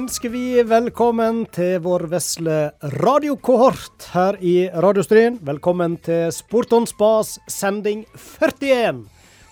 [0.00, 2.54] ønsker vi velkommen til vår vesle
[3.02, 5.36] radiokohort her i Radiostryn.
[5.44, 9.02] Velkommen til Sporton Spas sending 41.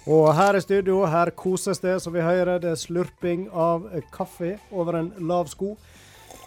[0.08, 2.62] Og her i studio her koses det, som vi hører.
[2.62, 5.74] Det er slurping av kaffe over en lav sko.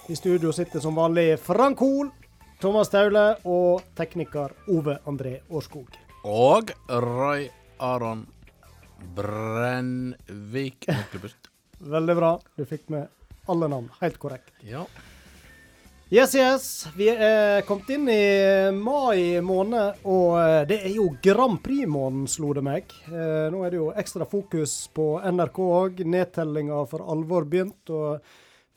[0.09, 2.09] I studio sitter som vanlig Frank Hoel,
[2.63, 5.94] Thomas Taule og tekniker Ove André Årskog.
[6.25, 8.25] Og Roy Aron
[9.13, 10.89] Brennvik
[11.97, 12.38] Veldig bra.
[12.58, 13.90] Du fikk med alle navn.
[14.02, 14.54] Helt korrekt.
[14.66, 14.86] Ja.
[16.12, 16.88] Yes, yes.
[17.00, 22.52] Vi er kommet inn i mai måned, og eh, det er jo Grand Prix-måneden, slo
[22.58, 22.91] det meg.
[23.08, 26.04] Eh, nå er det jo ekstra fokus på NRK òg.
[26.04, 27.95] Nedtellinga for alvor begynt.
[27.95, 28.20] og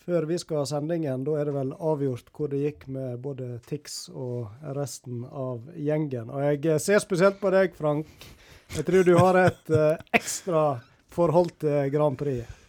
[0.05, 3.59] før vi skal ha sendingen, da er det vel avgjort hvor det gikk med både
[3.67, 6.31] Tix og resten av gjengen.
[6.31, 8.07] Og jeg ser spesielt på deg, Frank.
[8.77, 9.79] Jeg tror du har et
[10.15, 10.69] ekstra
[11.11, 12.64] forhold til Grand Prix.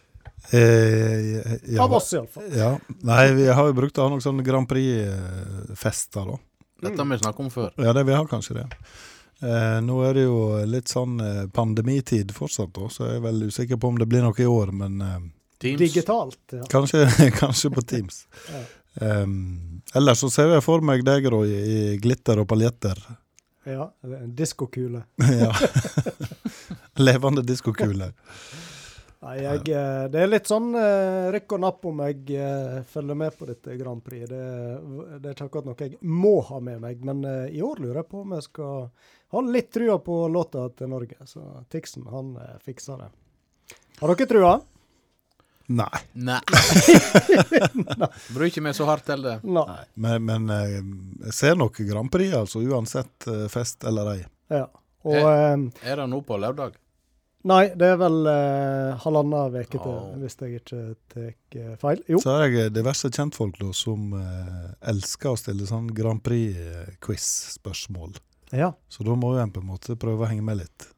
[0.50, 2.46] Eh, ja, Av oss, iallfall.
[2.54, 2.76] Ja.
[3.06, 6.38] Nei, vi har jo brukt å ha noen sånne Grand Prix-fester, da.
[6.86, 7.70] Dette har vi snakket om før.
[7.80, 8.66] Ja, det, vi har kanskje det.
[9.42, 13.42] Eh, nå er det jo litt sånn eh, pandemitid fortsatt, da, så jeg er vel
[13.50, 15.18] usikker på om det blir noe i år, men eh,
[15.60, 15.80] Teams.
[15.80, 16.40] Digitalt.
[16.52, 16.64] ja.
[16.72, 17.06] kanskje,
[17.42, 18.24] kanskje på Teams.
[18.52, 18.64] Ja.
[18.96, 22.96] Um, ellers så ser jeg for meg deg, Roy, i glitter og paljetter.
[23.68, 25.02] Ja, en diskokule.
[25.42, 25.50] ja.
[26.96, 28.14] Levende diskokule.
[29.26, 33.18] Nei, jeg, eh, det er litt sånn uh, rykk og napp om jeg uh, følger
[33.18, 34.28] med på dette Grand Prix.
[34.30, 34.42] Det,
[35.18, 38.04] det er ikke akkurat noe jeg må ha med meg, men uh, i år lurer
[38.04, 38.86] jeg på om jeg skal
[39.28, 41.16] ha litt trua på låta til Norge.
[41.24, 43.10] Så Tixen, han eh, fikser det.
[44.00, 44.54] Har dere trua?
[45.66, 45.98] Nei.
[46.12, 46.40] Nei.
[48.36, 49.42] Bruker meg så hardt heller.
[49.42, 49.82] Nei.
[49.94, 50.78] Men, men eh,
[51.26, 54.20] jeg ser nok Grand Prix, altså, uansett eh, fest eller ei.
[54.54, 54.66] Ja.
[55.06, 56.78] Og er, Er det nå på lørdag?
[57.46, 60.16] Nei, det er vel eh, halvannen uke til, oh.
[60.18, 60.80] hvis jeg ikke
[61.12, 62.00] tar eh, feil.
[62.10, 62.18] Jo.
[62.22, 68.18] Så er jeg diverse kjentfolk da, som eh, elsker å stille sånn Grand Prix-quiz-spørsmål.
[68.50, 68.72] Ja.
[68.90, 70.88] Så da må jo en på en måte prøve å henge med litt.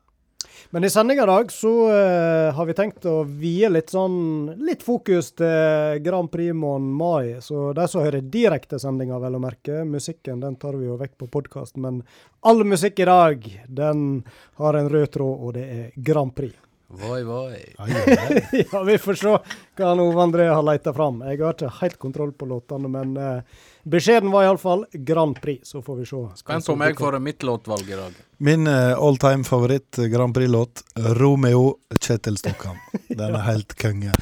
[0.71, 4.85] Men i sendinga i dag så uh, har vi tenkt å vie litt sånn litt
[4.85, 7.39] fokus til Grand Prix Mon mai.
[7.45, 11.31] Så de som hører direktesendinga, vel å merke, musikken den tar vi jo vekk på
[11.39, 12.03] podkasten, Men
[12.45, 14.25] all musikk i dag, den
[14.61, 16.68] har en rød tråd, og det er Grand Prix.
[16.91, 17.75] Voi, voi.
[18.73, 19.33] Ja, vi får se
[19.77, 21.21] hva han Ove André har leita fram.
[21.29, 25.69] Jeg har ikke helt kontroll på låtene, men uh, beskjeden var iallfall Grand Prix.
[25.69, 26.23] Så får vi se.
[26.41, 28.15] Spent på om jeg får mitt låtvalg i dag.
[28.41, 32.81] Min uh, all time favoritt eh, Grand Prix-låt, 'Romeo Kjetil Stokkan'.
[33.21, 34.15] Den er helt konge.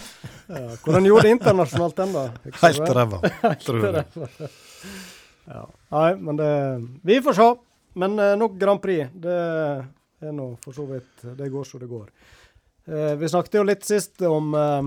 [0.46, 2.24] Ja, hvordan gjorde det internasjonalt, den, da?
[2.62, 3.18] Helt ræva,
[3.62, 4.50] tror jeg.
[5.46, 5.62] Ja.
[5.94, 6.50] Nei, men det
[7.06, 7.48] Vi får se.
[7.94, 9.14] Men eh, nok Grand Prix.
[9.14, 9.36] Det
[10.26, 12.10] er nå for så vidt Det går så det går.
[12.88, 14.82] Eh, vi snakket jo litt sist om eh,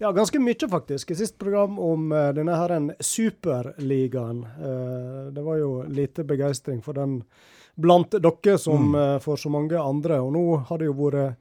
[0.00, 4.44] Ja, ganske mye, faktisk, i sist program om eh, denne her en superligaen.
[4.44, 7.22] Eh, det var jo lite begeistring for den
[7.76, 9.20] blant dere som Mm.
[9.20, 10.20] for så mange andre.
[10.20, 11.36] Og nå har det jo vært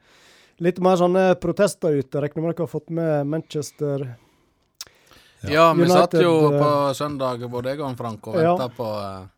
[0.60, 2.20] litt mer sånne protester ute.
[2.22, 4.16] Regner med dere har fått med Manchester
[5.42, 5.50] Ja.
[5.50, 8.56] Ja, vi satt jo på søndag, både jeg og Frank, og Ja.
[8.68, 9.30] på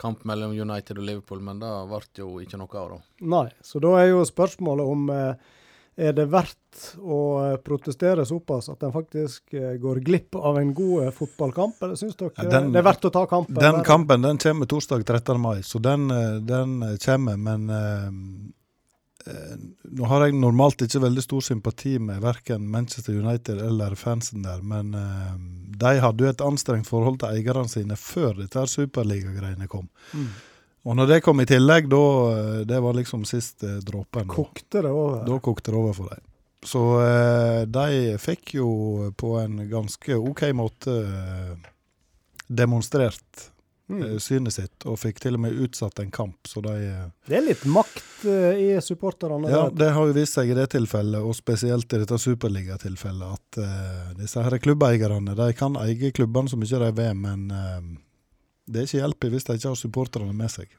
[0.00, 3.00] kamp mellom United og Liverpool, men det ble jo ikke noe av, da.
[3.36, 5.34] Nei, så da er jo spørsmålet om eh,
[6.00, 6.56] er det verdt
[7.02, 11.98] å eh, protestere såpass at en faktisk eh, går glipp av en god fotballkamp, eller
[12.00, 13.58] syns dere Ja, den- det er verdt å ta kampen?
[13.60, 15.36] Den kampen den kommer torsdag 13.
[15.40, 16.08] mai, så den,
[16.48, 17.36] den kommer.
[17.36, 17.68] Men
[19.26, 24.62] nå har jeg normalt ikke veldig stor sympati med verken Manchester United eller fansen der,
[24.62, 25.34] men eh,
[25.80, 29.88] de hadde jo et anstrengt forhold til eierne sine før dette superligagreiene kom.
[30.12, 30.30] Mm.
[30.88, 34.28] Og når det kom i tillegg, da eh, Det var liksom siste dråpen.
[34.30, 35.24] Kokte det over?
[35.26, 36.26] Da kokte det over for dem.
[36.64, 38.70] Så eh, de fikk jo
[39.16, 41.70] på en ganske OK måte eh,
[42.48, 43.50] demonstrert
[43.90, 44.02] Mm.
[44.06, 46.38] eh, synet sitt, og fikk til og med utsatt en kamp.
[46.48, 49.50] Så de eh, Det er litt makt uh, i supporterne.
[49.50, 53.60] Ja, det har jo vist seg i det tilfellet, og spesielt i dette superligatilfellet, at
[53.62, 57.80] uh, disse her klubbeierne de kan eie klubbene så mye de vil, men uh,
[58.70, 60.76] det er ikke hjelp i hvis de ikke har supporterne med seg.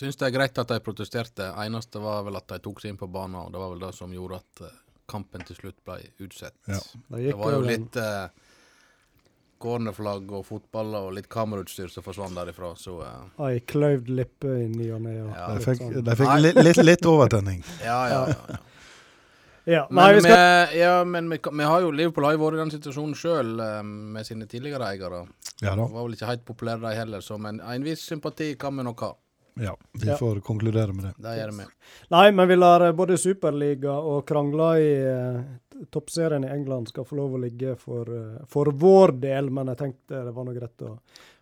[0.00, 1.48] Syns det er greit at de protesterte.
[1.58, 3.90] Eneste var vel at de tok seg inn på banen, og det var vel det
[3.96, 4.70] som gjorde at
[5.10, 6.56] kampen til slutt ble utsatt.
[6.70, 6.78] Ja.
[7.08, 8.26] Det Det var jo litt eh,
[9.60, 13.46] cornerflagg og fotballer og litt kamerautstyr som forsvant derifra, så uh...
[13.48, 15.14] ei kløyvd lippe i ny og ne.
[15.20, 15.52] Ja.
[15.52, 16.02] De fikk, sånn.
[16.06, 16.40] de fikk Nei.
[16.46, 17.62] litt, litt, litt overtenning.
[17.84, 18.60] ja, ja, ja.
[19.76, 19.86] ja.
[19.90, 22.44] men, nei, Men, vi skal vi, ja, men vi, vi har jo, Liverpool har jo
[22.44, 25.24] vært i den situasjonen sjøl med sine tidligere eiere.
[25.60, 25.84] Ja da.
[25.84, 28.88] De var vel ikke helt populære, de heller, så men en viss sympati kan vi
[28.88, 29.16] nok ha.
[29.60, 30.16] Ja, vi Ja.
[30.16, 31.14] får konkludere med det.
[31.18, 31.64] Det gjør vi.
[32.10, 35.42] Nei, men vi lar eh, både Superliga og krangler i eh,
[35.90, 39.80] toppserien i England skal få lov å ligge for, eh, for vår del, men jeg
[39.80, 40.96] tenkte det var noe greit å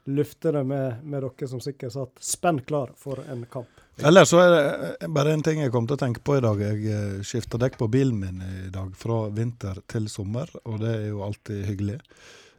[0.08, 3.82] lufte det med, med dere som sikkert satt spent klar for en kamp.
[3.98, 4.62] Ellers så er det
[5.02, 6.62] eh, bare en ting jeg kom til å tenke på i dag.
[6.62, 10.94] Jeg eh, skifta dekk på bilen min i dag, fra vinter til sommer, og det
[10.94, 11.98] er jo alltid hyggelig.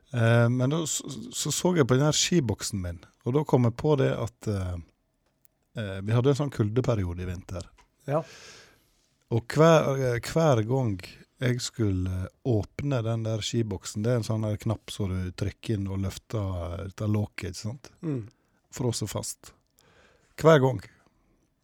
[0.10, 1.06] Men da så,
[1.38, 2.96] så så jeg på den her skiboksen min,
[3.30, 7.68] og da kom jeg på det at eh, vi hadde en sånn kuldeperiode i vinter.
[8.10, 8.24] Ja.
[9.30, 10.96] Og hver, hver gang
[11.40, 15.78] jeg skulle åpne den der skiboksen, det er en sånn der knapp som du trykker
[15.78, 17.92] inn og løfter dette låket, ikke sant?
[18.04, 18.26] Mm.
[18.76, 19.54] Frosset fast.
[20.40, 20.82] Hver gang.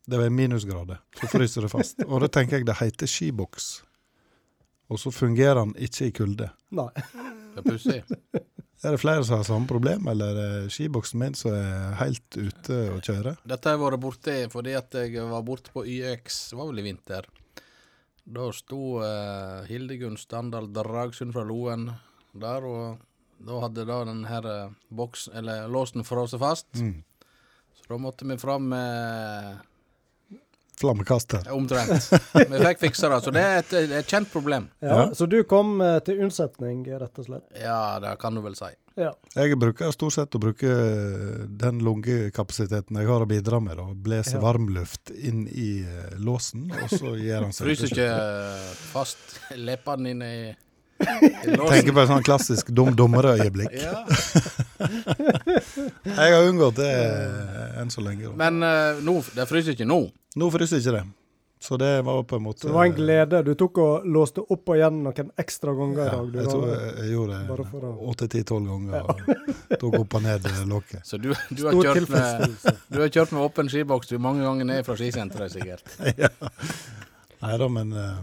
[0.06, 2.04] Det var minusgrader, så fryser det fast.
[2.06, 3.70] Og da tenker jeg det heter skiboks.
[4.94, 6.52] Og så fungerer den ikke i kulde.
[6.78, 6.92] Nei.
[7.56, 8.02] Det er pussig.
[8.86, 10.36] Er det flere som har samme problem, eller er
[10.66, 13.34] det skiboksen min som er helt ute å kjøre?
[13.48, 16.84] Dette har jeg vært borti fordi at jeg var borte på YX, det var vel
[16.84, 17.30] i vinter.
[18.26, 21.92] Da sto eh, Hildegunn Standal Dragsund fra Loen
[22.34, 22.98] der, og
[23.46, 26.68] da hadde da den her eh, boks, eller låsen frosset fast.
[26.82, 27.04] Mm.
[27.78, 29.58] Så da måtte vi fram med
[30.80, 31.46] Flammekaster.
[31.54, 32.10] omtrent.
[32.52, 34.66] Vi fikk fiksa det, så det er et, et kjent problem.
[34.84, 35.06] Ja, Ja.
[35.16, 37.46] Så du kom eh, til unnsetning, rett og slett?
[37.62, 38.74] Ja, det kan du vel si.
[38.96, 39.10] Ja.
[39.36, 40.70] Jeg bruker stort sett å bruke
[41.60, 44.44] den lungekapasiteten jeg har å bidra med, og blåse Ja.
[44.44, 48.08] varmluft inn i eh, låsen, og så gir han seg Fryser ikke
[48.94, 49.20] fast
[49.60, 50.46] leppene dine i,
[51.04, 51.74] i låsen.
[51.74, 53.76] Tenker på et sånn klassisk dum dummere-øyeblikk.
[53.84, 54.06] Ja.
[56.06, 58.30] Jeg har unngått det eh, enn så lenge.
[58.32, 58.36] Da.
[58.40, 60.06] Men uh, nå, det fryser ikke nå.
[60.40, 61.06] Nå fryser ikke det.
[61.66, 63.42] Så det var på en måte Så det var en glede.
[63.42, 66.28] Du tok og låste opp og igjen noen ekstra ganger i dag.
[66.30, 69.08] Du, jeg tror jeg, jeg gjorde det åtte-ti-tolv ganger.
[69.10, 71.02] og Tok opp og ned lokket.
[71.10, 74.70] Så du, du, har kjørt med, du har kjørt med åpen skiboks du mange ganger
[74.70, 75.90] ned fra skisenteret, sikkert.
[76.22, 76.30] ja.
[77.42, 78.22] Nei da, men uh,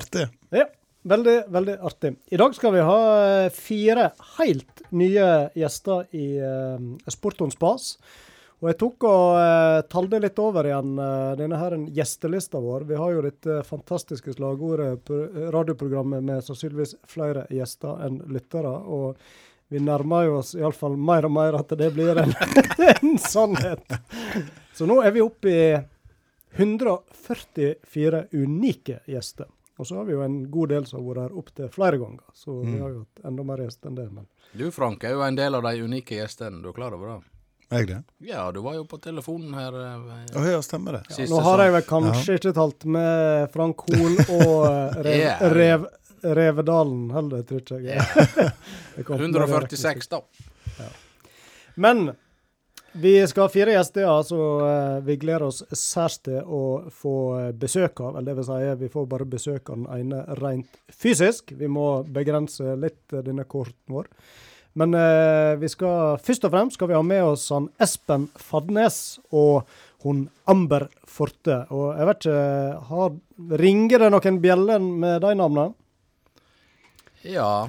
[0.00, 0.24] artig.
[0.56, 0.64] Ja,
[1.12, 2.14] veldig, veldig artig.
[2.32, 6.80] I dag skal vi ha eh, fire helt nye gjester i uh,
[7.12, 7.92] Sporton Spas.
[8.60, 12.84] Og jeg tok og eh, talte litt over igjen eh, denne her gjestelista vår.
[12.90, 15.20] Vi har jo dette fantastiske slagordet, på
[15.54, 18.68] radioprogrammet med sannsynligvis flere gjester enn lyttere.
[18.84, 19.16] Og
[19.72, 22.34] vi nærmer jo oss iallfall mer og mer at det blir en,
[23.00, 23.96] en sannhet.
[24.76, 25.64] Så nå er vi oppe i
[26.60, 29.46] 144 unike gjester.
[29.80, 32.24] Og så har vi jo en god del som har vært her opptil flere ganger.
[32.36, 32.80] Så vi Mm.
[32.82, 34.08] har jo hatt enda mer gjester enn det.
[34.12, 37.08] Men Du Frank er jo en del av de unike gjestene, du er klar over
[37.14, 37.39] det?
[37.70, 38.00] Jeg det?
[38.26, 39.76] Ja, du var jo på telefonen her.
[39.78, 41.02] Ja, Å ja, stemmer det.
[41.14, 45.44] ja, nå har jeg vel kanskje ikke talt med Frank Hoel og eh, Rev, yeah.
[45.54, 45.86] Rev,
[46.40, 48.50] Revedalen heller, tror ikke jeg.
[48.98, 50.24] Jeg kom med det 146, da.
[51.80, 52.10] Men
[52.92, 57.14] vi skal ha fire gjester, ja, så eh, vi gleder oss særs til å få
[57.38, 58.16] eh, besøk av.
[58.18, 61.54] Eller det vil si, vi får bare besøk av den ene rent fysisk.
[61.54, 64.10] Vi må begrense litt eh, denne korten vår.
[64.78, 69.18] Men eh, vi skal, først og fremst skal vi ha med oss han Espen Fadnes
[69.34, 69.66] og
[70.04, 71.64] hun Amber Forte.
[71.74, 73.12] Og jeg vet ikke, har,
[73.60, 75.68] ringer det noen bjeller med de navnene?
[77.26, 77.68] Ja.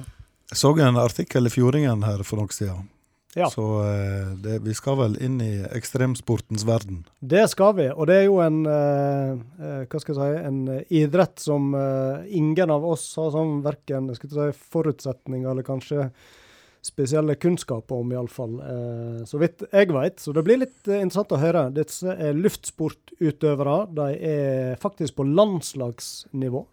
[0.52, 2.88] Jeg så en artikkel i Fjordingen her for noen siden.
[3.34, 3.48] Ja.
[3.48, 7.00] Så eh, det, vi skal vel inn i ekstremsportens verden.
[7.18, 10.58] Det skal vi, og det er jo en eh, eh, hva skal jeg si, en
[10.92, 16.10] idrett som eh, ingen av oss har sånn verken si, forutsetninger eller kanskje
[16.82, 18.58] spesielle kunnskaper om, iallfall.
[18.66, 20.20] Eh, så vidt jeg vet.
[20.20, 21.68] Så det blir litt eh, interessant å høre.
[21.74, 23.76] Disse er luftsportutøvere.
[23.94, 26.64] De er faktisk på landslagsnivå.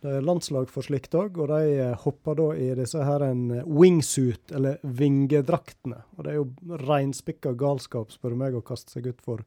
[0.00, 3.44] Det er landslag for slikt òg, og de eh, hopper da i disse her en
[3.68, 6.00] wingsuit, eller vingedraktene.
[6.16, 9.44] Og det er jo reinspikka galskap, spør du meg, å kaste seg ut for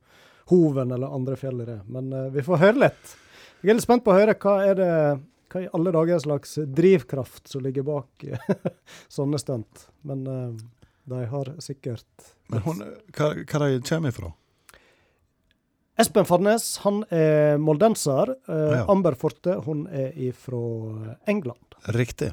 [0.52, 1.80] Hoven eller andre fjell i det.
[1.92, 3.13] Men eh, vi får høre litt.
[3.63, 4.94] Jeg er litt spent på å høre hva er det
[5.53, 8.53] hva i alle dager slags drivkraft som ligger bak eh,
[9.07, 9.88] sånne stunt.
[10.01, 10.55] Men uh,
[11.10, 12.81] de har sikkert Men hun,
[13.17, 14.33] hva, hva de kommer ifra?
[16.00, 18.33] Espen Farnes han er moldenser.
[18.50, 18.85] Eh, Ja.
[18.89, 21.59] Amber Forte hun er fra England.
[21.93, 22.31] Riktig.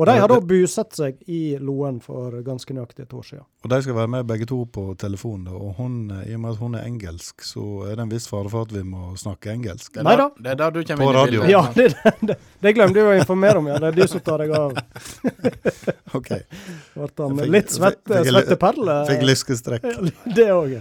[0.00, 3.42] Og de har da bosatt seg i Loen for ganske nøyaktig et år siden.
[3.62, 5.44] Og de skal være med begge to på telefon.
[5.44, 8.08] da, Og hun, eh, i og med at hun er engelsk, så er det en
[8.08, 9.92] viss fare for at vi må snakke engelsk.
[9.92, 10.42] Det er, Nei da, da.
[10.42, 11.44] det er da du kommer På inn i radio.
[11.50, 11.94] Ja, det,
[12.26, 13.66] det, det glemte jeg å informere om.
[13.68, 13.78] ja.
[13.78, 14.72] Det er du som tar deg av.
[16.12, 16.28] Ok,
[16.94, 18.96] Ble han litt svette, svette svetteperle?
[19.06, 19.84] Fikk lyskestrekk.
[19.86, 20.72] Ja, Det òg.
[20.72, 20.80] ja.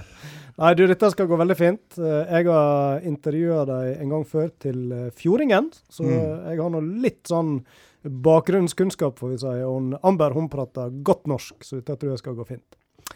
[0.60, 1.98] Nei, du, dette skal gå veldig fint.
[1.98, 6.50] Eh, Jeg har intervjua deg en gang før til eh, Fjordingen, så Mm.
[6.50, 7.64] jeg har nå litt sånn
[8.04, 9.48] bakgrunnskunnskap, får vi si.
[9.64, 12.76] Og hun- Amber hun prater godt norsk, så dette tror jeg skal gå fint.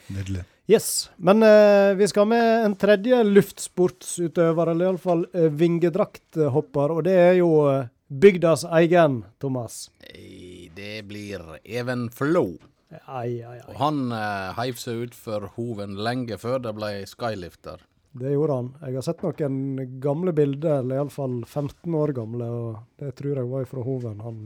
[0.09, 0.45] Nydelig.
[0.67, 7.13] Yes, Men uh, vi skal med en tredje luftsportsutøver, eller iallfall uh, vingedrakthopper, og det
[7.19, 9.89] er jo eh, bygdas egen, Thomas.
[10.01, 12.57] Eh, Det blir Even Flo.
[13.05, 17.83] Ai, ai, Og han eh, heiv seg utfor hoven lenge før det ble skylifter.
[18.13, 18.67] Det gjorde han.
[18.81, 23.50] Jeg har sett noen gamle bilder, eller iallfall 15 år gamle, og det tror jeg
[23.50, 24.41] var fra Hoven han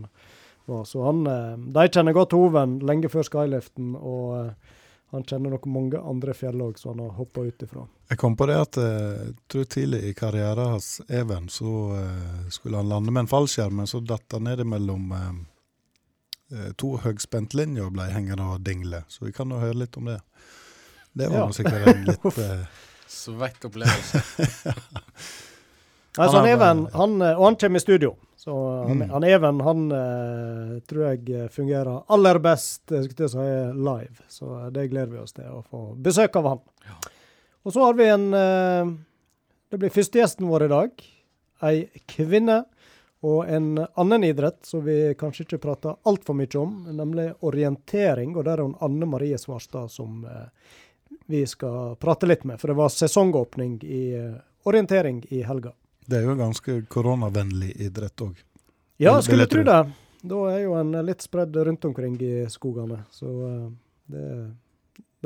[0.68, 0.86] var.
[0.88, 4.78] Så han eh, De kjenner godt Hoven lenge før skyliften, og eh,
[5.12, 7.84] han kjenner nok mange andre fjell òg, som han har hoppa ut ifra.
[8.08, 11.92] Jeg kom på det at eh, jeg tror tidlig i karrieren hans, Even, så
[12.48, 15.12] skulle han lande med en fallskjerm, men så datt han ned mellom
[16.78, 19.04] to høyspentlinjer ble hengende og dingle.
[19.12, 20.20] Så vi kan jo høre litt om det.
[21.18, 21.52] Det var Ja.
[21.52, 22.66] sikkert en litt eh,
[23.08, 24.22] Svett opplevelse.
[26.18, 28.16] Han, Even, han, eh, og han kommer i studio.
[28.38, 28.54] Så
[28.88, 29.10] han, Mm.
[29.10, 33.46] han Even han eh, tror jeg eh, fungerer aller best jeg skulle til si,
[33.78, 34.24] live.
[34.30, 36.64] Så det gleder vi oss til å få besøk av han.
[37.68, 38.96] Og så har vi en eh,
[39.70, 40.92] Det blir førstegjesten vår i dag.
[41.68, 42.62] Ei kvinne.
[43.26, 48.36] Og en annen idrett som vi kanskje ikke prater altfor mye om, nemlig orientering.
[48.38, 50.44] Og der er hun Anne Marie Svarstad som eh,
[51.26, 52.60] vi skal prate litt med.
[52.62, 54.36] For det var sesongåpning i eh,
[54.70, 55.74] orientering i helga.
[56.08, 58.38] Det er jo en ganske koronavennlig idrett òg.
[59.02, 59.64] Ja, Vil- skulle tro.
[59.64, 59.80] det.
[60.28, 63.02] Da er jo en litt spredd rundt omkring i skogene.
[63.12, 63.68] Så eh,
[64.14, 64.28] det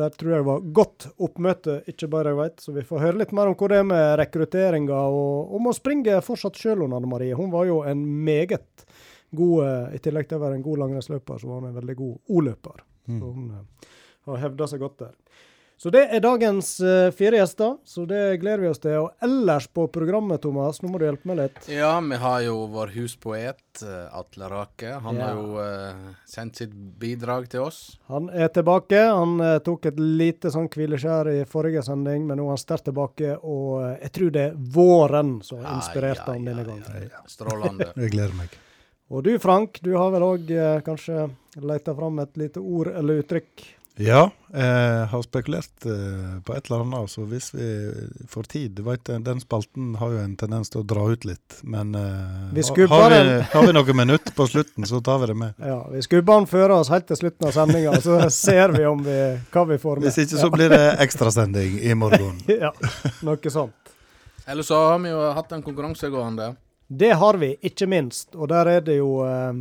[0.01, 2.63] Der tror jeg det var godt oppmøte, ikke bare jeg vet.
[2.65, 5.75] Så vi får høre litt mer om hvor det er med rekrutteringa, og om å
[5.77, 7.37] springe fortsatt sjøl, Anne Marie.
[7.37, 8.85] Hun var jo en meget
[9.31, 11.95] god eh, I tillegg til å være en god langrennsløper, så var hun en veldig
[12.01, 12.81] god O-løper.
[13.07, 13.21] Så Mm.
[13.33, 13.87] hun eh,
[14.29, 15.13] har hevda seg godt der.
[15.81, 18.99] Så det er dagens eh, fire gjester, så det gleder vi oss til.
[19.01, 21.57] Og ellers på programmet, Thomas, nå må du hjelpe meg litt.
[21.73, 24.91] Ja, vi har jo vår huspoet eh, Atle Rake.
[25.01, 25.31] Han Ja.
[25.31, 27.79] har jo uh, sendt sitt bidrag til oss.
[28.13, 29.01] Han er tilbake.
[29.09, 32.85] Han uh, tok et lite sånn hvileskjær i forrige sending, men nå er han sterkt
[32.91, 33.33] tilbake.
[33.41, 37.11] Og uh, jeg tror det er våren som har inspirert han denne gangen.
[37.25, 37.89] Strålende.
[38.05, 38.53] Jeg gleder meg.
[39.09, 40.53] Og du Frank, du har vel òg
[40.85, 41.25] kanskje
[41.57, 43.71] leita fram et lite ord eller uttrykk?
[44.01, 47.11] Ja, jeg har spekulert eh, på et eller annet.
[47.11, 47.67] Så hvis vi
[48.29, 51.59] får tid du vet, Den spalten har jo en tendens til å dra ut litt.
[51.63, 55.37] Men eh, Vi har, vi, har vi noen minutter på slutten, så tar vi det
[55.39, 55.53] med.
[55.57, 59.03] Ja, Vi skubber den før oss helt til slutten av sendinga, så ser vi om
[59.05, 59.19] vi,
[59.53, 60.09] hva vi får med.
[60.09, 62.41] Hvis ikke så blir det ekstrasending i morgen.
[62.61, 62.73] Ja,
[63.25, 63.93] noe sånt.
[64.45, 66.51] Eller så har vi jo hatt en konkurranse gående.
[66.91, 68.33] Det har vi, ikke minst.
[68.35, 69.53] Og der er det jo eh,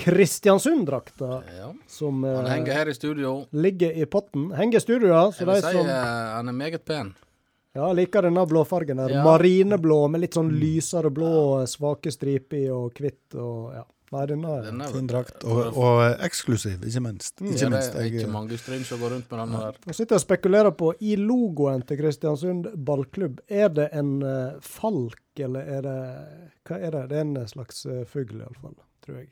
[0.00, 1.74] Kristiansund-drakta Ja.
[1.86, 3.46] som eh, Han henger her i studio.
[3.50, 4.50] ligger i potten.
[4.56, 5.30] Henger i studio, ja.
[5.32, 7.14] Så Jeg vil si som eh, han er meget pen.
[7.74, 8.96] ja, liker denne blåfargen.
[8.96, 9.10] der.
[9.10, 9.24] Ja.
[9.24, 13.84] Marineblå med litt sånn lysere blå, svake striper og hvitt og ja.
[14.10, 15.44] Nei, denne er Den er, Fin drakt.
[15.44, 17.36] Og, og eh, eksklusiv, ikke minst.
[17.40, 17.52] Mm.
[17.52, 17.92] Ikke ja, minst.
[17.92, 19.76] det er Jeg, ikke mange stream som går rundt med denne her.
[19.86, 25.22] Jeg sitter og spekulerer på, i logoen til Kristiansund ballklubb, er det en eh, falk,
[25.38, 25.98] eller er det
[26.66, 27.04] Hva er det?
[27.12, 28.74] Det er en slags uh, fugl, iallfall,
[29.06, 29.28] tror jeg.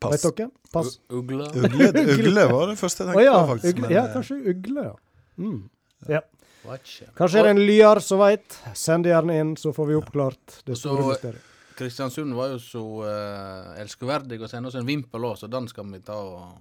[0.00, 0.24] Pass.
[0.24, 0.50] Vet dere?
[0.72, 0.98] Pass.
[1.10, 1.46] U- Ugle.
[1.54, 3.78] Ugle, ugle var det første jeg tenkte ja, på, faktisk.
[3.78, 4.96] ugle, ja, eh, kanskje ugle, ja.
[5.40, 5.60] Mm.
[6.08, 6.20] ja.
[6.68, 6.98] Watch.
[7.16, 8.58] Kanskje er det en lyar som veit.
[8.76, 11.46] Send det gjerne inn, så får vi oppklart det Så- mysteriet.
[11.80, 15.86] Kristiansund var jo så uh, elskverdig å sende oss en vimpel òg, så den skal
[15.88, 16.58] vi ta og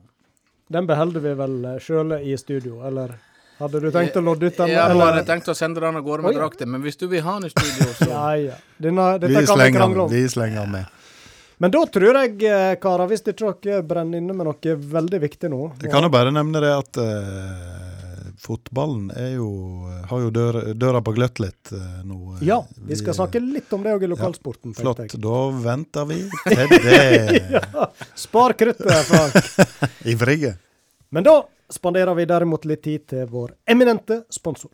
[0.72, 3.18] Den beholder vi vel uh, sjøle i studio, eller
[3.60, 4.72] hadde du tenkt å lodde ut den?
[4.72, 6.38] Ja, jeg hadde tenkt å sende den av gårde med Oi.
[6.40, 8.56] drakta, men hvis du vil ha den i studio, så Ja, ja.
[8.80, 9.44] Denne, vi
[10.32, 10.88] slenger den med.
[11.60, 15.50] Men da tror jeg, eh, karer, hvis ikke dere brenner inne med noe veldig viktig
[15.52, 19.50] nå Jeg kan jo bare nevne det at eh, fotballen er jo,
[20.08, 22.38] har jo dør, døra på gløtt litt eh, nå.
[22.38, 24.72] eh, Ja, vi skal snakke litt om det òg i lokalsporten.
[24.72, 25.04] Ja, Flott.
[25.04, 25.20] jeg.
[25.20, 27.44] Da venter vi til det.
[27.60, 29.92] ja, Spar kruttet, Frank.
[30.16, 30.56] Ivrige.
[31.12, 34.72] Men da spanderer vi derimot litt tid til vår eminente sponsor.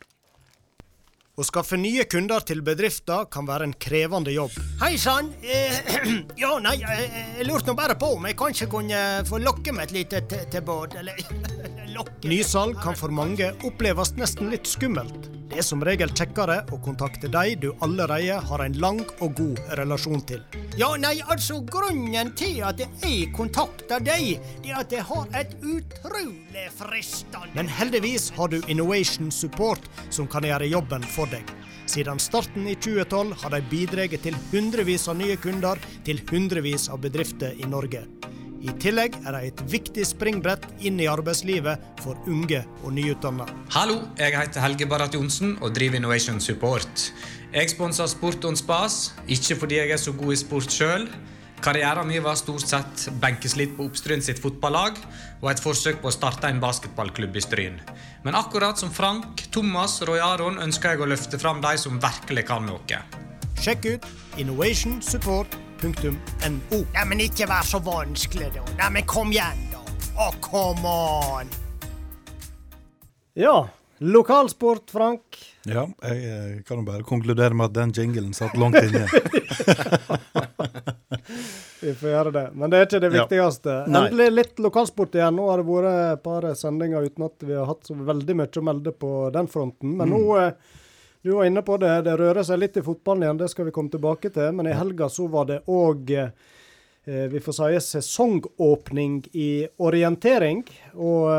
[1.35, 4.53] Å skaffe nye kunder til bedrifter kan være en krevende jobb.
[4.79, 5.33] Hei sann.
[5.43, 5.75] Eh,
[6.43, 7.09] ja, nei, jeg,
[7.41, 10.95] jeg lurte nå bare på om jeg kanskje kunne få lokke med et lite tilbud.
[11.01, 11.19] Eller
[11.97, 15.27] lokke Nysalg kan for mange oppleves nesten litt skummelt.
[15.45, 19.59] Det er som regel kjekkere å kontakte de du allerede har en lang og god
[19.79, 20.41] relasjon til.
[20.75, 26.65] Ja, nei, altså grunnen til at jeg kontakter deg, er at jeg har et utrolig
[26.75, 31.55] fristende Men heldigvis har du Innovation Support som kan gjøre jobben for deg.
[31.89, 37.01] Siden starten i 2012 har de bidratt til hundrevis av nye kunder til hundrevis av
[37.03, 38.05] bedrifter i Norge.
[38.65, 43.45] I tillegg er de et viktig springbrett inn i arbeidslivet for unge og nyutdanna.
[43.75, 47.11] Hallo, jeg heter Helge Barrat Johnsen og driver Innovation Support.
[47.53, 51.05] Jeg sponser Sport on Spas, ikke fordi jeg er så god i sport sjøl.
[51.61, 54.97] Karrieren min var stort sett benkeslit på Oppstryn sitt fotballag
[55.41, 57.79] og et forsøk på å starte en basketballklubb i Stryn.
[58.25, 61.99] Men akkurat som Frank, Thomas og Roy Aron ønsker jeg å løfte fram de som
[62.01, 62.99] virkelig kan noe.
[63.61, 64.05] Sjekk ut
[64.41, 66.13] innovationsupport.no.
[66.93, 68.63] Neimen, ikke vær så vanskelig, da.
[68.83, 69.81] Neimen, kom igjen, da.
[70.15, 71.51] Å, come on!
[73.35, 73.67] Ja,
[73.99, 75.54] lokalsport, Frank.
[75.65, 79.07] Ja, jeg eh, kan jo bare konkludere med at den jinglen satt langt inne.
[81.81, 82.43] Vi får gjøre det.
[82.53, 83.73] Men det er ikke det viktigste.
[83.73, 83.83] Ja.
[83.85, 85.35] Endelig litt lokalsport igjen.
[85.37, 88.61] Nå har det vært et par sendinger uten at vi har hatt så veldig mye
[88.61, 89.93] å melde på den fronten.
[89.99, 90.79] Men nå, eh,
[91.25, 93.41] du var inne på det, det rører seg litt i fotballen igjen.
[93.41, 94.49] Det skal vi komme tilbake til.
[94.57, 96.29] Men i helga så var det òg eh,
[97.05, 100.65] vi får si sesongåpning i orientering.
[100.97, 101.29] Og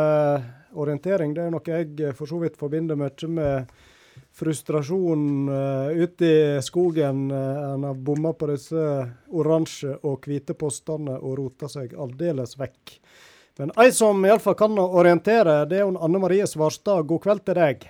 [0.78, 3.76] orientering det er noe jeg for så vidt forbinder mye med
[4.37, 7.31] frustrasjon uh, ute i skogen.
[7.31, 8.83] Uh, en har bomma på disse
[9.33, 12.99] oransje og hvite postene og rota seg aldeles vekk.
[13.57, 17.07] Men ei som iallfall kan orientere, det er hun Anne Marie Svarstad.
[17.09, 17.87] God kveld til deg.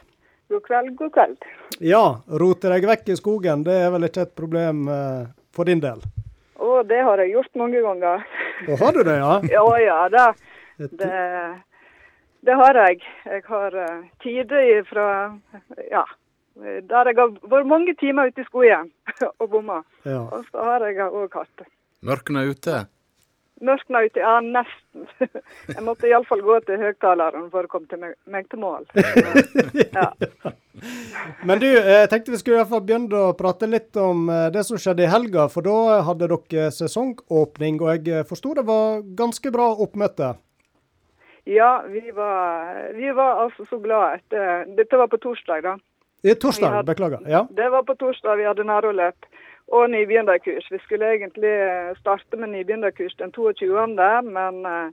[0.52, 1.48] God kveld, god kveld.
[1.82, 2.04] Ja,
[2.42, 5.26] rote deg vekk i skogen, det er vel ikke et problem uh,
[5.56, 6.04] for din del?
[6.62, 8.22] Å, det har jeg gjort mange ganger.
[8.68, 9.32] Og har du det, ja?
[9.56, 10.28] Ja ja, det,
[11.02, 11.10] det,
[12.46, 13.02] det har jeg.
[13.26, 15.08] Jeg har uh, tider fra
[15.90, 16.04] Ja.
[16.56, 18.90] Der jeg har vært mange timer ute i skogen
[19.40, 19.82] og bomma.
[20.08, 20.22] ja.
[20.32, 21.66] Og så har jeg òg hatt
[22.06, 22.76] Mørkene er ute.
[23.60, 24.20] mørkna ute.
[24.20, 25.06] Ja, nesten.
[25.76, 28.84] Jeg måtte iallfall gå til høyttaleren for å komme til meg, meg til mål.
[29.96, 30.10] Ja.
[31.48, 34.50] Men du, jeg tenkte vi skulle i hvert fall begynne å prate litt om eh,
[34.52, 35.46] det som skjedde i helga.
[35.48, 40.34] For da hadde dere sesongåpning, og jeg eh, forsto det var ganske bra oppmøte.
[41.48, 45.76] ja, vi var, vi var altså så glade etter Dette var på torsdag, da.
[46.34, 47.18] Torsdag, beklager.
[47.28, 47.46] Ja.
[47.50, 49.26] Det var på torsdag vi hadde næroløp
[49.68, 50.68] og nybegynnerkurs.
[50.70, 54.90] Vi skulle egentlig eh, starte med nybegynnerkurs den 22., men eh,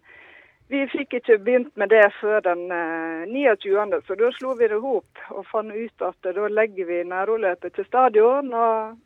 [0.69, 4.79] vi fikk ikke begynt med det før den eh, 29., så da slo vi det
[4.81, 8.97] hop og fant ut at eh, da legger vi næroløpet til stadion og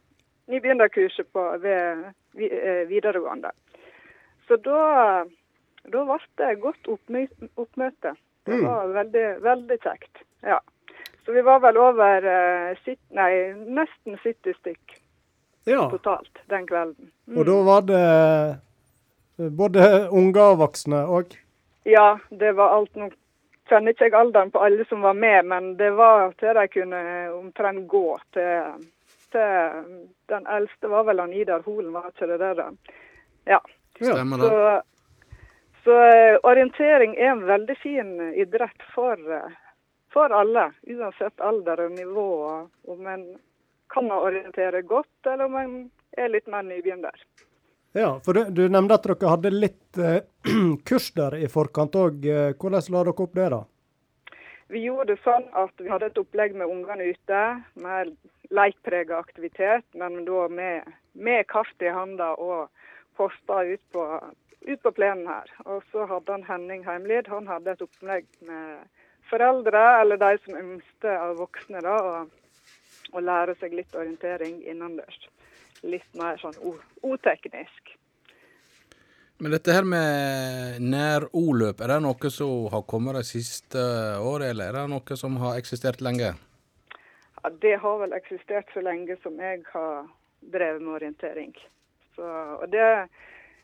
[0.48, 3.52] nybegynnerkurset på, ved vi- eh, videregående.
[4.48, 5.26] Så da,
[5.92, 6.88] da ble det godt
[7.58, 8.16] oppmøte.
[8.48, 8.66] Det Mm.
[8.66, 10.24] var veldig, veldig kjekt.
[10.44, 10.60] Ja.
[11.28, 14.94] Så vi var vel over eh, sitt, nei, nesten 70 stykk
[15.68, 15.90] ja.
[15.92, 17.10] totalt den kvelden.
[17.28, 17.38] Mm.
[17.38, 18.04] Og da var det
[19.36, 21.36] eh, både unger og voksne òg.
[21.84, 22.96] Ja, det var alt.
[22.96, 23.18] nok
[23.68, 27.02] kjenner ikke jeg alderen på alle som var med, men det var til de kunne
[27.36, 28.88] omtrent gå til,
[29.36, 32.64] til Den eldste var vel han Idar Holen, var ikke det der?
[33.52, 33.60] Ja.
[34.00, 34.48] Stemmer det?
[34.48, 34.82] Så,
[35.84, 39.20] så eh, orientering er en veldig fin idrett for,
[40.14, 42.30] for alle, uansett alder og nivå.
[42.94, 43.26] Om en
[43.94, 45.76] kan orientere godt, eller om en
[46.18, 47.24] er litt mer nybegynner.
[47.98, 50.22] Ja, for du, du nevnte at dere hadde litt eh,
[50.88, 52.28] kurs der i forkant òg.
[52.60, 53.64] Hvordan la dere opp det, da?
[54.68, 57.44] Vi gjorde det sånn at vi hadde et opplegg med ungene ute,
[57.80, 58.12] med
[58.52, 62.68] leikprega aktivitet, men da med, med kart i handa og
[63.16, 64.04] poster ut på,
[64.68, 65.54] ut på plenen her.
[65.66, 68.84] Og så hadde han Henning Heimlid, han hadde et opplegg med
[69.30, 72.34] foreldre, eller de som er av voksne, da, og,
[73.16, 75.30] å lære seg litt orientering innendørs.
[75.88, 76.58] Litt mer sånn
[77.06, 77.94] oteknisk.
[79.38, 83.82] Men dette her med nær-O-løp, er det noe som har kommet de siste
[84.18, 86.32] året, eller er det noe som har eksistert lenge?
[87.44, 90.08] Ja, det har vel eksistert så lenge som jeg har
[90.42, 91.54] drevet med orientering.
[92.18, 92.90] Så, og det,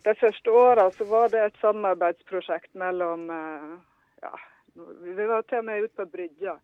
[0.05, 3.73] de første åra var det et samarbeidsprosjekt mellom eh,
[4.21, 4.33] ja,
[4.75, 6.57] Vi var til og med ute på Brygja.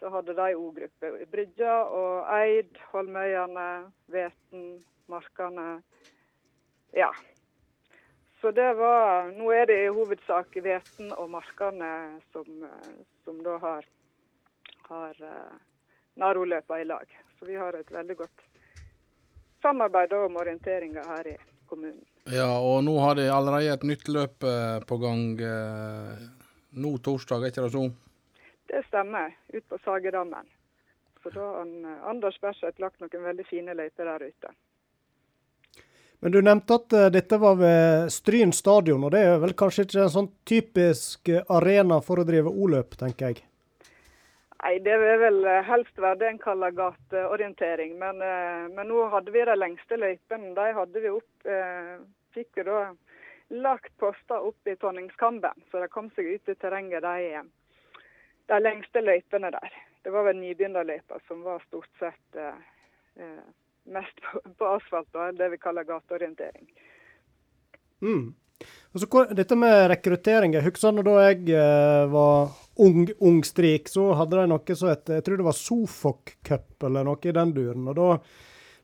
[0.00, 1.12] Da hadde de O-gruppe.
[1.32, 3.68] Brygja og Eid, Holmøyane,
[4.12, 4.66] Veten,
[5.08, 5.80] Markane.
[6.96, 7.10] Ja.
[8.40, 12.66] Så det var Nå er det i hovedsak Veten og Markane som,
[13.24, 13.88] som da har,
[14.90, 15.56] har eh,
[16.20, 17.08] Naroløpa i lag.
[17.38, 18.44] Så vi har et veldig godt
[19.64, 22.04] samarbeid om orienteringa her i kommunen.
[22.30, 26.26] Ja, og nå har de allerede et nytt løp eh, på gang eh,
[26.76, 27.86] nå torsdag, er ikke det så?
[28.66, 30.46] Det stemmer, ut på Sagedammen.
[31.22, 34.52] Så da har eh, Anders Berseth lagt noen veldig fine løyper der ute.
[36.22, 39.86] Men du nevnte at eh, dette var ved Stryn stadion, og det er vel kanskje
[39.86, 43.42] ikke en sånn typisk eh, arena for å drive O-løp, tenker jeg.
[44.62, 47.92] Nei, det vil vel helst være det en kaller gateorientering.
[48.00, 48.22] Men,
[48.74, 50.54] men nå hadde vi de lengste løypene.
[50.56, 51.50] De hadde vi opp
[52.34, 52.78] Fikk jo da
[53.50, 58.00] lagt poster opp i Tonningskamben, så de kom seg ut i terrenget, de, eh,
[58.50, 59.76] de lengste løypene der.
[60.02, 62.58] Det var vel nybegynnerløypa som var stort sett eh,
[63.22, 63.44] eh,
[63.90, 66.66] mest på, på asfalt, da, det vi kaller gateorientering.
[68.02, 68.34] Mm.
[68.92, 70.54] Altså, så, hvor- dette med rekruttering.
[70.56, 75.08] Jeg husker da jeg eh, var ung, ung strik, så hadde de noe som het
[75.12, 77.88] Jeg tror det var Sofok Cup eller noe i den duren.
[77.88, 78.08] Og da,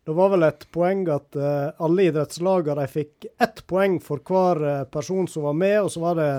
[0.04, 4.84] det var vel et poeng at uh, alle idrettslagene fikk ett poeng for hver uh,
[4.90, 6.30] person som var med, og så var det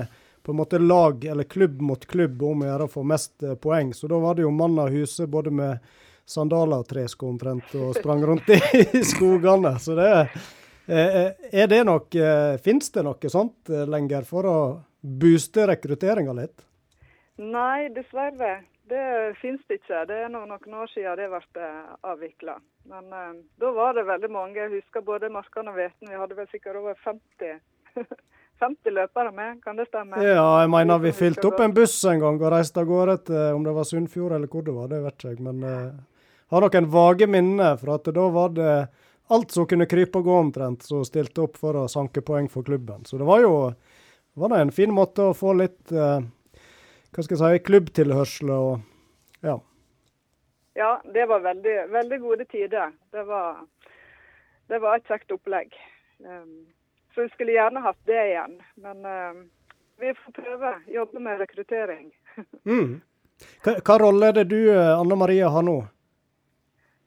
[0.44, 3.56] på en måte lag eller klubb mot klubb om å gjøre å få mest uh,
[3.56, 3.94] poeng.
[3.96, 5.94] Så da var det jo mann av huset både med
[6.28, 9.78] sandaler og tresko omtrent og sprang rundt i, i skogene.
[9.80, 10.12] Så det
[10.84, 12.12] er det nok
[12.60, 14.58] Fins det noe sånt lenger for å
[15.00, 16.66] booste rekrutteringa litt?
[17.40, 18.58] Nei, dessverre.
[18.94, 20.04] Det finnes det ikke.
[20.06, 21.70] Det er noen år siden det ble
[22.06, 22.60] avvikla.
[22.92, 24.60] Men eh, da var det veldig mange.
[24.60, 26.12] Jeg husker både Markan og Veten.
[26.12, 27.56] Vi hadde vel sikkert over 50,
[28.62, 30.22] 50 løpere med, kan det stemme?
[30.22, 33.58] Ja, jeg mener vi fylte opp en buss en gang og reiste av gårde til
[33.58, 35.42] om det var Sunnfjord eller hvor det var, det vet jeg.
[35.48, 35.90] Men eh,
[36.54, 38.78] har noen vage minner fra at da var det
[39.34, 42.68] alt som kunne krype og gå omtrent, som stilte opp for å sanke poeng for
[42.68, 43.10] klubben.
[43.10, 43.56] Så det var jo
[44.38, 46.22] var det en fin måte å få litt uh,
[47.14, 48.70] hva skal jeg si, klubbtilhørsel og
[49.46, 49.58] ja.
[50.74, 52.94] Ja, det var veldig, veldig gode tider.
[53.12, 53.60] Det var,
[54.68, 55.76] det var et kjekt opplegg.
[56.26, 56.64] Um,
[57.14, 58.56] så vi skulle gjerne hatt det igjen.
[58.82, 59.44] Men um,
[60.02, 60.74] vi får prøve.
[60.88, 62.08] Jobbe med rekruttering.
[62.72, 63.02] mm.
[63.66, 65.78] Hva, hva, rolle er det du, Anne Maria, har nå?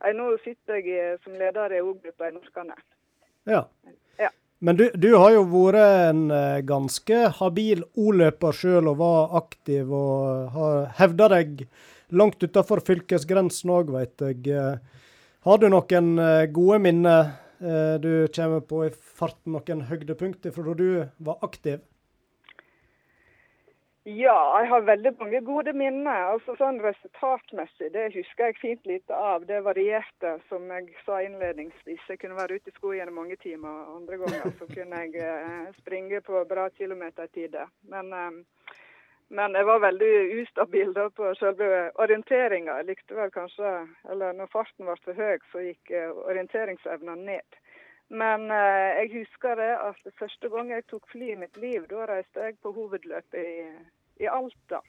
[0.05, 2.77] Jeg, nå sitter jeg som leder i O-gruppa i Norskane.
[3.51, 3.64] Ja.
[4.59, 9.90] Men du, du, har jo vært en eh, ganske habil O-løper sjøl og var aktiv
[9.92, 11.66] og har hevda deg
[12.16, 14.47] langt utafor fylkesgrensen òg, veit jeg.
[14.49, 15.03] Eh,
[15.45, 20.75] har du noen eh, gode minner du kommer på i farten, noen høydepunkter fra da
[20.77, 20.90] du
[21.25, 21.79] var aktiv?
[24.09, 26.29] Ja, jeg har veldig mange gode minner.
[26.31, 29.42] Altså sånn Resultatmessig det husker jeg fint lite av.
[29.49, 32.05] Det varierte, som jeg sa innledningsvis.
[32.12, 33.81] Jeg kunne være ute i skogen i mange timer.
[33.97, 37.66] Andre ganger så kunne jeg eh, springe på bra kilometertider.
[37.90, 38.79] Men, eh,
[39.35, 40.12] men jeg var veldig
[40.45, 42.79] ustabil da på selve orienteringa.
[42.79, 43.75] Jeg likte vel kanskje
[44.07, 47.59] Eller når farten ble for høy, så gikk eh, orienteringsevna ned.
[48.09, 52.07] Men eh, jeg husker det at første gang jeg tok fly i mitt liv, da
[52.07, 53.64] reiste jeg på hovedløpet i,
[54.23, 54.83] i Alta.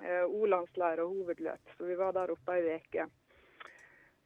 [0.00, 1.74] Eh, O-landsleir og hovedløp.
[1.76, 3.06] Så vi var der oppe ei uke.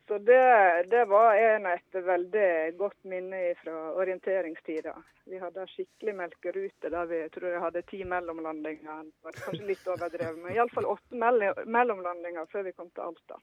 [0.07, 4.93] Så det, det, var en et veldig godt minne fra orienteringstida.
[5.27, 9.09] Vi hadde skikkelig melkerute der vi tror jeg hadde ti mellomlandinger.
[9.27, 13.41] Kanskje litt overdrevet, men iallfall åtte mellomlandinger før vi kom til Alta.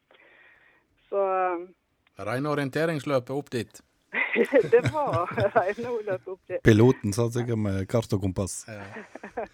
[1.09, 1.65] Så eh,
[2.23, 3.83] Rene orienteringsløpet opp dit?
[4.71, 6.59] det var renholdet oppi.
[6.63, 8.63] Piloten satt sikkert med kart og kompass.
[8.67, 9.45] Ja.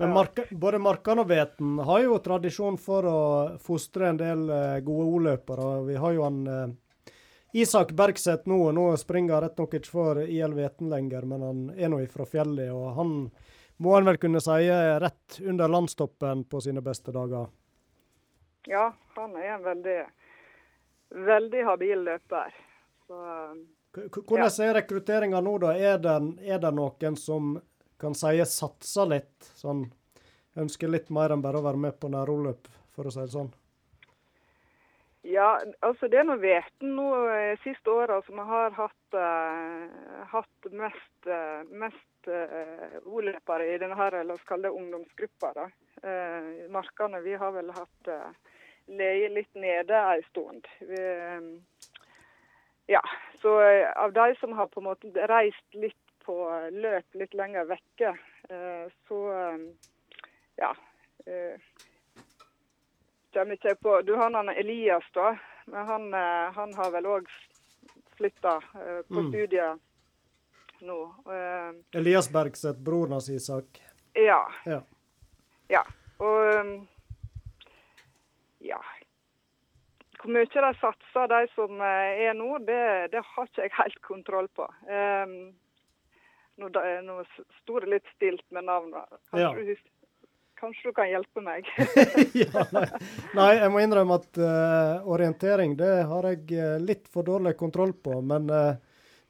[0.00, 3.18] Men marka, både Markan og Veten har jo tradisjon for å
[3.60, 5.66] fostre en del uh, gode O-løpere.
[5.84, 7.10] Vi har jo han eh,
[7.60, 11.44] Isak Bergseth nå, og nå springer han rett nok ikke for IL Veten lenger, men
[11.44, 12.72] han er nå fra fjellet.
[12.72, 13.12] Og han
[13.76, 14.72] må en vel kunne si
[15.04, 17.52] rett under landstoppen på sine beste dager.
[18.72, 18.86] Ja,
[19.18, 20.00] han er en veldig,
[21.28, 22.56] veldig habil løper.
[23.10, 23.56] Så,
[24.14, 24.64] Hvordan ja.
[24.68, 25.72] er rekrutteringa nå, da?
[25.74, 26.12] Er det,
[26.46, 27.56] er det, noen som
[27.98, 29.48] kan si satser litt?
[29.58, 29.88] Sånn
[30.62, 33.50] ønsker litt mer enn bare å være med på næroløp, for å si det sånn?
[35.26, 35.48] Ja,
[35.82, 41.18] altså det er vet nå eh, siste åra som vi har hatt, uh, hatt mest,
[41.26, 45.50] uh, mest uh, O-løpere i denne her, la oss kalle det ungdomsgruppa.
[45.58, 45.66] da.
[46.06, 48.54] Uh, markene vi har vel hatt uh,
[48.86, 50.70] leie litt nede en stund.
[50.78, 51.04] Vi,
[52.90, 53.02] ja,
[53.42, 56.36] så eh, av de som har på en måte reist litt på
[56.70, 58.10] løp litt lenger vekke,
[58.50, 59.60] eh, så eh,
[60.56, 60.74] ja.
[63.82, 65.36] På Du har han Elias, da.
[65.64, 66.12] Men han,
[66.56, 67.28] han har vel òg
[68.18, 68.56] flytta
[69.06, 69.28] på mm.
[69.28, 70.98] studiet nå.
[71.94, 73.82] Elias Bergseth, broren hans Isak?
[74.18, 74.40] Ja.
[74.64, 74.80] ja.
[75.68, 75.84] Ja.
[76.18, 76.88] Og
[78.58, 78.82] ja,
[80.20, 82.82] hvor mye de satser, de som eh, er nå, det,
[83.14, 84.66] det har ikke jeg helt kontroll på.
[84.88, 85.38] Um,
[86.60, 86.68] nå,
[87.06, 87.16] nå
[87.60, 89.06] sto det litt stilt med navnene.
[89.32, 89.76] Kanskje, ja.
[89.76, 90.28] du,
[90.60, 91.70] kanskje du kan hjelpe meg?
[92.42, 92.86] ja, nei.
[93.38, 93.50] nei.
[93.62, 98.20] jeg må innrømme at uh, orientering det har jeg uh, litt for dårlig kontroll på.
[98.20, 98.74] Men uh,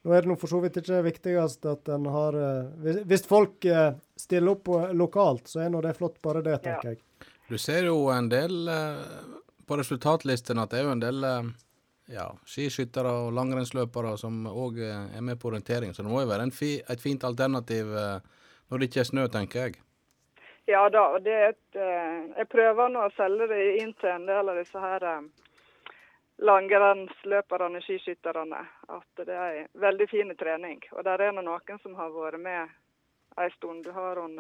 [0.03, 2.37] nå er det for så vidt ikke viktigst at en har
[2.81, 3.67] hvis, hvis, folk
[4.17, 6.95] stiller opp lokalt, så er nå det flott, bare det, tenker ja.
[6.97, 7.29] jeg.
[7.51, 8.71] Du ser jo en del
[9.71, 11.51] på resultatlisten at det er jo en del eh,
[12.11, 15.93] ja, skiskyttere og langrennsløpere som òg eh, er med på orientering.
[15.95, 18.19] Så det må jo være fi, et fint alternativ eh,
[18.71, 19.79] når det ikke er snø, tenker jeg.
[20.67, 21.79] Ja da, og det er et,
[22.37, 25.07] jeg prøver nå å selge det inn til en del av disse her
[26.47, 28.61] langrennsløperne, skiskytterne,
[28.95, 30.79] at det er veldig fin trening.
[30.95, 32.71] Og der er det noen som har vært med
[33.41, 33.83] en stund.
[33.83, 34.39] Du har hun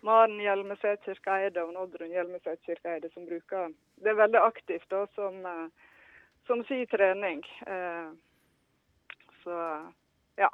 [0.00, 5.40] Maren Hjelmeset Kirkeeide og Oddrun Hjelmeset Kirkeeide som bruker Det er veldig aktivt, da, som,
[5.46, 5.94] eh,
[6.46, 7.42] som si trening.
[7.66, 8.10] Eh,
[9.42, 9.56] så
[10.36, 10.50] ja.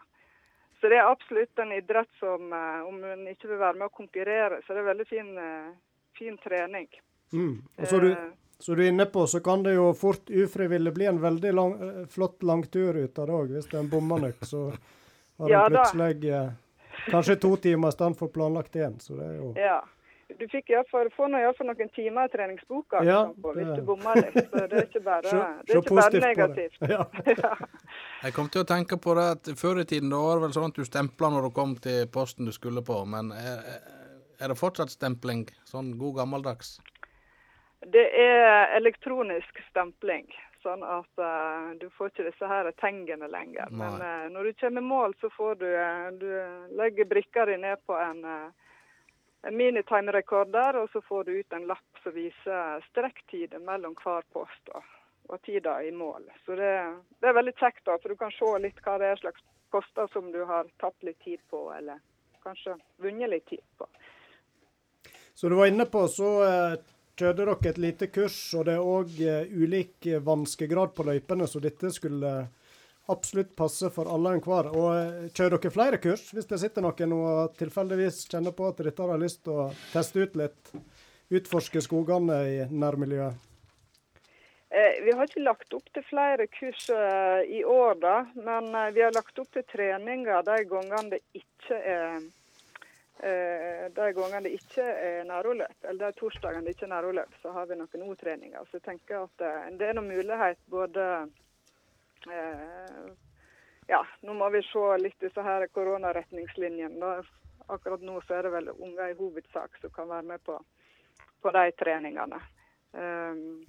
[0.80, 3.96] Så det er absolutt en idrett som, eh, om en ikke vil være med å
[3.96, 5.36] konkurrere, så det er veldig fin,
[6.18, 6.88] fin trening.
[7.32, 7.62] Mm.
[7.78, 8.10] Og så du,
[8.58, 11.78] så du er inne på, så kan det jo fort ufrivillig bli en veldig lang,
[12.08, 13.56] flott langtur ut av det òg.
[13.56, 16.54] Hvis det er en bommer nok, så har du Ja plutselig
[17.10, 18.96] kanskje to timer i stedet for planlagt én.
[19.00, 19.82] Så det er jo Ja.
[20.38, 23.82] Du fikk i hvert fall, iallfall noen timer i treningsboka Ja, liksom, på, hvis du
[23.86, 24.38] bomma litt.
[24.50, 26.78] Så det er ikke bare, så, det er ikke bare negativt.
[26.94, 27.04] Ja.
[28.24, 30.56] Jeg kom til å tenke på det at før i tiden da var det vel
[30.56, 33.60] sånn at du stempla når du kom til posten du skulle på, men er,
[34.40, 35.44] er det fortsatt stempling?
[35.68, 36.78] Sånn god gammeldags?
[37.92, 40.24] Det er elektronisk stempling,
[40.64, 43.70] sånn at uh, du får ikke disse her tengene lenger.
[43.70, 43.78] Nei.
[43.82, 46.28] Men uh, når du kommer i mål, så får du, uh, du
[46.80, 48.74] legger brikka di ned på en, uh,
[49.44, 54.72] en minitimerekorder, og så får du ut en lapp som viser strekktider mellom hver post
[54.74, 54.88] og,
[55.28, 56.26] og tida i mål.
[56.46, 56.72] Så det,
[57.20, 60.10] det er veldig kjekt, da, for du kan se litt hva det er slags poster
[60.12, 62.00] som du har tatt litt tid på, eller
[62.44, 63.88] kanskje vunnet litt tid på.
[65.34, 66.74] Så du var inne på, så eh,
[67.18, 71.46] kjørte dere et lite kurs, og det er òg eh, ulik eh, vanskegrad på løypene,
[71.46, 72.34] så dette skulle
[73.12, 74.70] absolutt passe for alle og enhver.
[74.74, 78.82] Og eh, kjører dere flere kurs, hvis det sitter noen og tilfeldigvis kjenner på at
[78.82, 80.76] dette har lyst til å teste ut litt?
[81.34, 83.50] Utforske skogene i nærmiljøet?
[84.74, 89.38] Vi har ikke lagt opp til flere kurs i år, da, men vi har lagt
[89.38, 92.24] opp til treninger de gangene det ikke er
[93.16, 97.68] de gangene det ikke er næroløp, eller de torsdagene det ikke er næroløp, så har
[97.70, 98.64] vi noen O-treninger.
[98.66, 101.06] Så jeg tenker at eh, det er noen mulighet både
[102.30, 103.06] eh,
[103.86, 107.14] Ja, nå må vi se litt disse her koronaretningslinjene.
[107.68, 110.56] Akkurat nå så er det vel unger i hovedsak som kan være med på,
[111.44, 112.40] på de treningene.
[112.92, 113.64] Um,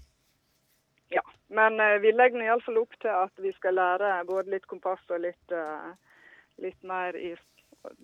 [1.12, 5.04] ja, men eh, vi legger iallfall opp til at vi skal lære både litt kompass
[5.12, 5.92] og litt, uh,
[6.64, 7.34] litt mer i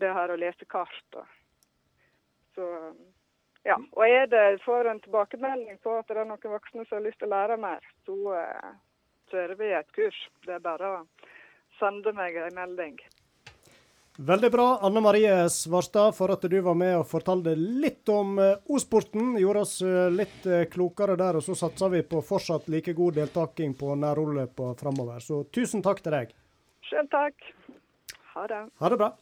[0.02, 1.18] det her å lese kart.
[1.18, 1.26] Og.
[2.56, 2.68] Så
[3.68, 3.78] ja.
[3.94, 7.22] Og er det får en tilbakemelding på at det er noen voksne som har lyst
[7.22, 8.70] til å lære mer, så eh,
[9.34, 10.22] kjører vi et kurs.
[10.48, 11.02] Det er bare å
[11.80, 12.98] sende meg en melding.
[14.22, 18.58] Veldig bra, Anne Marie Svarstad, for at du var med og fortalte litt om eh,
[18.70, 19.38] O-sporten.
[19.40, 23.22] Gjorde oss eh, litt eh, klokere der, og så satser vi på fortsatt like god
[23.22, 25.24] deltaking på nærrulløpa framover.
[25.24, 26.36] Så tusen takk til deg.
[26.90, 27.52] Sjøl takk.
[28.36, 28.62] Ha det.
[28.84, 29.14] Ha det bra.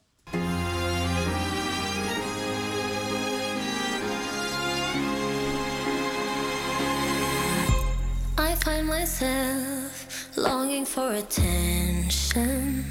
[8.80, 12.84] Find myself longing for attention.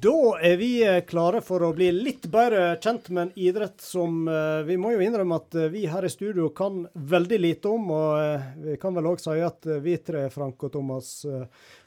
[0.00, 4.26] Da er vi eh, klare for å bli litt bedre kjent med en idrett som
[4.28, 7.88] eh, vi må jo innrømme at eh, vi her i studio kan veldig lite om.
[7.96, 11.10] Og vi kan vel òg si at vi tre, Frank og Thomas,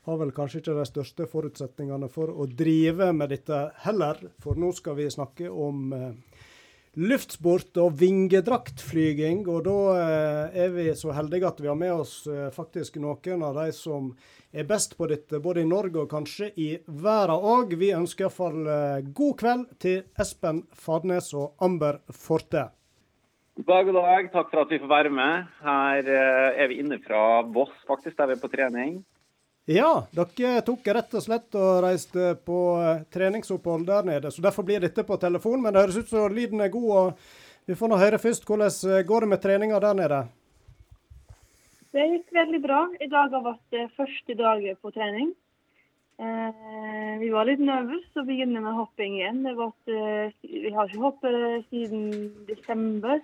[0.10, 4.26] har vel kanskje ikke de største forutsetningene for å drive med dette heller.
[4.42, 5.94] For nå skal vi snakke om
[7.00, 9.46] luftsport og vingedraktflyging.
[9.48, 13.46] Og da eh, er vi så heldige at vi har med oss eh, faktisk noen
[13.46, 14.12] av de som
[14.52, 17.78] er best på dette, både i Norge og kanskje i verden òg.
[17.80, 22.70] Vi ønsker iallfall eh, god kveld til Espen Fadnes og Amber Forte.
[23.60, 24.30] God dag.
[24.32, 25.48] Takk for at vi får være med.
[25.64, 29.02] Her eh, er vi inne fra Voss, faktisk, der vi er på trening.
[29.70, 34.66] Ja, dere tok rett og slett og reiste på eh, treningsopphold der nede, så derfor
[34.66, 35.62] blir dette på telefon.
[35.62, 38.80] Men det høres ut som lyden er god, og vi får nå høre først hvordan
[38.90, 40.24] eh, går det med treninga der nede.
[41.94, 42.82] Det gikk veldig bra.
[42.98, 45.30] I dag har vært første dag på trening.
[46.20, 49.46] Eh, vi var litt nervøse og begynner med hopping igjen.
[49.48, 52.10] Eh, vi har ikke hoppet siden
[52.50, 53.22] desember.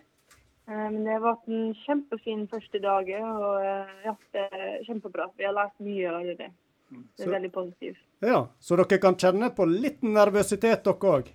[0.68, 3.10] Eh, men det har vært en kjempefin første dag.
[3.22, 5.30] Og eh, ja, det er kjempebra.
[5.38, 6.52] Vi har lært mye av det.
[6.90, 7.98] Det Så- er veldig positivt.
[8.22, 11.34] Ja, Så dere kan kjenne på litt nervøsitet, dere òg?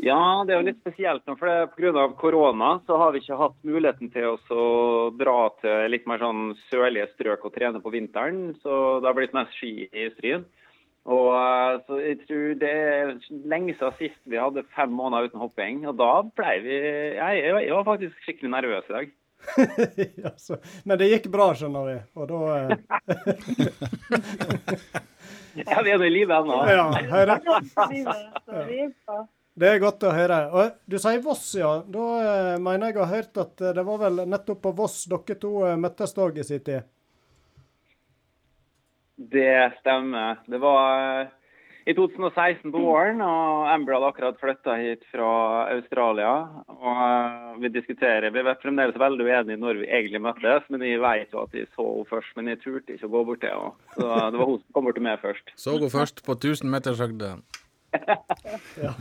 [0.00, 2.16] Ja, det er jo litt spesielt nå, for pga.
[2.16, 7.10] korona så har vi ikke hatt muligheten til å dra til litt mer sånn sørlige
[7.12, 8.54] strøk og trene på vinteren.
[8.62, 10.44] Så det har blitt mest ski i Stryn.
[11.10, 13.14] Og eh, så jeg tror det er
[13.50, 15.76] lenge siden sist vi hadde fem måneder uten hopping.
[15.90, 16.74] Og da ble vi
[17.16, 17.32] Jeg,
[17.66, 19.06] jeg var faktisk skikkelig nervøs i dag.
[20.24, 21.96] ja, så, men det gikk bra, skjønner vi.
[22.20, 22.68] Og da eh,
[25.58, 26.56] Ja, vi er nå i live ennå.
[26.70, 27.40] Ja, hører.
[29.02, 29.14] Så
[29.60, 30.38] det er godt å høre.
[30.54, 31.82] Og Du sier Voss, ja.
[31.90, 35.34] Da eh, mener jeg å ha hørt at det var vel nettopp på Voss dere
[35.42, 36.80] to møttes òg i sin tid?
[39.20, 40.40] Det stemmer.
[40.48, 41.28] Det var eh,
[41.84, 45.28] i 2016 på våren, og Amber hadde akkurat flytta hit fra
[45.74, 46.32] Australia.
[46.72, 48.30] Og eh, vi diskuterer.
[48.32, 51.68] Vi er fremdeles veldig uenige når vi egentlig møttes, men jeg vet jo at jeg
[51.74, 52.34] så henne først.
[52.38, 53.72] Men jeg turte ikke å gå bort til henne.
[53.96, 55.54] Så det var hun som kom bort til meg først.
[55.60, 57.34] Så hun først på 1000 meters høgde.
[58.80, 58.94] Ja,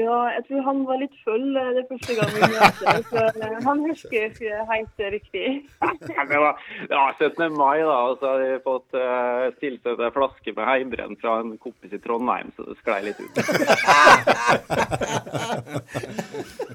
[0.00, 3.78] jeg tror han var litt full eh, det første gang vi møttes, så eh, han
[3.86, 5.46] husker ikke helt riktig.
[6.34, 6.54] Det var
[6.90, 7.52] ja, 17.
[7.54, 11.50] mai, da, og så hadde vi fått uh, tilsendt en flaske med heimbrent fra en
[11.62, 13.34] kompis i Trondheim, så det sklei litt ut.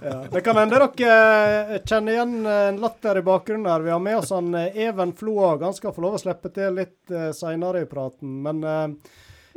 [0.01, 0.25] Ja.
[0.31, 3.81] Det kan hende dere eh, kjenner igjen en latter i bakgrunnen her.
[3.83, 5.63] Vi har med oss han eh, Even Flo òg.
[5.63, 8.43] Han skal få lov å slippe til litt uh, seinere i praten.
[8.45, 8.87] Men uh,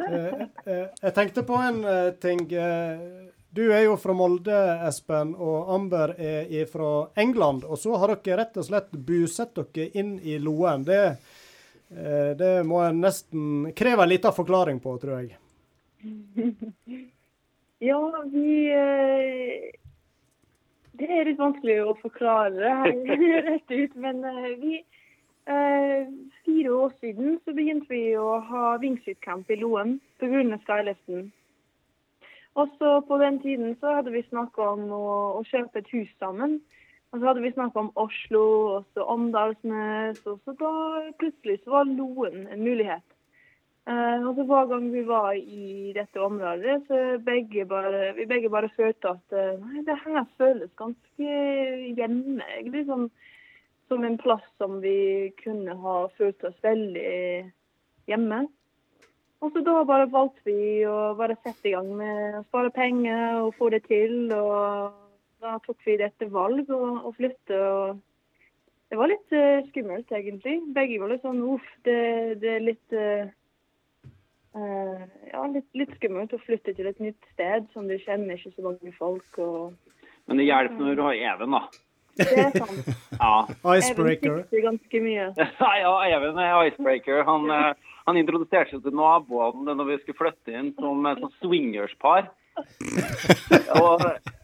[0.03, 2.48] uh, eh, jeg tenkte på en eh, ting.
[3.54, 7.66] Du er jo fra Molde, Espen, og Amber er fra England.
[7.68, 10.86] Og så har dere rett og slett busatt dere inn i Loen.
[10.88, 11.00] Det,
[11.92, 15.36] eh, det må jeg nesten kreve en liten forklaring på, tror jeg.
[17.82, 17.98] Ja,
[18.30, 19.72] vi eh,
[20.94, 22.76] Det er litt vanskelig å forklare
[23.48, 24.82] rett ut, men eh, vi
[25.42, 30.60] Fire år siden så begynte vi å ha wingsuit-camp i Loen pga.
[30.62, 31.32] skyliften.
[32.54, 35.06] Og så på den tiden så hadde vi snakka om å,
[35.38, 36.58] å kjøpe et hus sammen.
[37.12, 38.42] Og så hadde vi snakka om Oslo
[38.74, 40.72] og så Åndalsnes, og så da
[41.20, 43.04] plutselig så var Loen en mulighet.
[43.84, 48.48] Eh, og så Hver gang vi var i dette området, så begge bare, vi begge
[48.52, 51.36] bare følte at eh, nei, det her føles ganske
[51.98, 52.40] hjemme.
[52.56, 53.10] egentlig, Som,
[53.88, 57.50] som en plass som vi kunne ha følt oss veldig
[58.08, 58.46] hjemme.
[59.42, 63.40] Og så da bare valgte vi å bare sette i gang med å spare penger
[63.42, 64.31] og få det til.
[64.31, 64.92] Og
[65.42, 67.59] da tok vi dette valg å, å flytte.
[67.59, 67.98] og
[68.92, 70.61] Det var litt uh, skummelt, egentlig.
[70.76, 71.98] Begge var litt sånn uff, det,
[72.42, 73.33] det er litt eh,
[74.55, 78.55] eh, Ja, litt, litt skummelt å flytte til et nytt sted som du kjenner ikke
[78.55, 79.42] så mange folk.
[79.42, 79.72] og
[80.31, 81.66] Men det hjelper når du har Even, da.
[82.20, 82.92] Det er sant.
[83.16, 83.35] Ja.
[83.74, 84.37] Icebreaker.
[84.37, 85.33] Even fikser ganske mye.
[85.64, 87.24] Ja, ja, Even er icebreaker.
[87.26, 92.22] Han, eh, han introduserte seg til naboene når vi skulle flytte inn som et swingerspar.
[93.80, 93.96] Og,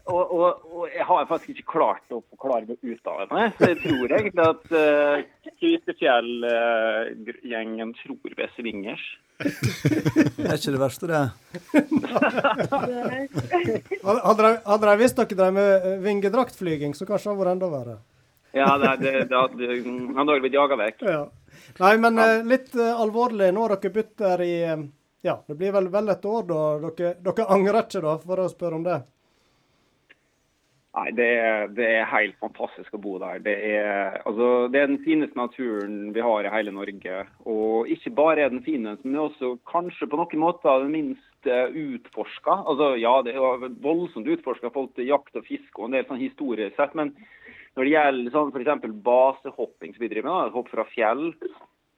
[0.09, 3.43] og, og, og jeg har faktisk ikke klart å forklare meg ut av det.
[3.59, 5.17] Så jeg tror egentlig at uh,
[5.59, 9.05] Kvitefjell-gjengen tror vi er swingers.
[9.39, 11.25] Det er ikke det verste, det.
[14.03, 17.55] Hadde de- hadde de visst dere drev med eh, vingedraktflyging, så kanskje det hadde vært
[17.55, 17.95] enda verre.
[18.57, 20.97] Ja, det, det, det, hadde blitt jaga vekk.
[21.05, 21.21] Ja.
[21.79, 22.31] Nei, men ja.
[22.43, 23.51] litt eh, alvorlig.
[23.53, 24.87] Nå har dere bytt der i eh,
[25.25, 26.65] Ja, det blir vel vel et år, da.
[26.89, 28.99] Dere, dere angrer ikke, da, for å spørre om det?
[30.97, 31.29] Nei, det
[31.77, 33.39] det er helt fantastisk å bo der.
[33.45, 37.25] Det er, altså, det er den fineste naturen vi har i hele Norge.
[37.45, 42.63] Og ikke bare er den fineste, men også kanskje på noen måter den minst utforska.
[42.65, 46.23] Altså, ja, det er voldsomt utforska forhold til jakt og fiske og en del sånn
[46.23, 46.97] historisk sett.
[46.97, 47.13] Men
[47.79, 48.87] når det gjelder sånn f.eks.
[49.05, 51.29] basehopping som vi driver med, da, hopp fra fjell,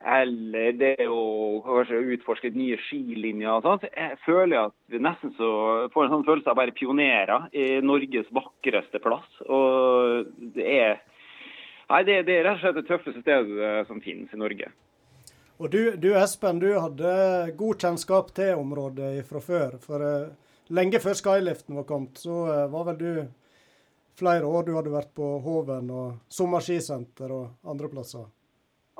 [0.02, 5.02] eller det å kanskje utforske nye skilinjer og sånn, så jeg føler jeg at vi
[5.02, 5.50] nesten så
[5.94, 9.42] får en sånn følelse av å være pionerer i Norges vakreste plass.
[9.50, 11.02] Og det er
[11.92, 14.70] Nei, det, det er rett og slett det tøffeste stedet som finnes i Norge.
[15.60, 17.10] Og du, du Espen, du hadde
[17.60, 19.76] god kjennskap til området fra før.
[19.84, 20.30] For uh,
[20.72, 23.12] lenge før skyliften var kommet, så uh, var vel du
[24.20, 28.30] flere år du hadde vært på Hoven og sommerskisenter og andre plasser.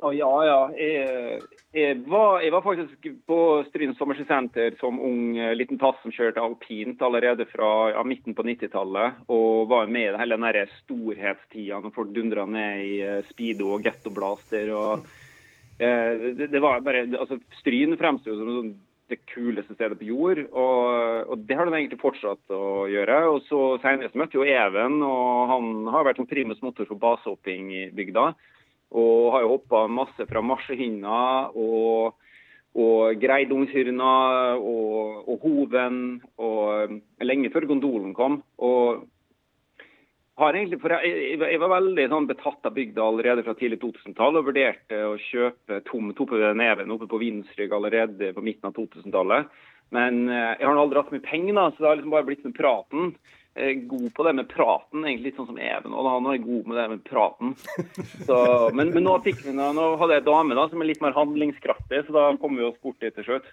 [0.02, 0.60] Å, ja, ja.
[0.74, 6.14] Jeg, jeg, var, jeg var faktisk på Stryn sommerskisenter som ung eh, liten tass som
[6.14, 9.20] kjørte alpint allerede fra ja, midten på 90-tallet.
[9.30, 13.86] Og var med i hele den storhetstida når folk dundra ned i eh, speedo og
[13.86, 14.72] gettoblaster.
[14.74, 15.06] og
[15.78, 18.74] eh, det, det var bare, altså Stryn fremsto som sånn
[19.12, 23.18] det kuleste stedet på jord, og, og det har de egentlig fortsatt å gjøre.
[23.32, 27.00] Og så Senere så møtte jo Even, og han har vært som primus motor for
[27.02, 28.32] basehopping i bygda.
[28.92, 31.20] Og har jo hoppa masse fra marsjehinna
[31.56, 32.18] og,
[32.76, 34.12] og Greidungshyrna
[34.58, 36.02] og, og Hoven
[36.36, 38.42] og lenge før gondolen kom.
[38.60, 39.06] Og
[40.42, 44.38] har egentlig, for jeg, jeg, var veldig sånn betatt av bygda allerede fra tidlig 2000-tall
[44.40, 48.76] og vurderte å kjøpe tomt oppe ved Neven oppe på Vinsrygg allerede på midten av
[48.76, 49.52] 2000-tallet.
[49.92, 52.28] Men eh, jeg har aldri hatt så mye penger, da, så det har liksom bare
[52.28, 53.14] blitt med praten.
[53.52, 55.92] Jeg er god på det med praten, egentlig litt sånn som Even.
[55.92, 57.52] Og da nå er god med det med praten.
[58.28, 58.38] Så,
[58.72, 59.66] men, men nå, fikk vi, nå,
[60.00, 62.80] hadde jeg en dame da, som er litt mer handlingskraftig, så da kom vi oss
[62.80, 63.52] bort dit til slutt.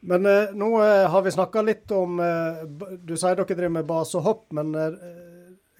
[0.00, 2.60] Men eh, nå eh, har vi snakka litt om eh,
[3.02, 4.92] Du sier dere driver med basehopp, men eh,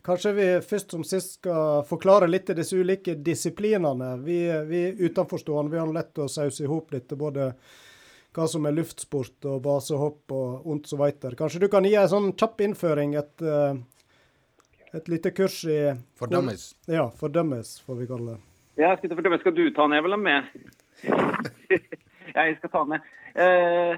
[0.04, 4.16] kanskje vi først som sist skal forklare litt i disse ulike disiplinene.
[4.24, 7.52] Vi, vi utenforstående vi har lett å sause i hop dette, både
[8.34, 11.36] hva som er luftsport og basehopp og ondt så weiter.
[11.38, 13.78] Kanskje du kan gi en sånn kjapp innføring, et, eh,
[14.98, 15.78] et lite kurs i
[16.18, 16.72] For dummies.
[16.90, 18.42] Ja, for dummies, får vi kalle det.
[18.78, 19.38] Ja, skal, fordømme.
[19.42, 19.96] skal du ta den?
[19.98, 20.44] Jeg vil ha med.
[22.38, 23.14] jeg skal ta den med.
[23.38, 23.96] Eh,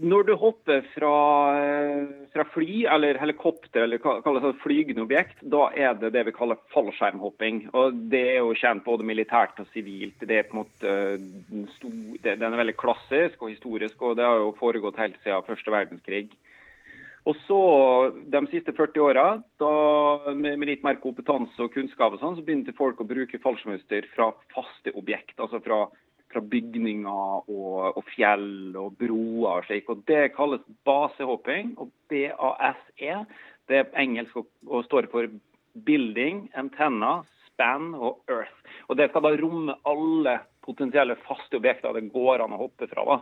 [0.00, 1.16] når du hopper fra,
[1.60, 6.32] eh, fra fly eller helikopter eller kalles det, flygende objekt, da er det det vi
[6.34, 7.68] kaller fallskjermhopping.
[7.74, 10.18] Og Det er jo kjent både militært og sivilt.
[10.18, 14.24] Det er på en måte eh, det- den er veldig klassisk og historisk, og det
[14.24, 16.30] har jo foregått helt siden første verdenskrig.
[17.26, 19.42] Og så, De siste 40 åra,
[20.34, 24.08] med, med litt mer kompetanse og kunnskap, og sånn, så begynte folk å bruke fallskjermutstyr
[24.14, 25.38] fra faste objekt.
[25.38, 25.88] Altså fra,
[26.34, 29.88] fra bygninger og, og fjell og broer og slik.
[29.88, 31.74] og Det kalles basehopping.
[31.78, 33.20] Og BASE
[33.70, 35.30] det er engelsk og, og står for
[35.86, 38.56] building, antenna, span og earth.
[38.88, 43.04] Og Det skal da romme alle potensielle faste objekter det går an å hoppe fra.
[43.04, 43.20] da.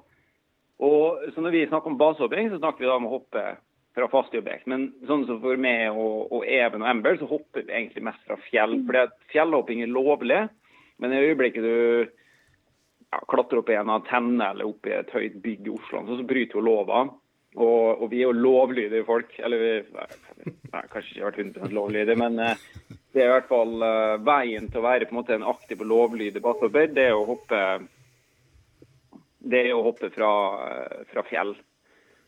[0.83, 3.45] Og så Når vi snakker om basehopping, så snakker vi da om å hoppe
[3.95, 4.67] fra faste objekt.
[4.67, 8.25] Men sånn som for meg og, og Even og Ember, så hopper vi egentlig mest
[8.27, 8.79] fra fjell.
[8.89, 10.41] Fordi fjellhopping er lovlig,
[11.03, 12.09] men i øyeblikket du
[13.13, 16.19] ja, klatre opp i en antenne eller opp i et høyt bygg i Oslo, så,
[16.19, 17.05] så bryter jo lova.
[17.53, 19.35] Og, og vi er jo lovlydige folk.
[19.45, 19.73] Eller vi
[20.73, 22.63] nei, kanskje ikke vært 100 lovlydige, men eh,
[23.13, 25.85] det er i hvert fall eh, veien til å være på en måte en aktiv
[25.85, 26.95] og lovlydig basehopper.
[26.97, 27.61] Det er å hoppe
[29.43, 30.33] det er å hoppe fra,
[30.69, 31.53] eh, fra fjell.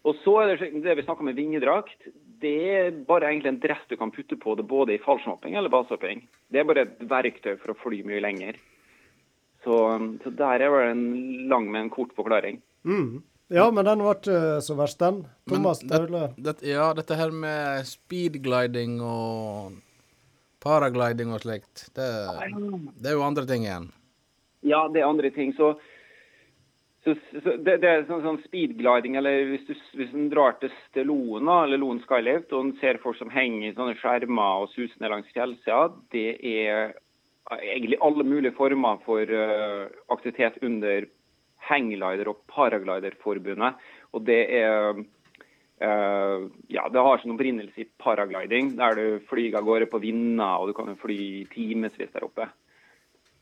[0.04, 2.10] Og så er det det vi snakker med vingedrakt.
[2.44, 5.72] Det er bare egentlig en dress du kan putte på det både i fallskjermhopping eller
[5.72, 6.26] basehopping.
[6.52, 8.58] Det er bare et verktøy for å fly mye lenger.
[9.64, 9.78] Så,
[10.22, 11.06] så der er vel en
[11.48, 12.60] lang, men kort forklaring.
[12.84, 13.22] Mm.
[13.52, 15.24] Ja, men den var ikke så verst, den.
[15.48, 16.30] Thomas Taule.
[16.36, 19.76] det, ja, dette her med speedgliding og
[20.64, 22.08] paragliding og slikt, det,
[22.96, 23.90] det er jo andre ting igjen.
[24.64, 25.52] Ja, det er andre ting.
[25.58, 25.74] Så,
[27.04, 30.72] så, så det, det er sånn, sånn speedgliding, eller hvis du, hvis du drar til
[30.86, 34.72] Stellon, da, eller Loen Skylift, og en ser folk som henger i sånne skjermer og
[34.72, 36.96] suser ned langs fjellsida, det er
[37.52, 41.06] egentlig alle mulige former for eh, aktivitet under
[41.68, 43.74] hangglider- og paragliderforbundet.
[44.12, 45.04] Og det er
[45.82, 50.62] Uh, ja, det har sin opprinnelse i paragliding, der du flyr av gårde på vinder,
[50.62, 52.46] og du kan fly i timevis der oppe.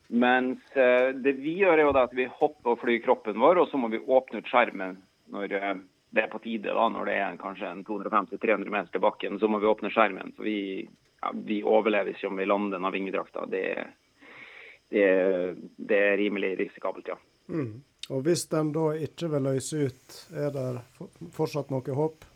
[0.08, 3.68] Mens uh, det vi gjør, er jo at vi hopper og flyr kroppen vår, og
[3.68, 4.96] så må vi åpne ut skjermen
[5.32, 5.74] når uh,
[6.16, 6.72] det er på tide.
[6.72, 10.32] da, Når det er kanskje en 250-300 meter til bakken, så må vi åpne skjermen.
[10.36, 10.88] For vi,
[11.22, 13.46] ja, vi overlever ikke om vi lander av vingedrakta.
[13.50, 13.64] Det,
[14.90, 15.06] det,
[15.76, 17.18] det er rimelig risikabelt, ja.
[17.48, 17.80] Mm.
[18.10, 20.66] Og hvis den da ikke vil løse ut, er det
[21.36, 22.26] fortsatt noe håp?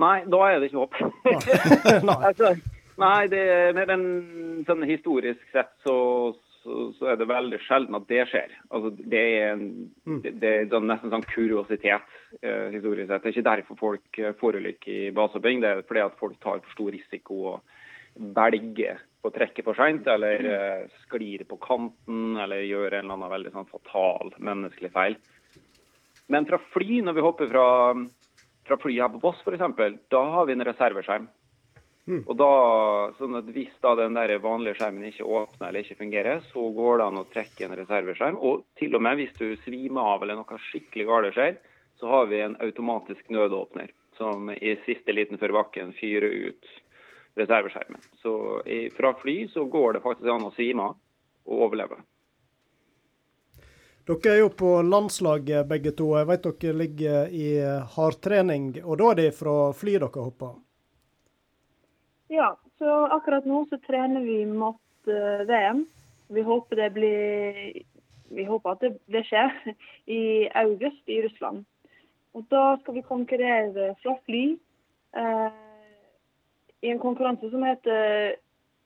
[0.00, 0.98] Nei, da er det ikke håp.
[2.08, 2.18] Nei.
[2.28, 2.54] altså,
[3.00, 3.42] nei, det,
[3.76, 4.04] men, men
[4.66, 5.96] sånn historisk sett så,
[6.70, 8.54] så, så er det veldig sjelden at det skjer.
[8.70, 13.22] Altså, det er, en, det, det er sånn, nesten sånn kuriositet eh, historisk sett.
[13.22, 15.62] Det er ikke derfor folk eh, forulykker i basehopping.
[15.62, 17.78] Det er fordi at folk tar for stor risiko og
[18.36, 23.34] velger å trekke for seint, eller eh, sklir på kanten, eller gjør en eller annen
[23.34, 25.18] veldig sånn fatal menneskelig feil.
[26.30, 27.66] Men fra fly, når vi hopper fra,
[28.68, 31.28] fra fly her på Voss f.eks., da har vi en reserveskjerm.
[32.26, 32.50] Og da,
[33.18, 36.98] sånn at Hvis da den der vanlige skjermen ikke åpner eller ikke fungerer, så går
[36.98, 38.38] det an å trekke en reserveskjerm.
[38.38, 41.58] Og til og med hvis du svimer av eller noe skikkelig galt skjer,
[42.00, 46.72] så har vi en automatisk nødåpner som i siste liten før bakken fyrer ut
[47.40, 48.00] reserveskjermen.
[48.22, 50.96] Så i, fra fly så går det faktisk an å svime av
[51.50, 52.00] og overleve.
[54.10, 56.08] Dere er jo på landslaget begge to.
[56.18, 57.48] Jeg vet dere ligger i
[57.94, 60.58] hardtrening, og da er det fra fly dere hopper?
[62.30, 64.78] Ja, så akkurat nå så trener vi mot
[65.10, 65.82] uh, VM.
[66.30, 67.82] Vi håper det blir
[68.30, 69.50] Vi håper at det, det skjer
[70.06, 71.64] i august i Russland.
[72.38, 74.44] Og da skal vi konkurrere fra fly
[75.18, 75.50] uh,
[76.80, 78.36] i en konkurranse som heter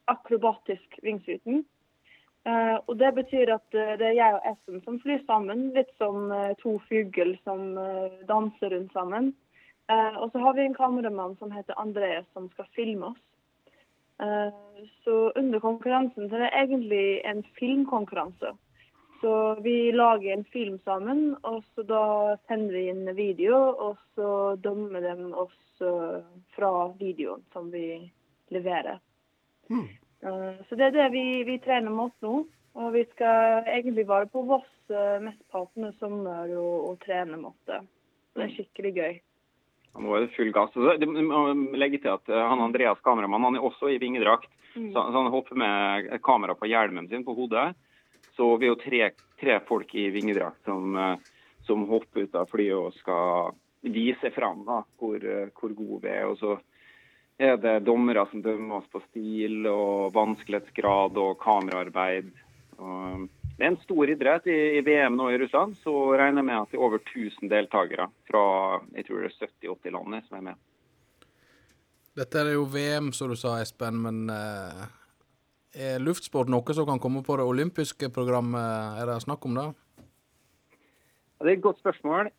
[0.08, 1.60] akrobatisk vingshooting.
[2.48, 5.92] Uh, og det betyr at eh, det er jeg og Espen som flyr sammen, litt
[5.96, 9.30] som eh, to fugler som eh, danser rundt sammen.
[9.88, 13.22] Eh, og så har vi en kameramann som heter Andreas, som skal filme oss.
[14.24, 14.52] Eh,
[15.04, 18.54] så under konkurransen så er det egentlig en filmkonkurranse.
[19.20, 22.04] Så vi lager en film sammen, og så da
[22.48, 26.24] sender vi inn video, og så dømmer de oss eh,
[26.56, 27.86] fra videoen som vi
[28.52, 29.00] leverer.
[29.68, 29.88] Mm.
[30.68, 32.44] Så det er det vi, vi trener mot nå.
[32.74, 37.56] Og vi skal egentlig være på Voss uh, mesteparten av sommer og, og trene mot
[37.70, 37.78] det.
[38.34, 39.20] Det er skikkelig gøy.
[39.94, 40.72] Nå er det full gass.
[40.74, 44.50] Så det- må legge til at eh, han Andreas kameramann han er også i vingedrakt.
[44.74, 44.92] Mm.
[44.92, 47.74] Så, så han hopper med kamera på hjelmen sin på hodet.
[48.36, 51.16] Så vi er jo tre, tre folk i vingedrakt som, eh,
[51.66, 56.08] som hopper ut av flyet og skal vise fram da, hvor, eh, hvor gode vi
[56.10, 56.26] er.
[56.26, 56.58] Og så
[57.38, 62.30] er det dommere som dømmer oss på stil og vanskelighetsgrad og kameraarbeid.
[62.78, 64.46] Og det er en stor idrett.
[64.50, 67.50] I, I VM nå i Russland så regner jeg med at det er over 1000
[67.52, 68.44] deltakere fra
[68.96, 70.62] jeg tror det er 70-80 land som er med.
[72.14, 74.84] Dette er jo VM, som du sa, Espen, men eh,
[75.74, 79.00] er luftsport noe som kan komme på det olympiske programmet?
[79.00, 79.66] Er det snakk om det?
[81.34, 82.30] Ja, det er et godt spørsmål.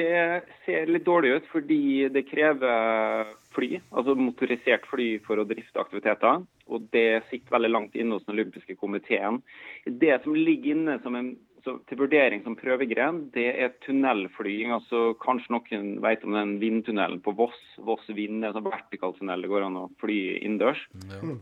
[0.00, 5.82] Det ser litt dårlig ut fordi det krever fly, altså motorisert fly for å drifte
[5.82, 6.44] aktiviteter.
[6.70, 9.40] Og det sitter veldig langt inne hos den olympiske komiteen.
[9.84, 11.32] Det som ligger inne som en,
[11.64, 14.70] så, til vurdering som prøvegren, det er tunnelflyging.
[14.76, 17.58] altså Kanskje noen vet om den vindtunnelen på Voss.
[17.84, 20.86] Voss vind er en sånn vertikal tunnel det går an å fly innendørs.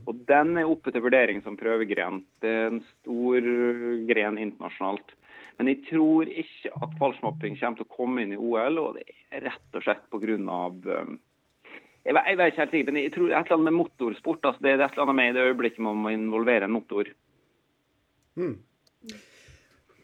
[0.08, 2.24] Og Den er oppe til vurdering som prøvegren.
[2.42, 3.52] Det er en stor
[4.08, 5.14] gren internasjonalt.
[5.58, 9.08] Men jeg tror ikke at fallsmapping kommer til å komme inn i OL, og det
[9.34, 10.36] er rett og slett pga.
[10.38, 11.18] Um,
[12.06, 13.70] jeg, vet- jeg vet ikke helt sikkert, men jeg tror det er et eller annet
[13.72, 14.44] med motorsport.
[14.46, 17.10] altså Det er et eller annet med i det øyeblikket man må involvere en motor.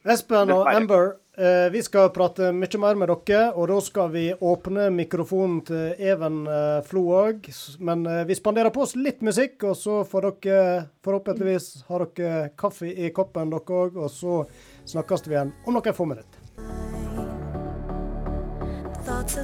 [0.05, 3.47] Espen og Amber, eh, vi skal prate mye mer med dere.
[3.57, 7.49] Og da skal vi åpne mikrofonen til Even eh, Flo òg.
[7.81, 12.51] Men eh, vi spanderer på oss litt musikk, og så får dere forhåpentligvis har dere
[12.59, 13.97] kaffe i koppen, dere òg.
[13.97, 14.43] Og så
[14.85, 16.41] snakkes vi igjen om noen få minutter.
[19.05, 19.37] Thoughts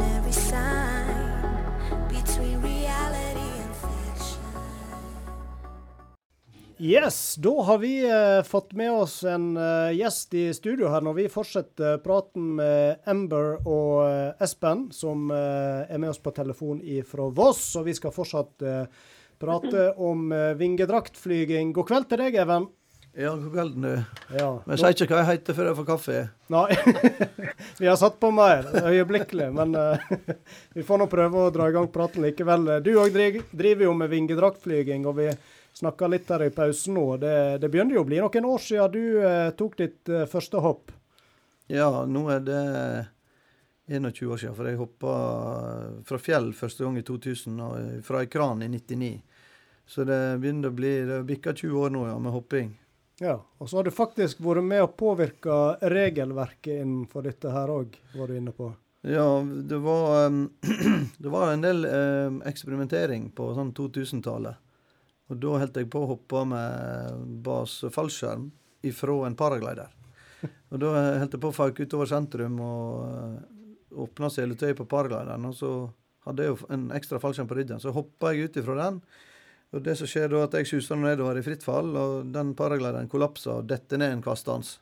[0.00, 0.89] every sign
[6.80, 11.18] Yes, da har vi eh, fått med oss en eh, gjest i studio her når
[11.18, 16.80] vi fortsetter praten med Amber og eh, Espen, som eh, er med oss på telefon
[17.04, 17.66] fra Voss.
[17.76, 18.88] Og vi skal fortsatt eh,
[19.36, 21.74] prate om uh, vingedraktflyging.
[21.76, 22.70] God kveld til deg, Even.
[23.12, 23.92] Ja, god kveld du.
[24.38, 26.18] Ja, Men jeg sier ikke hva jeg heter før jeg får kaffe.
[26.56, 26.66] Nei,
[27.82, 30.10] vi har satt på mer øyeblikkelig, men eh,
[30.80, 32.78] vi får nå prøve å dra i gang praten likevel.
[32.80, 35.32] Du òg driver jo med vingedraktflyging, og vi
[35.80, 37.04] snakka litt her i pausen nå.
[37.16, 40.60] Det, det begynner jo å bli noen år siden du eh, tok ditt eh, første
[40.60, 40.92] hopp.
[41.70, 42.62] Ja, nå er det
[43.90, 45.14] 21 år siden, for jeg hoppa
[46.06, 49.12] fra fjell første gang i 2000, og fra ei kran i 99.
[49.90, 52.70] Så det begynner å bli Det bikker 20 år nå, ja, med hopping.
[53.20, 55.56] Ja, Og så har du faktisk vært med å påvirke
[55.92, 58.70] regelverket innenfor dette her òg, var du inne på.
[59.04, 60.46] Ja, det var, um,
[61.22, 61.84] det var en del
[62.48, 64.69] eksperimentering på sånn 2000-tallet.
[65.30, 68.48] Og da holdt jeg på å hoppe med bas fallskjerm
[68.86, 69.92] ifra en paraglider.
[70.72, 75.46] Og da holdt jeg på å fauke utover sentrum og åpna seletøyet på paraglideren.
[75.46, 75.72] Og så
[76.26, 77.82] hadde jeg jo en ekstra fallskjerm på ryggen.
[77.82, 79.00] Så hoppa jeg ut ifra den.
[79.70, 83.10] Og det som skjer da, at jeg suser nedover i fritt fall, og den paraglideren
[83.10, 84.78] kollapser og detter ned en kastans.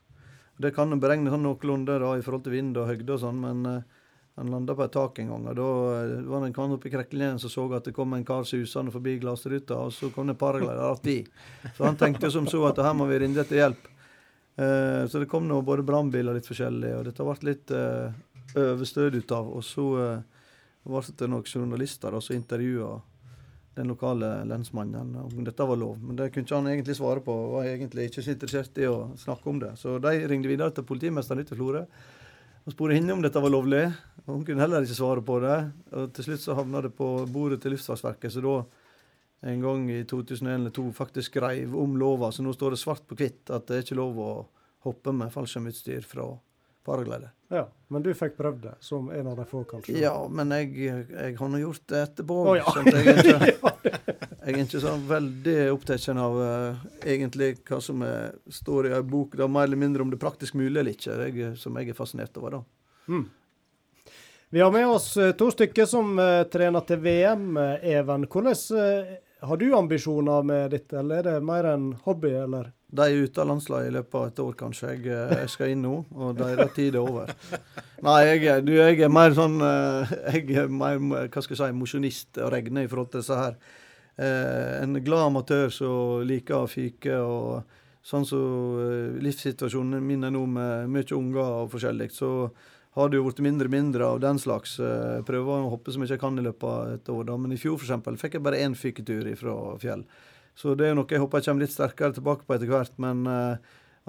[0.59, 3.43] Det kan en beregne sånn noenlunde da, i forhold til vind og høgde og sånn,
[3.45, 3.98] men eh,
[4.39, 5.47] han landa på et tak en gang.
[5.51, 5.69] og Da
[5.99, 8.95] eh, var det en kvann oppi kreklinjen som så at det kom en kar susende
[8.95, 11.27] forbi glassruta, og så kom det en paraglider att i.
[11.77, 13.89] Så han tenkte som så at her må vi ringe etter hjelp.
[14.59, 18.11] Eh, så det kom nå både brannbiler litt forskjellig, og dette ble litt eh,
[18.55, 19.53] overstød ut av.
[19.55, 20.27] Og så eh,
[20.89, 22.97] ble det noen journalister da, som intervjua
[23.79, 26.01] den lokale lensmannen om dette var lov.
[26.03, 29.13] Men det kunne ikke han egentlig svare på, var egentlig ikke så interessert i å
[29.19, 29.77] snakke om det.
[29.79, 31.85] Så de ringte videre til politimesteren ute i Florø
[32.69, 33.87] og spurte henne om dette var lovlig.
[34.27, 35.57] Og hun kunne heller ikke svare på det.
[35.97, 38.57] Og til slutt så havna det på bordet til Luftfartsverket, så da
[39.49, 43.07] en gang i 2001 eller 2002 faktisk skrev om lova, så nå står det svart
[43.09, 44.31] på hvitt at det er ikke lov å
[44.85, 46.27] hoppe med fallskjermutstyr fra
[46.85, 47.31] paraglider.
[47.55, 49.97] Ja, Men du fikk prøvd det, som en av de få, kanskje?
[50.03, 50.75] Ja, men jeg,
[51.09, 52.41] jeg har nå gjort det etterpå.
[52.53, 52.75] Å, ja.
[52.85, 53.57] jeg,
[54.49, 59.03] jeg er ikke så veldig opptatt av uh, egentlig hva som er, står i ei
[59.05, 61.91] bok, da, mer eller mindre om det er praktisk mulig eller ikke, jeg, som jeg
[61.93, 62.57] er fascinert over.
[62.57, 63.19] da.
[64.49, 68.25] Vi har med oss eh, to stykker som uh, trener til VM, Even.
[68.25, 69.11] Hvordan uh,
[69.45, 72.71] Har du ambisjoner med dette, eller er det mer en hobby, eller?
[72.89, 74.95] De er ute av landslaget i løpet av et år, kanskje.
[74.95, 77.35] Jeg, jeg skal inn nå, og deres tid er over.
[78.07, 82.41] Nei, jeg, du, jeg er mer sånn Jeg er mer hva skal jeg si, mosjonist
[82.41, 83.61] og regner i forhold til disse her.
[84.19, 87.15] Eh, en glad amatør som liker å fyke.
[87.23, 92.51] og Sånn som eh, livssituasjonen min er nå med mye unger og forskjellig, så
[92.99, 94.79] har det jo blitt mindre og mindre av den slags.
[94.83, 97.29] Eh, prøver å hoppe så mye jeg kan i løpet av et år.
[97.29, 100.03] da, Men i fjor for eksempel, fikk jeg bare én fyketur fra fjell.
[100.59, 102.97] Så det er jo noe jeg håper jeg kommer litt sterkere tilbake på etter hvert.
[102.99, 103.23] Men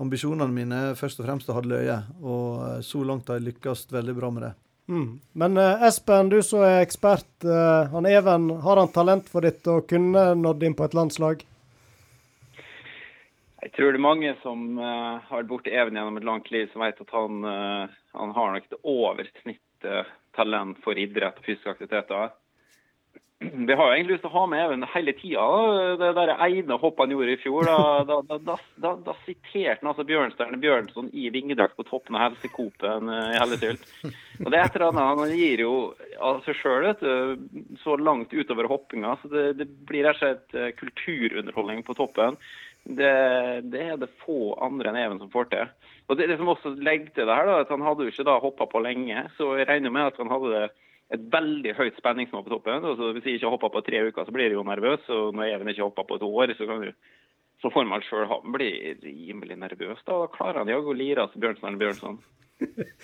[0.01, 3.86] ambisjonene mine er først og fremst å ha løye, og så langt har jeg lykkes
[3.93, 4.53] veldig bra med det.
[4.90, 5.20] Mm.
[5.34, 7.30] Men eh, Espen, du som er ekspert.
[7.46, 11.46] eh, han Even, har han talent for ditt og kunne nådd inn på et landslag?
[13.62, 16.72] Jeg tror det er mange som eh, har vært borti Even gjennom et langt liv,
[16.72, 19.66] som vet at han, eh, han har nok et oversnitt
[20.36, 22.34] talent for idrett og fysiske aktiviteter.
[23.70, 25.44] Vi har jo egentlig lyst til å ha med Even hele tida.
[26.00, 27.70] Det der ene hoppet han gjorde i fjor,
[28.10, 28.40] da, da,
[28.84, 33.38] da, da, siterte han altså Bjørnstjerne Bjørnson i vingedrakt på toppen av helsekopen i i
[33.40, 33.86] Hellesylt.
[34.44, 35.74] Og det er et eller annet, Han gir jo
[36.32, 36.90] av seg sjøl
[37.84, 42.38] så langt utover hoppinga, så det, det blir rett og slett eh, kulturunderholdning på toppen.
[42.84, 43.14] Det,
[43.70, 45.72] det er det få andre enn Even som får til.
[46.10, 48.28] Og det, det som også legger til det her, da, at han hadde jo ikke
[48.28, 50.70] da hoppa på lenge, så jeg regner med at han hadde det
[51.14, 52.84] et veldig høyt spenningsnivå på toppen.
[52.86, 55.07] Altså, Hvis jeg ikke hopper på tre uker, så blir jeg jo nervøs.
[55.10, 56.91] Og når Even ikke hopper på et år, så, kan du,
[57.62, 58.70] så får man sjøl bli
[59.01, 60.03] rimelig nervøs.
[60.05, 62.20] Da, klarer han jaggu å lire til Bjørnson eller Bjørnson.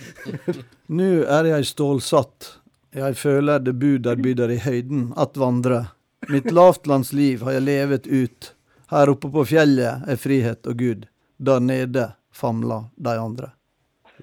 [0.99, 2.51] Nå er jeg stålsatt.
[2.95, 5.88] Jeg føler det buder byder i høyden at vandre.
[6.30, 8.51] Mitt lavtlandsliv har jeg levet ut.
[8.93, 11.10] Her oppe på fjellet er frihet og Gud.
[11.41, 13.49] Der nede famler de andre.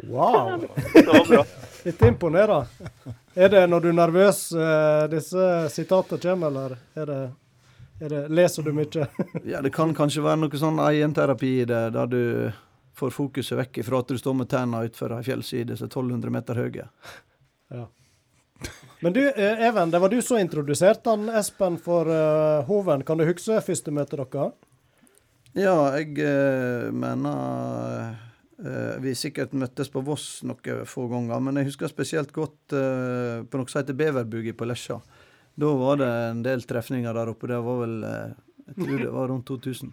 [0.08, 0.62] Wow!
[0.94, 2.62] Det var bra.
[3.34, 7.20] Er det når du er nervøs eh, disse sitatene kommer, eller er det,
[8.04, 9.06] er det, leser du mye?
[9.54, 12.22] Ja, det kan kanskje være noe sånn egenterapi i det, der du
[12.98, 16.34] får fokuset vekk ifra at du står med tærne utfor ei fjellside som er 1200
[16.34, 16.88] meter høye.
[17.72, 17.86] Ja.
[19.00, 23.02] Men du, eh, Even, det var du som introduserte han Espen for uh, Hoven.
[23.02, 24.50] Kan du huske første møte dere?
[25.56, 28.12] Ja, jeg uh, mener
[29.02, 33.58] Vi sikkert møttes på Voss noen få ganger, men jeg husker spesielt godt eh, på
[33.58, 35.00] noe som heter Beverbugi på Lesja.
[35.58, 37.50] Da var det en del trefninger der oppe.
[37.50, 38.38] Det var vel eh,
[38.68, 39.92] Jeg tror det var rundt 2000.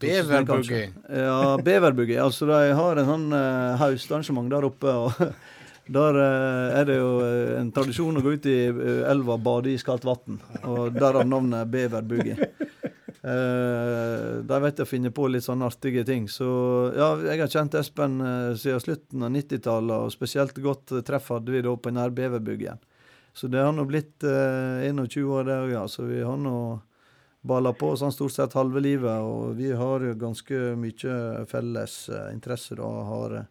[0.00, 0.82] 2000 kanskje.
[1.08, 2.18] Ja, Beverbugi.
[2.18, 4.92] Altså, de har en sånn uh, høstarrangement der oppe.
[4.92, 5.16] og
[5.90, 9.42] Der uh, er det jo eh, en tradisjon å gå ut i eh, elva og
[9.42, 10.38] bade i iskaldt vann.
[10.62, 12.36] Og derav navnet Beverbuggy.
[13.20, 16.28] Uh, de vet å finne på litt sånne artige ting.
[16.32, 16.46] Så
[16.96, 21.28] ja, jeg har kjent Espen eh, siden slutten av 90-tallet, og spesielt godt eh, treff
[21.34, 22.80] hadde vi da på nær Beverbuggen.
[23.36, 25.84] Så det har nå blitt eh, 21 år, det òg, ja.
[25.88, 26.56] Så vi har nå
[27.40, 32.80] balla på sånn stort sett halve livet, og vi har jo ganske mye felles eh,
[32.80, 33.00] og.
[33.12, 33.48] Har, eh,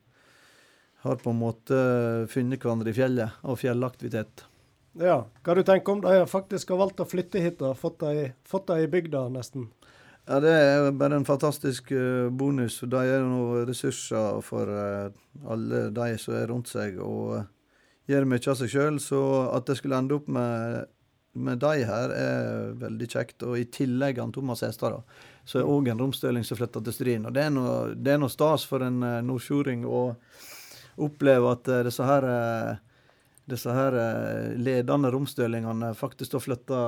[1.05, 1.79] har på en måte
[2.27, 4.48] funnet hverandre i fjellet, og fjellaktivitet.
[4.97, 5.23] Ja.
[5.45, 8.89] Hva du tenker om de faktisk har valgt å flytte hit og fått dem i
[8.89, 9.69] bygda, nesten?
[10.29, 12.79] Ja, det er bare en fantastisk eh, bonus.
[12.85, 15.07] De er noen ressurser for eh,
[15.49, 17.47] alle de som er rundt seg, og eh,
[18.11, 18.99] gjør mye av seg sjøl.
[19.01, 19.21] Så
[19.55, 20.91] at det skulle ende opp med,
[21.33, 23.47] med de her, er veldig kjekt.
[23.47, 24.99] Og i tillegg han Thomas Hestad,
[25.49, 27.25] så er òg en romstøling som flytter til Stryn.
[27.25, 30.03] Og det er noe, er stas for en nordfjording å
[30.99, 32.77] oppleve at disse her eh,
[33.49, 36.81] disse her eh, ledende romstølingene faktisk da flytta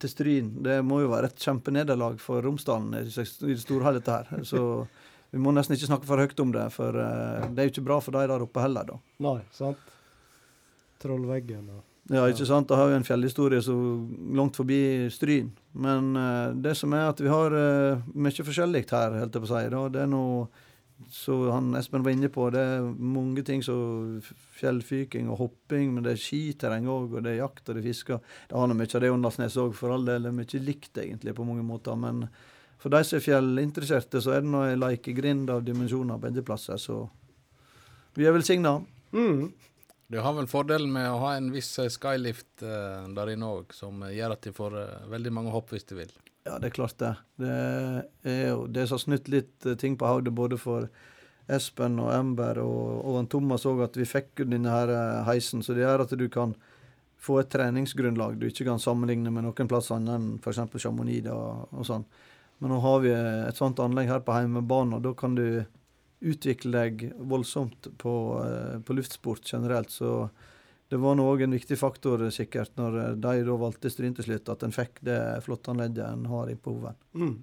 [0.00, 0.50] til Stryn.
[0.64, 4.44] Det må jo være et kjempenederlag for Romsdalen i det store hele dette her.
[4.50, 4.62] Så
[5.30, 7.88] vi må nesten ikke snakke for høyt om det, for eh, det er jo ikke
[7.90, 9.00] bra for de der oppe heller, da.
[9.26, 9.90] Nei, sant?
[11.02, 12.68] Trollveggen og Ja, ikke sant?
[12.68, 13.74] Da har vi en fjellhistorie så
[14.36, 15.50] langt forbi Stryn.
[15.72, 17.58] Men eh, det som er at vi har
[18.12, 19.66] mye forskjellig her, helt jeg på å si.
[19.94, 20.46] Det er noe
[21.10, 24.20] så han Espen var inne på, det er mange ting som
[24.58, 27.88] fjellfyking og hopping, men det er skiterreng òg, og det er jakt og det er
[27.88, 28.18] fiske.
[28.50, 30.26] Det har nå mye av det Åndalsnes òg, for all del.
[30.26, 31.98] Det er mye likt, egentlig, på mange måter.
[31.98, 32.24] Men
[32.80, 36.80] for de som er fjellinteresserte, så er det nå ei leikegrind av dimensjoner begge plasser,
[36.80, 37.04] så
[38.14, 38.78] vi er velsigna.
[39.12, 39.44] mm.
[40.06, 44.04] Du har vel fordelen med å ha en viss skylift eh, der inne òg, som
[44.04, 46.12] gjør at de får eh, veldig mange hopp hvis de vil.
[46.44, 47.14] Ja, det er klart det.
[47.40, 47.52] Det
[48.28, 50.90] er jo det som har snudd litt eh, ting på hodet både for
[51.48, 55.64] Espen og Ember og, og Thomas òg, at vi fikk jo denne her eh, heisen.
[55.64, 56.52] Så det gjør at du kan
[57.24, 60.60] få et treningsgrunnlag du ikke kan sammenligne med noen plass annet enn f.eks.
[60.84, 62.04] Chamonix og, og sånn.
[62.60, 65.46] Men nå har vi et sånt anlegg her på hjemmebane, og da kan du
[66.24, 68.14] utvikle deg voldsomt på,
[68.44, 69.96] eh, på luftsport generelt.
[69.96, 70.28] Så
[70.88, 74.26] det var nå òg en viktig faktor, sikkert, når eh, de da valgte Stryn til
[74.28, 76.98] slutt, at en fikk det flotte anlegget en har i på Hoven.
[77.16, 77.34] Mm.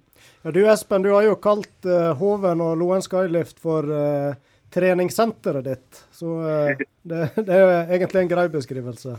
[0.44, 4.38] Ja, du Espen, du har jo kalt uh, Hoven og Loen Skylift for uh,
[4.72, 6.00] treningssenteret ditt.
[6.14, 9.18] Så uh, det, det er egentlig en grei beskrivelse.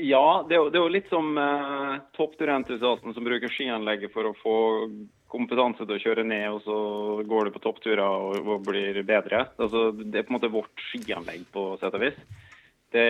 [0.00, 4.56] Ja, det det er jo litt som uh, toppturentusiasten som bruker skianlegget for å få
[5.36, 6.78] kompetanse til å kjøre ned, og så
[7.28, 9.46] går du på toppturer og, og blir bedre.
[9.60, 12.18] Altså, det er på en måte vårt skianlegg på sett og vis.
[12.92, 13.06] Det,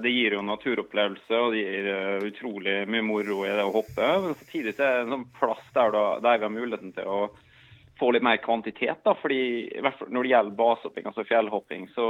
[0.00, 4.12] det gir jo naturopplevelse, og det gir eh, utrolig mye moro i det å hoppe.
[4.24, 7.18] Men samtidig er det en sånn plass der, da, der vi har muligheten til å
[7.98, 9.02] få litt mer kvantitet.
[9.04, 9.42] da, fordi
[9.82, 12.06] Når det gjelder basehopping, altså fjellhopping, så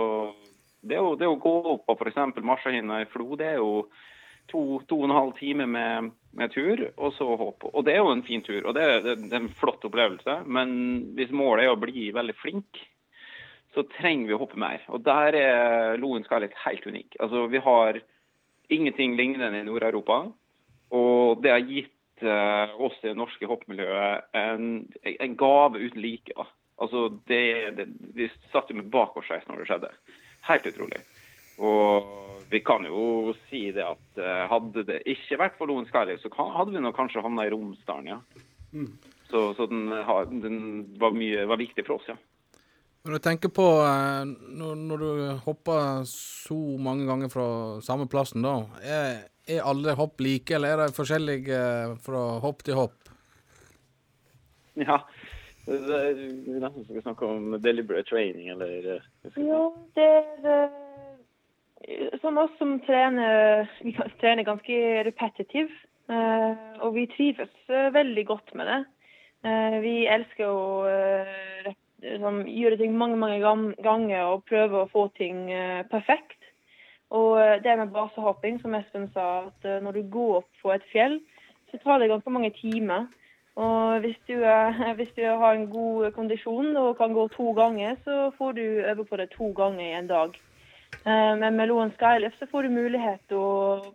[0.87, 2.21] det å, det å gå opp på f.eks.
[2.45, 3.87] Marsjahinna i Flo, det er jo
[4.53, 7.67] to, to og en halv time med, med tur, og så hopp.
[7.73, 10.41] Og det er jo en fin tur, og det, er- det, er en flott opplevelse.
[10.47, 10.77] Men
[11.19, 12.83] hvis målet er å bli veldig flink,
[13.77, 14.85] så trenger vi å hoppe mer.
[14.89, 17.19] Og der er Loen Skylight helt unik.
[17.21, 17.99] Altså, vi har
[18.73, 20.23] ingenting lignende i Nord-Europa.
[20.97, 24.71] Og det har gitt eh, oss i det norske hoppmiljøet en,
[25.13, 26.33] en gave uten like.
[26.81, 27.43] Altså, det,
[27.77, 27.87] det,
[28.17, 29.93] vi satt jo med bakoversveis når det skjedde.
[30.49, 31.03] Helt utrolig.
[31.57, 32.13] Og
[32.51, 36.31] vi kan jo si det at eh, hadde det ikke vært for Loen Skylight, så
[36.37, 38.21] hadde vi nok kanskje havna i Romsdalen, ja.
[39.31, 39.89] Så, så den,
[40.43, 40.59] den
[41.01, 42.19] var, mye, var viktig for oss, ja.
[43.07, 44.23] Når du tenker på eh,
[44.59, 45.11] når, når du
[45.47, 47.49] hopper så mange ganger fra
[47.87, 48.57] samme plassen, da.
[48.83, 53.13] Er, er alle hopp like, eller er de forskjellige eh, fra hopp til hopp?
[54.77, 55.01] Ja,
[55.67, 59.01] det er vi nesten skal snakke om deliberate training, eller
[59.41, 59.63] Ja,
[59.97, 60.11] det
[60.45, 60.67] er
[62.21, 63.69] Som oss som trener,
[64.21, 65.69] trener ganske repetitiv,
[66.09, 68.79] eh, og vi trives eh, veldig godt med det.
[69.45, 70.63] Eh, Vi elsker å
[72.01, 75.47] sånn, gjøre ting mange, mange ganger og prøve å få ting
[75.93, 76.41] perfekt.
[77.15, 81.21] Og det med basehopping, som Espen sa, at når du går opp på et fjell,
[81.71, 83.07] så tar det ganske mange timer.
[83.57, 84.43] Og hvis du,
[84.99, 89.05] hvis du har en god kondisjon og kan gå to ganger, så får du øve
[89.05, 90.37] på det to ganger i en dag.
[91.05, 93.93] Eh, Men med Loen Skylift så får du mulighet til å,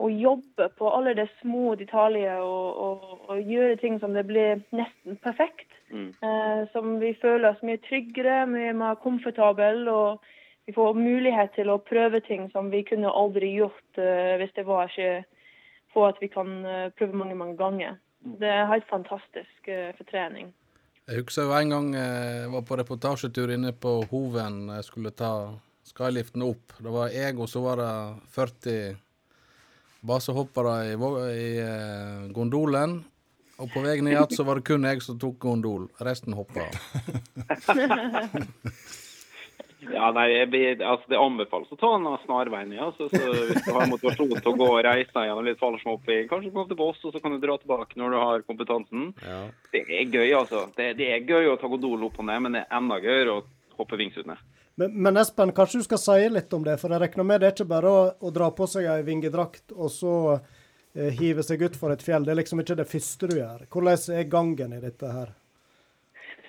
[0.00, 4.62] å jobbe på alle de små detaljer og, og, og gjøre ting som det blir
[4.74, 5.70] nesten perfekt.
[5.90, 6.10] Mm.
[6.20, 9.90] Eh, Som vi føler oss mye tryggere, mye mer komfortable.
[9.90, 10.20] og
[10.66, 14.64] vi får mulighet til å prøve ting som vi kunne aldri gjort eh, hvis det
[14.66, 15.24] var ikke
[15.92, 16.48] for at vi kan
[16.98, 18.00] prøve mange, mange ganger.
[18.40, 20.48] Det er helt fantastisk for trening.
[21.06, 24.70] Jeg husker en gang jeg var på reportasjetur inne på Hoven.
[24.72, 25.52] Jeg skulle ta
[25.94, 26.74] skyliften opp.
[26.78, 27.90] Det var jeg, og så var det
[28.34, 28.96] 40
[30.04, 32.98] basehoppere i, i eh, gondolen.
[33.62, 35.86] Og på vei ned igjen så var det kun jeg som tok gondol.
[36.02, 36.66] Resten hoppa.
[39.92, 42.90] Ja, nei, blir, altså Det anbefales å ta en snarvei ned, Ja.
[42.96, 46.52] Så, så hvis du har motivasjon til å gå og reise gjennom litt fallskjermhopping, kanskje
[46.54, 49.10] komme til Voss, og så kan du dra tilbake når du har kompetansen.
[49.20, 49.42] Ja.
[49.74, 50.66] Det er gøy, altså.
[50.78, 53.38] Det, det er gøy å ta gondol opp og ned, men det er enda gøyere
[53.38, 53.44] å
[53.78, 54.40] hoppe vingsut ned.
[54.80, 57.50] Men, men Espen, kanskje du skal si litt om det, for jeg regner med det
[57.50, 61.62] er ikke bare å, å dra på seg ei vingedrakt og så eh, hive seg
[61.68, 62.26] utfor et fjell.
[62.26, 63.64] Det er liksom ikke det første du gjør.
[63.70, 65.30] Hvordan er gangen i dette her?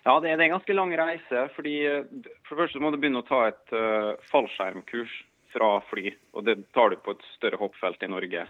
[0.06, 1.48] Ja, det er, en ganske lang reise.
[1.56, 2.04] fordi eh,
[2.46, 5.14] For det første må du begynne å ta et uh, fallskjermkurs
[5.56, 6.12] fra fly.
[6.34, 8.46] og Det tar du på et større hoppfelt i Norge.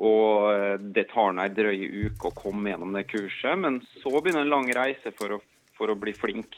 [0.00, 4.12] Og eh, Det tar nå ei drøy uke å komme gjennom det kurset, men så
[4.16, 5.40] begynner en lang reise for å,
[5.76, 6.56] for å bli flink.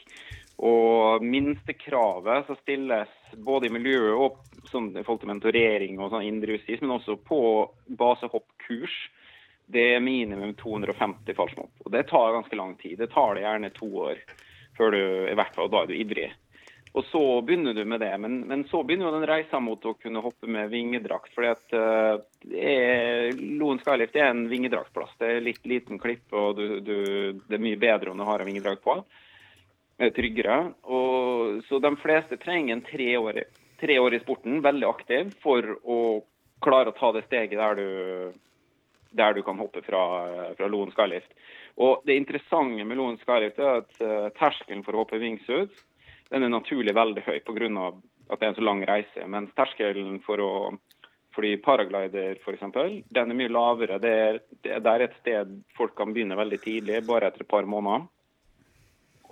[0.61, 6.27] Og minstekravet som stilles både i miljøet og sånn, i forhold til mentorering og sånn
[6.27, 7.41] indre justis, men også på
[7.99, 8.95] basehoppkurs,
[9.73, 11.85] det er minimum 250 fallskjermhopp.
[11.85, 12.99] Og det tar ganske lang tid.
[12.99, 14.23] Det tar det gjerne to år
[14.77, 16.29] før du i hvert fall da er du ivrig.
[16.93, 19.95] Og så begynner du med det, men, men så begynner jo den reisa mot å
[19.97, 21.31] kunne hoppe med vingedrakt.
[21.33, 25.15] fordi at uh, Loen Skylift er en vingedraktplass.
[25.17, 26.97] Det er litt liten klipp, og du, du,
[27.47, 28.99] det er mye bedre om du har en vingedrakt på.
[30.01, 30.73] Er tryggere.
[30.83, 33.43] Og, så de fleste trenger en tre år,
[33.79, 35.99] tre år i sporten, veldig aktiv, for å
[36.63, 37.87] klare å ta det steget der du,
[39.13, 40.03] der du kan hoppe fra,
[40.57, 41.33] fra Loen Skylift.
[41.83, 45.73] Og det interessante med Loen Skylift er at eh, terskelen for å hoppe wingsuit
[46.33, 47.91] den er naturlig veldig høy pga.
[48.29, 49.27] at det er en så lang reise.
[49.27, 50.53] Mens terskelen for å
[51.35, 52.63] fly paraglider f.eks.,
[53.09, 53.99] den er mye lavere.
[54.01, 57.67] Det er, det er et sted folk kan begynne veldig tidlig, bare etter et par
[57.69, 58.07] måneder.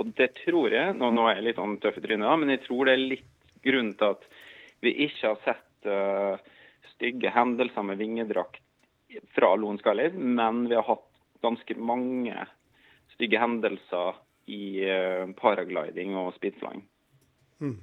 [0.02, 2.64] Og det tror jeg, nå, nå er jeg litt sånn tøff i trynet, men jeg
[2.66, 3.30] tror det er litt
[3.62, 4.26] grunnen til at
[4.82, 6.58] vi ikke har sett uh,
[6.96, 8.64] stygge hendelser med vingedrakt
[9.36, 11.06] fra Loen Skylift, men vi har hatt
[11.46, 12.48] ganske mange
[13.14, 14.18] stygge hendelser
[14.50, 16.82] i uh, paragliding og speedflying.
[17.62, 17.78] Mm.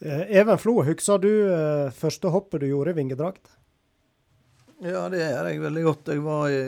[0.00, 3.48] Even Flo, husker du eh, første hoppet du gjorde i vingedrakt?
[4.84, 6.10] Ja, det gjør jeg veldig godt.
[6.12, 6.58] Jeg var i,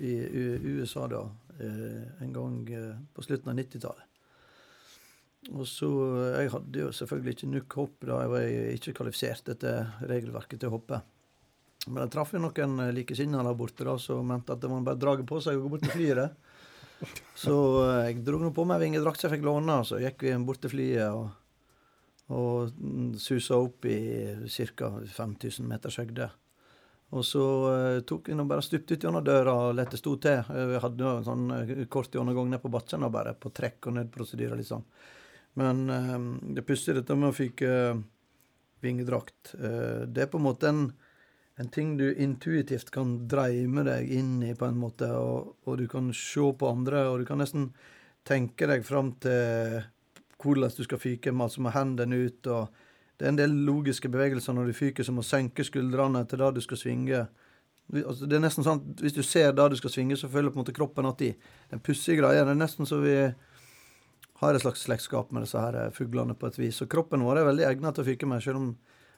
[0.00, 0.44] i, i
[0.80, 4.10] USA da, eh, en gang eh, på slutten av 90-tallet.
[5.52, 5.88] Og så,
[6.40, 8.46] Jeg hadde jo selvfølgelig ikke nok hopp da jeg var
[8.78, 11.02] ikke kvalifisert etter regelverket til å hoppe.
[11.84, 15.02] Men jeg traff noen likesinnede der borte da, som mente at det var bare å
[15.02, 16.38] drage på seg og gå bort til flyet.
[17.44, 20.62] Så eh, jeg dro nå på meg vingedrakt jeg fikk låne, så gikk vi bort
[20.64, 21.26] til flyet og,
[22.32, 23.98] og susa opp i
[24.48, 24.90] ca.
[25.18, 26.30] 5000 meters høgde.
[27.14, 30.40] Og så eh, tok jeg bare stupte ut gjennom døra og lette stå til.
[30.50, 33.52] Eh, Vi hadde jo en sånn eh, kort gjennomgang ned på bakken og bare på
[33.54, 34.82] trekk og nødprosedyrer, liksom.
[35.54, 35.84] Men
[36.50, 37.68] det pussige dette med å fyke
[38.82, 40.80] vingedrakt, det er på en måte en,
[41.62, 45.84] en ting du intuitivt kan dreime deg inn i, på en måte, og, og du
[45.92, 47.68] kan se på andre, og du kan nesten
[48.26, 49.78] tenke deg fram til
[50.42, 52.50] hvordan du skal fyke, med, altså med hendene ut.
[52.50, 52.83] og
[53.24, 56.50] Det er en del logiske bevegelser når du fyker, som å senke skuldrene til der
[56.52, 57.22] du skal svinge.
[57.88, 60.52] Altså, det er nesten sånn at Hvis du ser der du skal svinge, så føler
[60.52, 61.30] på en måte kroppen at de
[61.70, 63.14] Den pussige greia Det er nesten så vi
[64.42, 66.76] har et slags slektskap med disse her fuglene på et vis.
[66.76, 68.68] Så kroppen vår er veldig egnet til å fyke med, selv om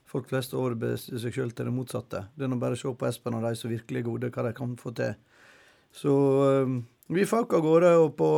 [0.06, 2.22] folk flest overbeviser seg selv til det motsatte.
[2.36, 4.46] Det er nå bare å se på Espen og de som virkelig er gode, hva
[4.46, 5.16] de kan få til.
[5.90, 6.14] Så
[6.46, 6.78] øhm,
[7.10, 8.30] vi føk av gårde og på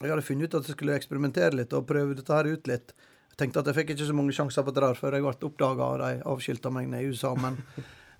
[0.00, 2.96] Jeg hadde funnet ut at jeg skulle eksperimentere litt og prøve dette her ut litt.
[3.32, 5.48] Jeg tenkte at jeg fikk ikke så mange sjanser på det der før jeg ble
[5.48, 7.32] oppdaga og de avskilta meg nede i USA.
[7.32, 7.56] Men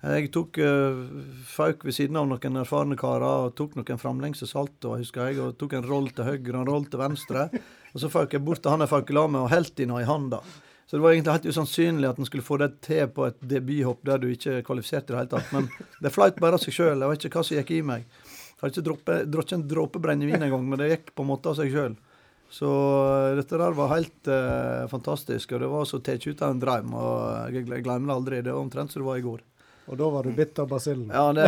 [0.03, 1.03] jeg tok uh,
[1.47, 5.77] fauk ved siden av noen erfarne karer og tok noen framlengse salto, husker og tok
[5.77, 7.45] en roll til høyre og en roll til venstre.
[7.93, 9.87] Og så fauk jeg bort til han jeg fauk i lag med, og holdt i
[9.87, 10.41] noe i handa.
[10.89, 14.01] Så det var egentlig helt usannsynlig at en skulle få det til på et debuthopp
[14.09, 15.53] der du ikke er kvalifisert i det hele tatt.
[15.55, 15.69] Men
[16.03, 16.99] det fløyt bare av seg sjøl.
[16.99, 18.03] Jeg vet ikke hva som gikk i meg.
[18.03, 18.83] Jeg har ikke
[19.29, 21.95] drukket en dråpe brennevin engang, men det gikk på en måte av seg sjøl.
[22.53, 26.53] Så eh, dette der var helt eh, fantastisk, og det var så tatt ut av
[26.53, 26.93] en drøm.
[26.93, 27.15] Og
[27.55, 28.41] jeg gle- glemmer det aldri.
[28.45, 29.41] Det var omtrent som det var i går.
[29.91, 31.09] Og da var du bitt av basillen.
[31.11, 31.45] Ja, det,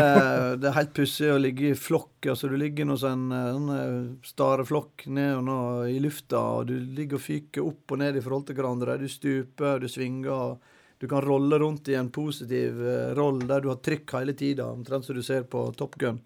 [0.59, 2.25] det er helt pussig å ligge i flokk.
[2.33, 5.59] altså Du ligger hos en sånn eh, stareflokk ned og nå
[5.93, 8.97] i lufta, og du ligger og fyker opp og ned i forhold til hverandre.
[8.99, 10.57] Du stuper, du svinger.
[10.99, 14.67] Du kan rolle rundt i en positiv eh, roll der du har trykk hele tida,
[14.73, 16.19] omtrent som du ser på Top Gun.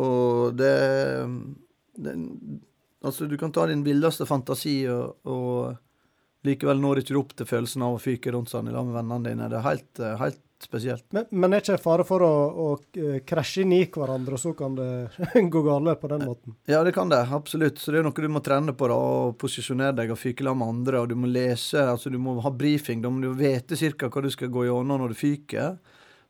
[0.00, 0.74] Og det,
[2.00, 2.16] det
[3.04, 7.48] Altså, du kan ta din villeste fantasi, og, og likevel når ikke du opp til
[7.48, 9.48] følelsen av å fyke rundt sånn i lag med vennene dine.
[9.48, 11.06] Det er helt, eh, helt spesielt.
[11.16, 12.66] Men, men er ikke fare for å, å
[13.00, 14.90] eh, krasje inn i hverandre, og så kan det
[15.54, 16.56] gå galt på den måten?
[16.68, 17.22] Ja, det kan det.
[17.32, 17.80] Absolutt.
[17.80, 18.90] Så det er noe du må trene på.
[18.92, 21.00] da, og Posisjonere deg og fyke sammen med andre.
[21.00, 23.00] og Du må lese, altså du må ha brifing.
[23.04, 25.78] Da må du vite cirka hva du skal gå gjennom når du fyker.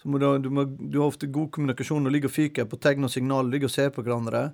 [0.01, 2.07] Så må du, du, må, du har ofte god kommunikasjon.
[2.07, 4.49] Du ligger og fyker på tegn og signal, ligger og ser på hverandre.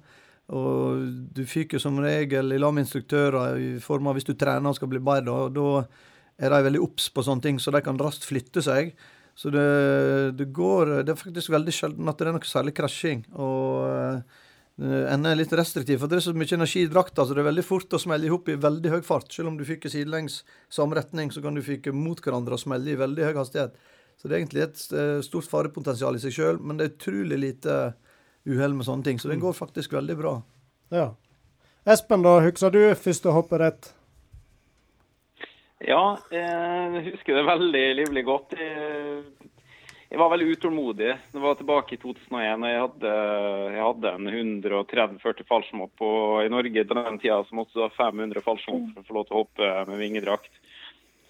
[0.55, 1.03] Og
[1.35, 4.79] du fyker som regel i lag med instruktører i form av hvis du trener og
[4.79, 5.27] skal bli bedre.
[5.27, 8.95] Da, da er de veldig obs på sånne ting, så de kan raskt flytte seg.
[9.37, 9.67] Så det,
[10.39, 13.27] det går Det er faktisk veldig sjelden at det er noe særlig krasjing.
[13.37, 17.37] Og eh, en er litt restriktiv, for det er så mye energi i drakta, så
[17.37, 19.29] det er veldig fort å smelle i hop i veldig høy fart.
[19.35, 20.43] Selv om du fyker sidelengs
[20.73, 23.77] samme retning, så kan du fyke mot hverandre og smelle i veldig høy hastighet.
[24.17, 27.41] Så det er egentlig et eh, stort farepotensial i seg sjøl, men det er utrolig
[27.43, 27.81] lite
[28.47, 29.21] uhell med sånne ting.
[29.21, 30.35] Så det går faktisk veldig bra.
[30.95, 31.11] Ja.
[31.87, 33.93] Espen, da, husker du første hoppet ditt?
[35.87, 38.55] Ja, jeg husker det veldig livlig godt.
[38.57, 41.13] Jeg, var veldig utålmodig.
[41.35, 42.65] Det var tilbake i 2001.
[42.65, 43.13] og Jeg hadde,
[43.75, 46.07] jeg hadde en 130-40 fallskjermhopp.
[46.09, 49.19] Og i Norge på den tida så måtte du ha 500 fallskjermhopp for å få
[49.19, 50.63] lov til å hoppe med vingedrakt.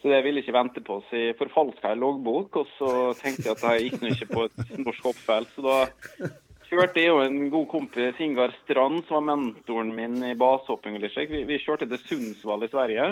[0.01, 1.01] Så det ville jeg ikke vente på.
[1.09, 4.47] Så jeg forfalska en loggbok, og så tenkte jeg at jeg gikk nå ikke på
[4.47, 5.57] et norsk hoppfelt.
[5.57, 6.31] Så da
[6.71, 10.99] kjørte jeg og en god kompis, Ingar Strand, som var mentoren min i basehopping.
[11.03, 13.11] Vi, vi kjørte til Sundsvall i Sverige.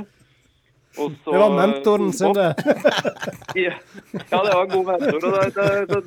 [0.95, 2.55] Så- Det var mentoren sin, det.
[3.67, 3.75] ja,
[4.13, 5.25] det var en god mentor.
[5.25, 6.01] Og da, da, da,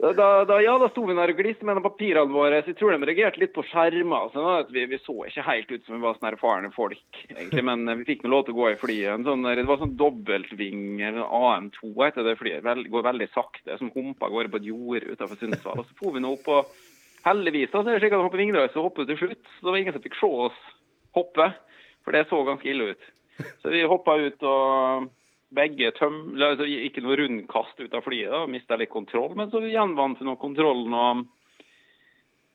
[0.00, 2.62] da, da, ja, da sto vi der og gliste med papirene våre.
[2.62, 4.30] Så jeg tror de reagerte litt på skjermer.
[4.32, 7.64] Sånn vi, vi så ikke helt ut som vi var sånne erfarne folk, egentlig.
[7.68, 9.26] Men eh, vi fikk nå lov til å gå i flyet.
[9.28, 12.64] Sånn, det var sånn dobbeltving, eller AM2 heter det flyet.
[12.64, 15.84] Vel, går veldig sakte, som humpa av gårde på et jorde utenfor Sundsvall.
[15.84, 18.40] Og så for vi nå opp, og heldigvis da, så er det slik at hopper
[18.40, 19.42] Vingdøy så hopper til slutt.
[19.52, 20.66] Så det var ingen som fikk se oss
[21.18, 21.52] hoppe,
[22.06, 23.08] for det så ganske ille ut.
[23.60, 25.10] Så vi hoppa ut og
[25.54, 26.22] begge tøm...
[26.36, 29.34] Altså, ikke noe rundkast ut av flyet, da, mista litt kontroll.
[29.38, 31.24] Men så gjenvant vi kontrollen og,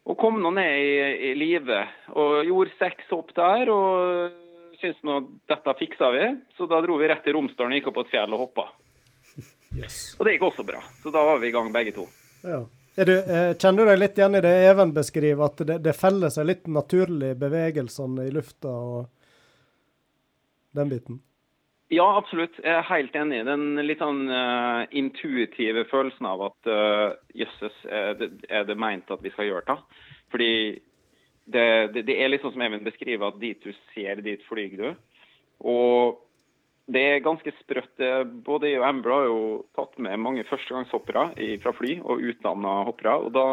[0.05, 0.95] og kom nå ned i,
[1.31, 1.83] i live.
[2.15, 3.71] Og gjorde seks hopp der.
[3.73, 5.19] Og syntes nå
[5.49, 6.31] dette fiksa vi.
[6.57, 8.69] Så da dro vi rett til Romsdalen og gikk opp på et fjell og hoppa.
[10.19, 10.81] Og det gikk også bra.
[11.03, 12.07] Så da var vi i gang begge to.
[12.45, 12.63] Ja.
[12.95, 16.31] Du, eh, kjenner du deg litt igjen i det Even beskriver, at det, det feller
[16.31, 19.09] seg litt naturlig bevegelsene i lufta og
[20.79, 21.19] den biten?
[21.93, 22.57] Ja, absolutt.
[22.63, 23.43] Jeg er helt enig.
[23.45, 29.11] Den litt sånn uh, intuitive følelsen av at uh, jøsses, er, det, er det meint
[29.13, 30.01] at vi skal gjøre det?
[30.33, 30.51] Fordi
[31.45, 34.73] det, det, det er litt sånn som Even beskriver, at dit du ser, dit flyr
[34.79, 34.87] du.
[35.61, 36.23] Og
[36.89, 38.01] det er ganske sprøtt.
[38.45, 39.39] Både jeg og Amber har jo
[39.77, 41.29] tatt med mange førstegangshoppere
[41.61, 43.15] fra fly, og utdanna hoppere.
[43.29, 43.45] og da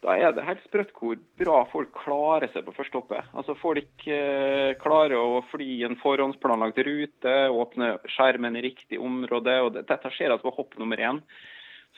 [0.00, 3.26] da er det helt sprøtt hvor bra folk klarer seg på første hoppet.
[3.36, 9.58] Altså Folk eh, klarer å fly en forhåndsplanlagt rute, åpne skjermen i riktig område.
[9.60, 11.20] og Dette skjer altså på hopp nummer én.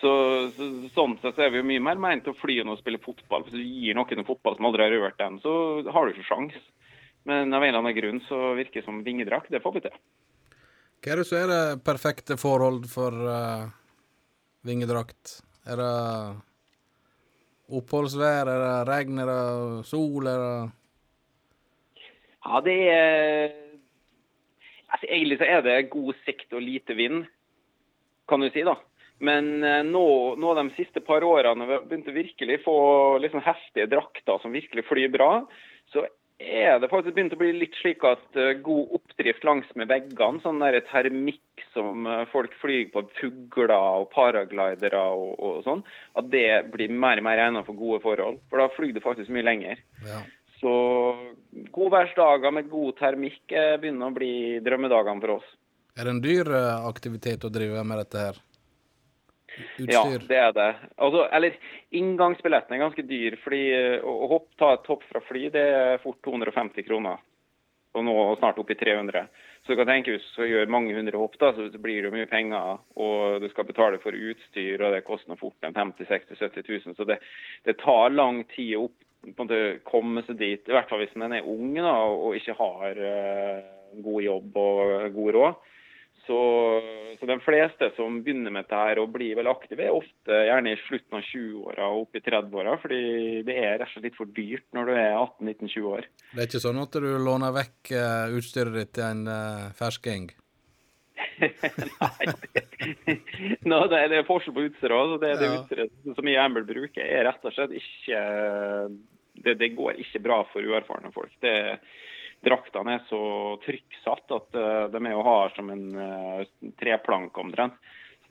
[0.01, 0.11] Så,
[0.57, 3.03] så, sånn sett så er vi jo mye mer til å fly enn å spille
[3.05, 3.47] fotball.
[3.47, 5.55] Hvis du gir noen en fotball som aldri har rørt den, så
[5.95, 6.59] har du ikke sjans.
[7.29, 9.53] Men av en eller annen grunn så virker det som vingedrakt.
[9.53, 10.01] Det får vi til.
[11.03, 13.71] Hva er det som er det perfekte forhold for uh,
[14.67, 15.39] vingedrakt?
[15.71, 15.93] Er det
[17.79, 18.71] oppholdsvær, er det
[22.43, 23.53] Ja, det er
[24.93, 27.25] altså, Egentlig så er det god sikt og lite vind,
[28.29, 28.77] kan du si, da.
[29.23, 30.07] Men eh, nå,
[30.41, 32.79] nå de siste par årene vi har begynt å virkelig få
[33.23, 35.31] liksom heftige drakter som virkelig flyr bra,
[35.95, 36.07] så
[36.43, 40.43] er det faktisk begynt å bli litt slik at eh, god oppdrift langs med veggene,
[40.45, 45.83] sånn der termikk som eh, folk flyr på fugler og paraglidere og, og sånn,
[46.19, 48.41] at det blir mer og mer egnet for gode forhold.
[48.51, 49.83] For da flyr du faktisk mye lenger.
[50.07, 50.23] Ja.
[50.63, 50.73] Så
[51.75, 54.35] godværsdager med god termikk eh, begynner å bli
[54.65, 55.53] drømmedagene for oss.
[55.99, 56.49] Er det en dyr
[56.89, 58.39] aktivitet å drive med dette her?
[59.89, 60.69] Ja, det er det.
[60.97, 61.57] Altså, eller
[61.95, 63.37] inngangsbilletten er ganske dyr.
[63.45, 67.21] fordi eh, Å hopp, ta et hopp fra fly det er fort 250 kroner.
[67.93, 69.27] Og nå snart opp i 300.
[69.63, 72.31] Så du kan tenke hvis du gjør mange hundre hopp, da, så blir det mye
[72.31, 72.81] penger.
[72.97, 76.97] Og du skal betale for utstyr, og det koster fort en 50 60 70 000.
[76.97, 77.21] Så det,
[77.69, 78.89] det tar lang tid å
[79.87, 80.65] komme seg dit.
[80.67, 83.69] I hvert fall hvis en er ung da, og ikke har uh,
[84.03, 85.69] god jobb og god råd.
[86.23, 86.37] Så,
[87.19, 90.79] så de fleste som begynner med dette og blir vel aktive, er ofte gjerne i
[90.85, 92.77] slutten av 20-åra og opp i 30-åra.
[92.83, 93.01] Fordi
[93.49, 96.07] det er rett og slett litt for dyrt når du er 18-19-20 år.
[96.31, 100.31] Det er ikke sånn at du låner vekk eh, utstyret ditt til en uh, fersking?
[103.63, 105.17] Nei, det, er- er forskjell på utstyret òg.
[105.23, 105.59] Det, det Ja.
[105.61, 108.23] utstyret som jeg Amber bruker, er rett og slett ikke
[109.43, 111.33] det, det går ikke bra for uerfarne folk.
[111.43, 111.55] Det,
[112.45, 113.23] draktene er så
[113.65, 117.79] trykksatt at eh, de er å ha som en treplanke treplank omtrent.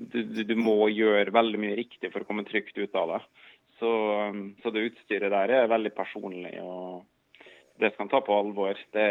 [0.01, 3.20] Du, du, må gjøre veldig mye riktig for å komme trygt ut av det.
[3.78, 3.89] Så,
[4.32, 6.55] um, så det utstyret der er veldig personlig.
[6.62, 7.03] og
[7.82, 8.78] det skal en ta på alvor.
[8.93, 9.05] Det,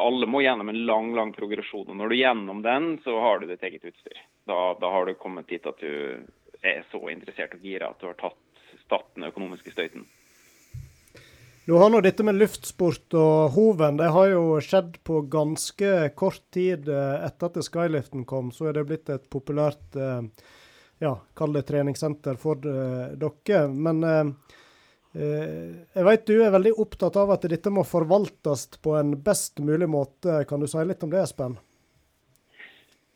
[0.00, 1.88] alle må gjennom en lang lang progresjon.
[1.88, 4.22] og Når du er gjennom den, så har du ditt eget utstyr.
[4.48, 6.24] Da, da har du kommet dit at du
[6.62, 8.40] er så interessert og gira at du har tatt,
[8.88, 10.06] tatt den økonomiske støyten.
[11.64, 14.00] Du har nå dette med luftsport og hoven.
[14.00, 18.48] Det har jo skjedd på ganske kort tid eh, etter at skyliften kom.
[18.50, 20.24] Så er det blitt et populært eh,
[21.04, 23.62] ja, kall det treningssenter for eh, dere.
[23.70, 24.02] Men
[25.12, 29.86] jeg vet du er veldig opptatt av at dette må forvaltes på en best mulig
[29.92, 30.40] måte.
[30.48, 31.58] Kan du si litt om det, Espen?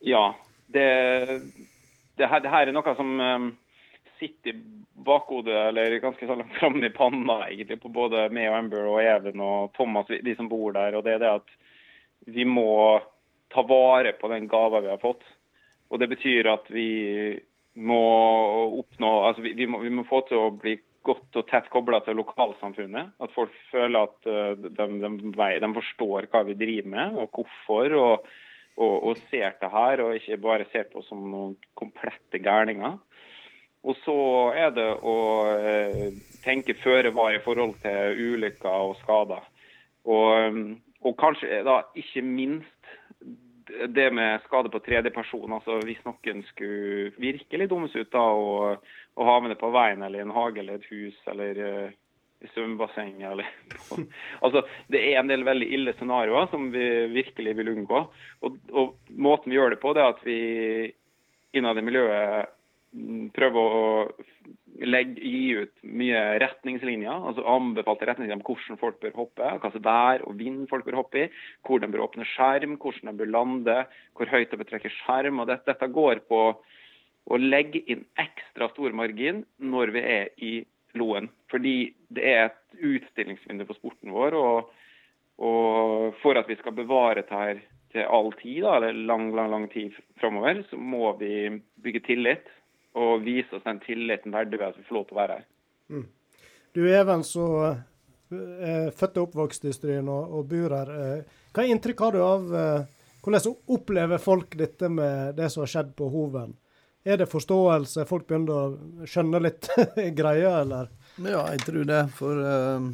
[0.05, 0.27] Ja,
[0.71, 0.85] det,
[2.15, 3.17] det, her, det her er noe som
[4.19, 4.61] sitter i
[5.07, 9.01] bakhodet, eller ganske så langt framme i panna, egentlig, på både meg og Amber og
[9.03, 10.97] Even og Thomas, de som bor der.
[10.97, 11.53] Og det er det at
[12.27, 12.99] vi må
[13.53, 15.23] ta vare på den gava vi har fått.
[15.91, 16.89] Og det betyr at vi
[17.77, 18.01] må
[18.81, 20.73] oppnå Altså vi, vi, må, vi må få til å bli
[21.07, 23.13] godt og tett kobla til lokalsamfunnet.
[23.23, 25.13] At folk føler at de, de,
[25.63, 27.97] de forstår hva vi driver med, og hvorfor.
[28.01, 28.27] og
[28.77, 32.97] og, og ser det her, og ikke bare ser på oss som noen komplette gærninger.
[33.87, 34.17] Og så
[34.59, 35.17] er det å
[35.55, 36.07] eh,
[36.43, 39.45] tenke føre var i forhold til ulykker og skader.
[40.07, 40.57] Og,
[41.03, 42.73] og kanskje da ikke minst
[43.67, 45.53] det med skade på tredjeperson.
[45.53, 48.83] Altså hvis noen skulle virkelig dummes ut da, og,
[49.17, 51.95] og havne på veien eller i en hage eller et hus eller eh,
[52.43, 53.47] i svømmebasseng eller
[54.45, 54.61] Altså,
[54.93, 56.85] det er en del veldig ille scenarioer som vi
[57.15, 58.03] virkelig vil unngå.
[58.45, 60.39] Og, og måten vi gjør det på, det er at vi
[61.57, 62.53] innad i miljøet
[62.95, 63.91] mm, prøver å
[64.87, 69.85] legge, gi ut mye retningslinjer, altså anbefalte retningslinjer om hvordan folk bør hoppe, hva slags
[69.87, 71.27] vær og vind folk bør hoppe i,
[71.65, 73.77] hvor de bør åpne skjerm, hvordan de bør lande,
[74.17, 75.41] hvor høyt de bør trekke skjerm.
[75.41, 76.41] og Dette, dette går på
[77.27, 80.53] å legge inn ekstra stor margin når vi er i
[80.97, 81.29] Loen.
[81.51, 84.37] Fordi det er et utstillingsvindu for sporten vår.
[84.37, 84.69] Og,
[85.43, 87.59] og for at vi skal bevare dette her
[87.93, 91.49] til all tid, da, eller lang, lang, lang tid framover, så må vi
[91.83, 92.49] bygge tillit.
[92.97, 95.47] Og vise oss den tilliten verdig ved at vi får lov til å være her.
[96.77, 97.79] Du Even, så eh,
[98.69, 100.93] er født og oppvokst i Stryn og, og bor her.
[100.93, 102.93] Eh, Hva inntrykk har du av eh,
[103.27, 106.53] Hvordan opplever folk dette med det som har skjedd på Hoven?
[107.07, 108.05] Er det forståelse?
[108.07, 109.67] Folk begynner å skjønne litt
[110.19, 110.87] greia, eller?
[111.19, 111.99] Ja, jeg tror det.
[112.15, 112.87] For uh,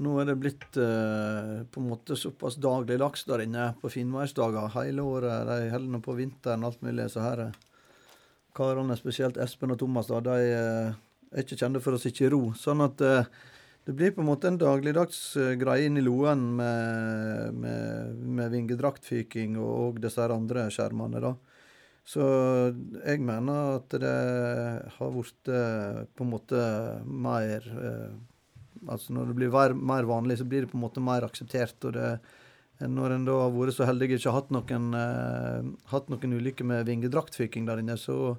[0.00, 5.04] nå er det blitt uh, på en måte såpass dagligdags der inne på finværsdager hele
[5.04, 5.48] året.
[5.48, 7.10] De holder på vinteren alt mulig.
[7.12, 7.60] Så her er
[8.56, 10.98] karene, spesielt Espen og Thomas, da, de eh,
[11.30, 12.50] er ikke kjente for å sitte i ro.
[12.58, 13.28] Sånn at eh,
[13.86, 18.56] det blir på en måte en dagligdags eh, greie inn i Loen med, med, med
[18.56, 21.22] vingedraktfyking og, og disse andre skjermene.
[21.22, 21.34] da.
[22.10, 22.24] Så
[23.04, 24.16] jeg mener at det
[24.96, 26.62] har blitt på en måte
[27.04, 27.66] mer
[28.88, 31.76] Altså når det blir mer vanlig, så blir det på en måte mer akseptert.
[31.84, 32.06] og det
[32.88, 35.60] når en da har vært så heldig ikke hatt noen, uh,
[35.92, 38.36] hatt noen ulykker med vingedraktfyking der inne, så,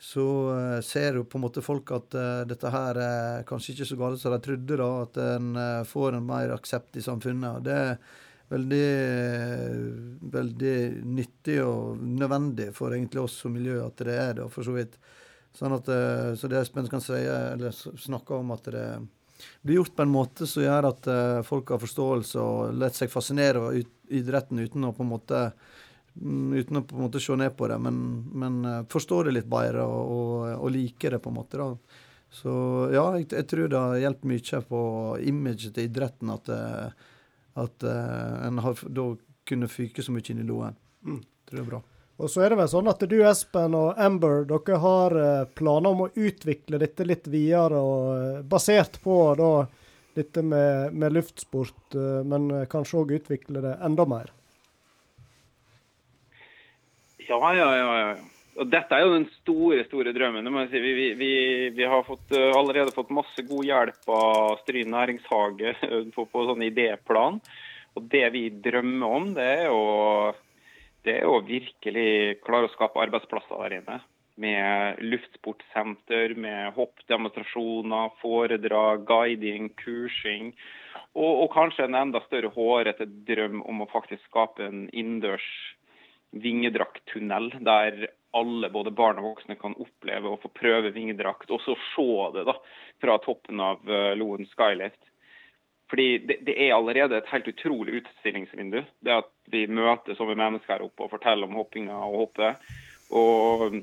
[0.00, 3.88] så uh, ser jo på en måte folk at uh, dette her er kanskje ikke
[3.90, 4.78] så galt som de trodde.
[4.80, 5.50] da, At en
[5.88, 7.58] får en mer aksept i samfunnet.
[7.58, 7.98] og Det er
[8.54, 8.88] veldig,
[10.32, 10.78] veldig
[11.18, 14.96] nyttig og nødvendig for egentlig oss som miljø at det er det, for så vidt.
[15.56, 15.88] Sånn at,
[16.36, 18.88] så det Espen kan si, eller snakke om at det
[19.62, 23.12] blir gjort på en måte som gjør at eh, folk har forståelse og lar seg
[23.12, 23.76] fascinere av
[24.08, 25.42] idretten uten å på en måte
[26.14, 28.00] mm, uten å på en måte se ned på det, men,
[28.32, 31.60] men eh, forstår det litt bedre og, og, og liker det på en måte.
[31.60, 32.02] da.
[32.36, 32.54] Så
[32.92, 34.80] ja, jeg, jeg tror det har hjulpet mye på
[35.32, 37.12] imaget til idretten at, eh,
[37.66, 39.10] at en har da
[39.46, 40.74] kunne fyke så mye inn i loen.
[41.06, 41.20] Mm.
[41.46, 41.84] Tror det er bra.
[42.16, 45.92] Og så er det vel sånn at du, Espen og Amber, dere har eh, planer
[45.92, 49.50] om å utvikle dette litt videre, og eh, basert på da
[50.16, 54.32] dette med, med luftsport, eh, men kanskje òg utvikle det enda mer.
[57.26, 57.92] Ja, ja, ja.
[58.00, 58.08] ja.
[58.56, 60.48] Og dette er jo den store store drømmen.
[60.70, 60.80] si.
[60.80, 61.30] Vi, vi,
[61.76, 65.74] vi, har fått, allerede fått masse god hjelp av Stryn næringshage
[66.14, 67.36] på, på sånn idéplan.
[68.00, 69.82] Og det vi drømmer om, det er jo
[71.06, 74.00] det er å virkelig klare å skape arbeidsplasser der inne.
[74.36, 80.50] Med luftsportsenter, med hoppdemonstrasjoner, foredrag, guiding, kursing.
[81.14, 85.46] Og, og kanskje en enda større hårete drøm om å faktisk skape en innendørs
[86.36, 91.76] vingedrakttunnel der alle, både barn og voksne, kan oppleve å få prøve vingedrakt, og så
[91.94, 92.56] se det da,
[93.00, 95.00] fra toppen av eh, Loen Skylift.
[95.90, 98.80] Fordi det, det er allerede et helt utrolig utstillingsvindu.
[99.06, 102.72] Det at vi møter sånne mennesker her oppe og forteller om hoppinga og hoppet.
[103.14, 103.76] Og,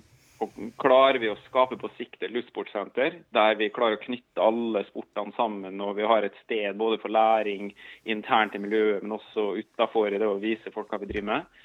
[0.44, 4.84] og klarer vi å skape på sikt et luftsportsenter der vi klarer å knytte alle
[4.90, 7.72] sportene sammen, og vi har et sted både for læring
[8.04, 11.62] internt i miljøet, men også utafor det å vise folk hva vi driver med,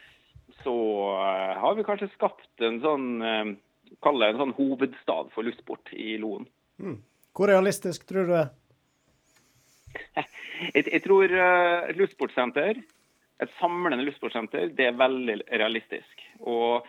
[0.63, 0.77] så
[1.19, 3.57] eh, har vi kanskje skapt en sånn uh,
[4.05, 6.45] Kall det en sånn hovedstad for luftsport i Loen.
[7.33, 8.51] Hvor realistisk tror du det er?
[10.75, 12.81] Jeg, tror eh, et luftsportsenter,
[13.39, 16.25] et samlende luftsportsenter, det er veldig realistisk.
[16.43, 16.87] Og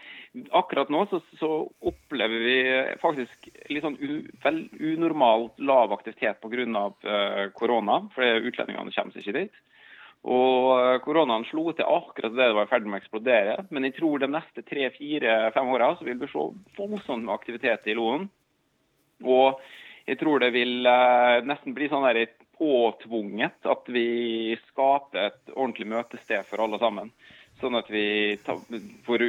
[0.58, 1.52] akkurat nå så, så
[1.92, 2.58] opplever vi
[3.02, 6.88] faktisk litt sånn u, vel, unormalt lav aktivitet pga.
[7.06, 9.62] Uh, korona, for utlendingene kommer seg ikke dit.
[10.28, 13.56] Og eh, koronaen slo til akkurat det det var i ferd med å eksplodere.
[13.72, 17.88] Men jeg tror de neste tre, fire, fem åra vil vi se voldsomt med aktivitet
[17.88, 18.28] i Loen.
[19.24, 19.62] Og
[20.10, 22.26] jeg tror det vil eh, nesten bli sånn der
[22.60, 27.12] påtvunget at vi skaper et ordentlig møtested for alle sammen.
[27.60, 28.36] Sånn at vi
[29.08, 29.24] får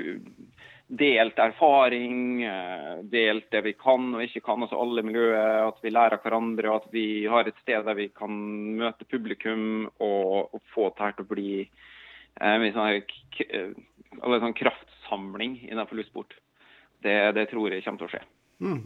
[0.91, 5.69] delt erfaring, eh, delt det vi kan og ikke kan, altså alle miljøer.
[5.69, 8.35] At vi lærer hverandre, og at vi har et sted der vi kan
[8.81, 13.75] møte publikum og, og få dette til å bli eh, en sånn, her k- eh,
[14.19, 16.35] sånn kraftsamling innenfor luftsport.
[17.01, 18.25] Det, det tror jeg kommer til å skje.
[18.61, 18.81] Mm.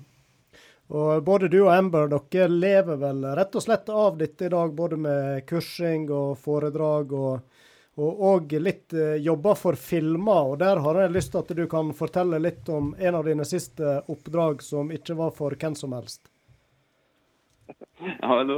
[0.92, 4.74] Og både du og Amber, dere lever vel rett og slett av dette i dag,
[4.76, 7.62] både med kursing og foredrag og,
[7.96, 10.52] og, og litt eh, jobber for filmer.
[10.52, 13.48] Og der har jeg lyst til at du kan fortelle litt om en av dine
[13.48, 16.28] siste oppdrag som ikke var for hvem som helst.
[18.04, 18.56] Ja, nå,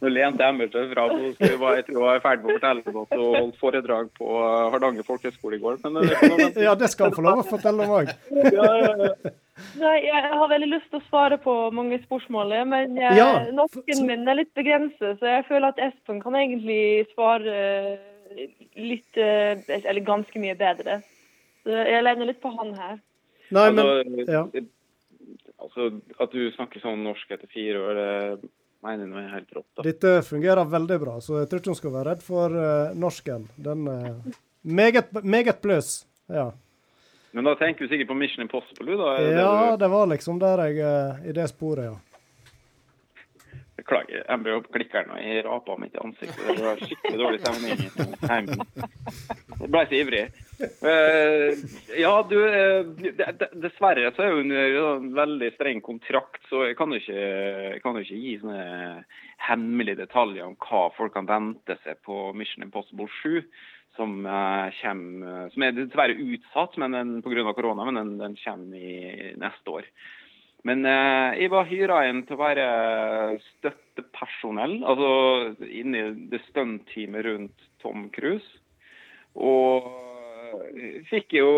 [0.00, 1.08] nå lente Emmer seg fra.
[1.10, 3.58] på jeg var- tror jeg var i ferd med å fortelle om at hun holdt
[3.60, 5.80] foredrag på eh, Hardanger folkehøgskole i går.
[5.84, 8.12] Men, eh, ja, det skal han få lov å fortelle om òg.
[8.58, 9.34] ja, ja, ja.
[9.80, 14.04] Nei, jeg har veldig lyst til å svare på mange spørsmål, men jeg, Ja, norsken
[14.06, 18.46] min er litt begrenset, så jeg føler at Espen kan egentlig svare eh,
[18.76, 21.00] litt, eh, eller ganske mye bedre.
[21.64, 22.98] Så jeg lener litt på han her.
[23.50, 24.42] Nei, men altså, ja.
[25.62, 25.88] Altså,
[26.18, 28.50] At du snakker sånn norsk etter fire år, det
[28.86, 29.70] mener jeg er helt rått.
[29.76, 29.86] da.
[29.86, 33.48] Dette fungerer veldig bra, så jeg tror ikke hun skal være redd for uh, norsken.
[33.56, 34.12] Den er
[34.62, 35.98] meget, meget pluss.
[36.30, 36.50] Ja.
[37.36, 38.96] Men da tenker du sikkert på Mission Impossible, du?
[39.00, 39.16] da?
[39.20, 41.96] Ja, det det det var liksom der jeg uh, I det sporet, ja.
[43.86, 46.42] Beklager, jeg ble klikker klikkeren jeg rapa mitt i ansiktet.
[46.56, 47.88] Det var skikkelig dårlig stemning i.
[49.60, 50.24] Jeg ble så ivrig.
[50.82, 51.62] Eh,
[52.00, 56.66] ja, du eh, de- de- Dessverre så er jeg under en veldig streng kontrakt, så
[56.66, 59.04] jeg kan jo ikke, kan jo ikke gi sånne
[59.46, 63.42] hemmelige detaljer om hva folk kan vente seg på Mission Impossible 7.
[63.96, 66.74] Som, eh, kommer, som er dessverre utsatt
[67.24, 67.54] pga.
[67.56, 69.86] korona, men den, den kommer i neste år.
[70.64, 72.66] Men eh, jeg var hyra inn til å være
[73.58, 75.10] støttepersonell, altså
[75.66, 76.02] inni
[76.32, 78.48] det stunt-teamet rundt Tom Cruise.
[79.36, 79.86] Og
[81.10, 81.50] fikk jo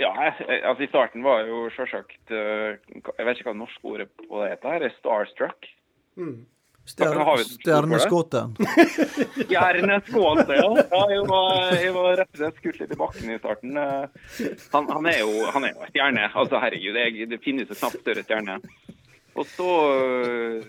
[0.00, 4.42] Ja, altså I starten var jo selvsagt eh, Jeg vet ikke hva det ordet på
[4.42, 4.70] det heter.
[4.76, 5.70] her, Starstruck.
[6.14, 6.59] Stjer
[6.90, 8.54] Stjerneskåten.
[9.52, 10.68] Gjerneskåte, ja.
[10.80, 13.80] ja jeg, var, jeg var rett og slett skutt litt i bakken i starten.
[13.80, 16.28] Eh, Han, han, er jo, han er jo en stjerne.
[16.34, 18.58] Altså, herregud, jeg, det finnes jo knapt større stjerne.
[19.38, 20.64] Og så øh,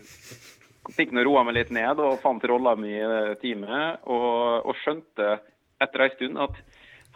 [0.95, 4.03] fikk jeg roa meg litt ned og fant rolla mi i teamet.
[4.05, 5.37] Og, og skjønte
[5.81, 6.61] etter ei stund at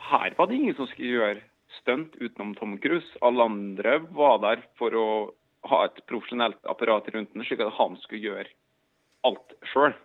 [0.10, 1.44] her var det ingen som skulle gjøre
[1.82, 3.08] stunt utenom Tom Cruise.
[3.26, 5.08] Alle andre var der for å
[5.70, 8.50] ha et profesjonelt apparat rundt den, slik at han skulle gjøre
[9.28, 9.96] alt sjøl.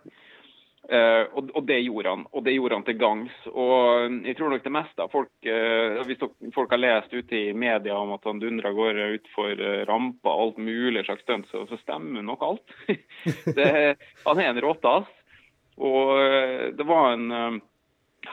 [0.91, 3.35] Uh, og, og det gjorde han, og det gjorde han til gangs.
[3.47, 6.25] Og jeg tror nok det meste av folk uh, Hvis
[6.55, 10.59] folk har lest ute i media om at han dundra av gårde utfor og alt
[10.59, 12.75] mulig slags stunt, så, så stemmer nok alt.
[13.57, 13.71] det,
[14.25, 15.07] han er en råtass.
[15.79, 17.61] Og uh, det var en eh,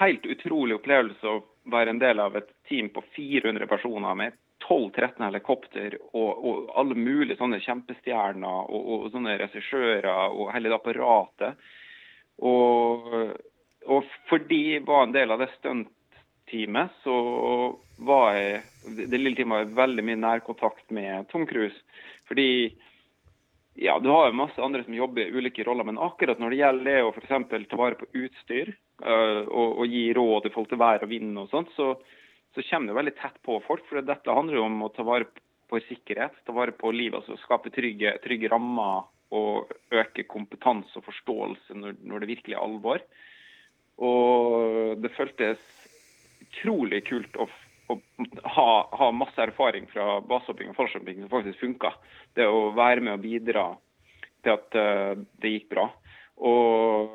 [0.00, 4.36] helt utrolig opplevelse å være en del av et team på 400 personer med
[4.68, 11.70] 12-13 helikopter og, og alle mulige sånne kjempestjerner og, og sånne regissører og hele apparatet.
[12.44, 13.14] Og,
[13.88, 17.16] og fordi jeg var en del av det stuntteamet, så
[18.06, 18.60] var jeg
[19.08, 21.80] det lille teamet var veldig mye nærkontakt med Tom Cruise.
[22.28, 22.76] Fordi
[23.78, 26.60] ja, du har jo masse andre som jobber i ulike roller, men akkurat når det
[26.62, 27.68] gjelder det å f.eks.
[27.70, 31.38] ta vare på utstyr øh, og, og gi råd i forhold til vær og vind
[31.38, 31.92] og sånt, så,
[32.54, 33.84] så kommer det veldig tett på folk.
[33.88, 35.28] For dette handler jo om å ta vare
[35.68, 39.06] på sikkerhet, ta vare på livet, altså skape trygge, trygge rammer
[39.36, 43.04] og øke kompetanse og forståelse når, når det virkelig er alvor.
[43.98, 45.60] Og det føltes
[46.46, 47.48] utrolig kult å,
[47.92, 47.98] å
[48.54, 48.68] ha,
[49.00, 51.92] ha masse erfaring fra basehopping og fallskjermhopping som faktisk funka.
[52.38, 53.66] Det å være med og bidra
[54.46, 55.88] til at uh, det gikk bra.
[56.38, 57.10] Og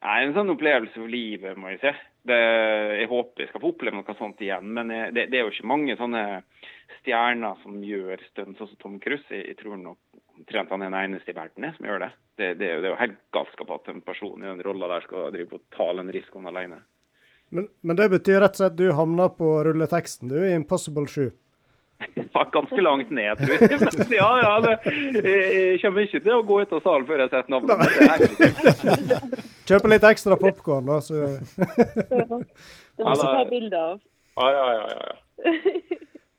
[0.00, 1.92] det er en sånn opplevelse for livet, må jeg si.
[2.34, 4.70] Jeg håper jeg skal få oppleve noe sånt igjen.
[4.76, 6.24] Men det, det er jo ikke mange sånne
[7.00, 9.26] stjerner som gjør stunt, sånn som Tom Cruise.
[9.30, 9.98] Jeg, tror nok
[10.40, 12.10] omtrent han er den eneste i verden som gjør det.
[12.40, 15.30] Det, det, det er jo helt galskap at en person i den rolla der skal
[15.34, 16.80] drive på ta den risikoen alene.
[17.50, 21.08] Men, men det betyr rett og slett at du havner på rulleteksten, du, i Impossible
[21.10, 21.30] 7.
[22.52, 23.80] Ganske langt ned, tror jeg.
[23.98, 24.92] Men ja, ja, det,
[25.26, 27.76] jeg, kommer ikke til å gå ut av salen før jeg har sett navnet.
[29.70, 34.00] Kjøper litt ekstra popkorn, da, så Det må du ta bilde av.
[34.40, 35.14] Ja, ja, ja, ja.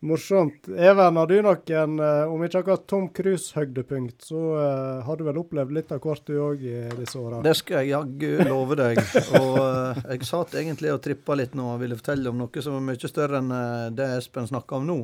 [0.02, 0.66] Morsomt.
[0.68, 5.38] Even, har du noen, eh, om ikke akkurat Tom Cruise-høydepunkt, så eh, har du vel
[5.38, 7.44] opplevd litt av hvert du òg i disse åra?
[7.46, 8.98] Det skal jeg jaggu love deg.
[9.38, 12.80] Og eh, jeg satt egentlig og trippa litt nå og ville fortelle om noe som
[12.80, 13.54] er mye større enn
[13.94, 14.98] det Espen snakka om nå.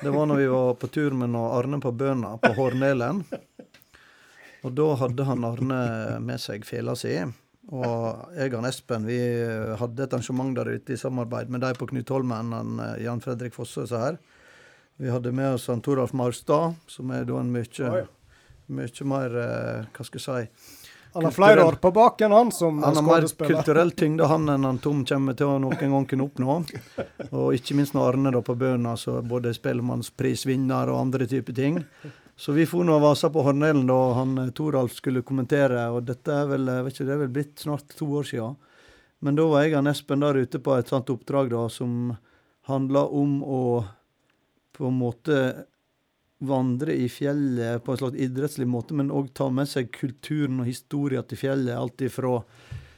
[0.00, 3.22] Det var når vi var på tur med Arne på Bøna på Hornelen.
[4.64, 5.80] Og da hadde han Arne
[6.24, 7.14] med seg fela si.
[7.72, 9.18] Og jeg og Espen vi
[9.80, 13.54] hadde et arrangement der ute i samarbeid med de på Knut Holmen, eh, Jan Fredrik
[13.56, 14.18] Fosse og så her.
[15.00, 18.04] Vi hadde med oss han Toralf Marstad, som er da en mye,
[18.68, 20.83] mye mer eh, Hva skal jeg si
[21.14, 23.62] Han har flere år på baken, han som han har mer skuespiller.
[23.62, 26.56] kulturell tyngde han enn han Tom kommer til å noen gang kunne oppnå.
[27.30, 31.78] Og ikke minst når Arne da på Bøna, så både spellemannsprisvinner og andre typer ting.
[32.36, 36.34] Så vi for nå vasa på Hornelen da han eh, Toralf skulle kommentere, og dette
[36.34, 38.56] er vel, vet ikke, det er vel blitt snart to år siden.
[39.22, 42.10] Men da var jeg og Espen der ute på et sånt oppdrag da, som
[42.66, 43.62] handla om å
[44.74, 45.38] på en måte
[46.48, 50.70] vandre i fjellet på en slags idrettslig måte, men òg ta med seg kulturen og
[50.70, 51.76] historien til fjellet.
[51.76, 52.40] Alt ifra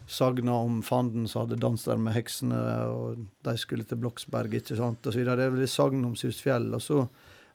[0.07, 2.59] sagna om fanden som hadde dans der med heksene,
[2.91, 5.41] og de skulle til Bloksberg, ikke sant, og videre.
[5.41, 6.69] Det er vel sagn om Susfjell.
[6.77, 7.01] Og så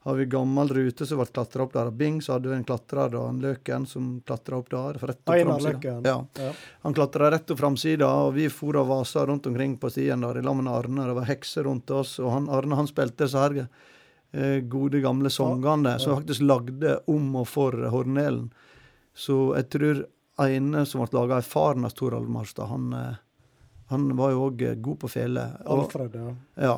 [0.03, 2.65] har vi gammel rute som ble klatra opp der av Bing, så hadde vi en
[2.65, 4.97] klatrer, da, en Løken, som klatra opp der.
[4.97, 5.93] Rett opp Einar framsida.
[6.09, 6.17] Ja.
[6.41, 6.51] Ja.
[6.81, 10.41] Han klatra rett opp framsida, og vi for og vasa rundt omkring på stien der
[10.41, 11.05] i lag med Arne.
[11.07, 13.61] Det var hekser rundt oss, og han, Arne han spilte så her
[14.71, 18.45] gode, gamle sangene som faktisk lagde om og for Hornelen.
[19.13, 20.05] Så jeg tror
[20.45, 23.19] ene som ble laga, erfaren av Toralv Marstad, han, eh,
[23.91, 25.43] han var jo òg god på fele.
[25.67, 26.31] Alfred, ja.
[26.63, 26.75] ja.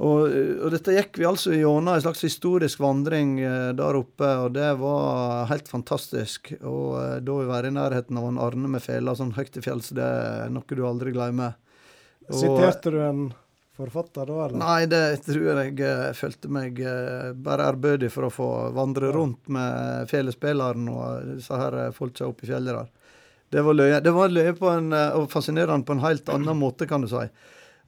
[0.00, 0.32] Og,
[0.64, 4.70] og dette gikk vi altså gjennom en slags historisk vandring eh, der oppe, og det
[4.80, 6.54] var helt fantastisk.
[6.62, 9.66] Og eh, da å være i nærheten av en Arne med fela sånn høyt til
[9.66, 11.58] fjells, det er noe du aldri glemmer.
[12.30, 13.22] Og- Siterte du en
[13.80, 14.60] forfatter da, eller?
[14.60, 19.50] Nei, det tror jeg jeg følte meg eh, bare ærbødig for å få vandre rundt
[19.52, 22.90] med felespilleren og disse her eh, folka oppe i fjellet der.
[23.50, 26.58] Det var løye, det var løye på en, eh, og fascinerende på en helt annen
[26.58, 27.24] måte, kan du si.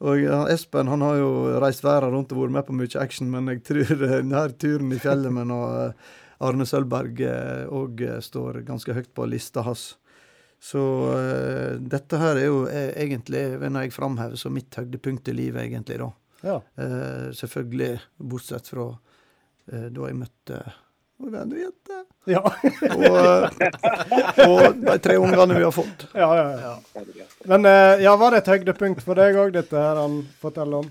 [0.03, 1.31] Og Espen han har jo
[1.63, 4.91] reist verden rundt og vært med på mye action, men jeg tror eh, denne turen
[4.91, 6.11] i fjellet med eh,
[6.43, 7.23] Arne Sølberg
[7.71, 9.93] òg står ganske høyt på lista hans.
[10.63, 10.81] Så
[11.11, 15.65] uh, dette her er jo eh, egentlig, når jeg framhever, som mitt høydepunkt i livet,
[15.67, 16.11] egentlig, da.
[16.43, 16.55] Ja.
[16.79, 17.97] Uh, selvfølgelig,
[18.31, 20.61] bortsett fra uh, da jeg møtte
[21.23, 21.99] vår Henriette.
[22.31, 22.43] Ja.
[22.47, 23.59] og,
[24.47, 26.07] og de tre ungene vi har fått.
[26.19, 26.75] Ja, ja, ja.
[27.51, 27.67] Men
[28.03, 30.89] ja, var det et høydepunkt for deg òg, dette her han forteller om?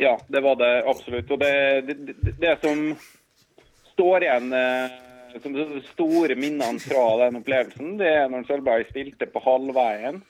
[0.00, 1.30] Ja, det var det absolutt.
[1.30, 1.54] Og det,
[1.86, 2.78] det, det, det som
[3.92, 4.86] står igjen eh,
[5.42, 10.22] som de store minnene fra den opplevelsen, det er når Sølvberg spilte på halvveien.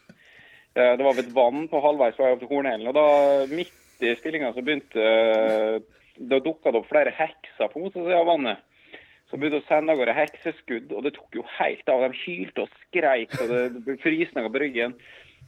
[0.74, 2.88] Eh, Det var ved et vann på halvveis vei opp til Hornelen.
[2.90, 3.06] Og da,
[3.50, 5.80] midt i spillinga, så begynte eh,
[6.20, 8.58] Da dukka det opp flere hekser på motsatsen av vannet.
[9.30, 12.02] Så begynte å sende av gårde hekseskudd, og det tok jo helt av.
[12.02, 14.96] De hylte og skreik, og det frysninger på ryggen.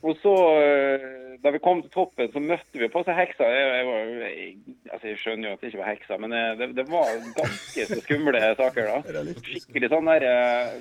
[0.02, 3.46] Og så, eh, da vi kom til toppen, så møtte vi på seg heksa.
[3.46, 4.48] Jeg, jeg, var- jeg,
[4.92, 7.86] altså jeg skjønner jo at det ikke var heksa, men eh, det, det var ganske
[7.92, 9.22] så skumle saker da.
[9.46, 10.74] Skikkelig sånn der eh,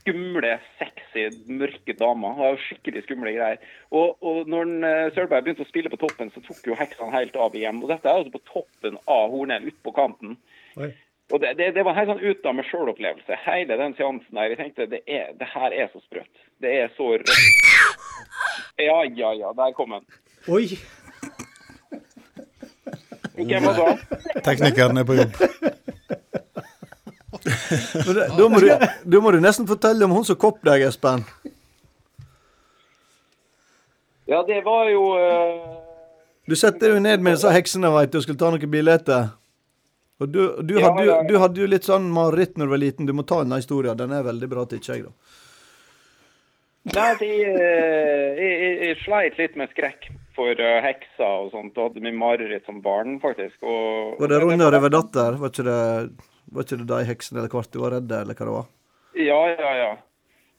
[0.00, 2.38] skumle, sexy, mørke damer.
[2.38, 3.58] Det var skikkelig skumle greier.
[3.92, 4.70] Og, og når
[5.16, 7.82] Sølberg begynte å spille på toppen, så tok jo heksene helt av igjen.
[7.84, 10.38] Og dette er altså på toppen av Hornell, ute på kanten.
[10.80, 10.92] Oi.
[11.30, 13.32] Og det, det, det var en helt sånn ut av meg sjøl-opplevelse.
[13.44, 14.50] Hele den seansen der.
[14.50, 16.34] Jeg tenkte det, er, det her er så sprøtt.
[16.62, 17.30] Det er så rødt.
[18.80, 19.48] Ja, ja, ja.
[19.56, 20.04] Der kom den.
[20.50, 20.66] Oi!
[23.36, 23.94] Hvem var det?
[24.44, 25.32] Teknikeren er på jobb.
[28.06, 28.68] Men det, da, må du,
[29.12, 31.24] da må du nesten fortelle om hun som kopp deg, Espen.
[34.30, 35.20] Ja, det var jo uh...
[36.50, 39.22] Du setter deg ned med disse heksene veit du, og skulle ta noen billetter.
[40.20, 43.08] Og du, du, Ja, hadde, du hadde jo litt sånn mareritt når du var liten.
[43.08, 43.96] Du må ta denne historien.
[43.98, 45.06] Den er veldig bra, tykker jeg.
[45.08, 45.14] da.
[46.90, 51.54] Nei, de, jeg, eh, jeg, jeg, jeg sleit litt med skrekk for eh, hekser og
[51.54, 51.76] sånt.
[51.76, 53.56] Og hadde mye mareritt som barn, faktisk.
[53.64, 55.40] Og, Var det Ronja Røverdatter?
[55.40, 55.80] Var ikke det
[56.50, 58.70] var ikke det de heksene eller hvert du var redd, eller hva det var?
[59.20, 59.90] Ja, ja, ja.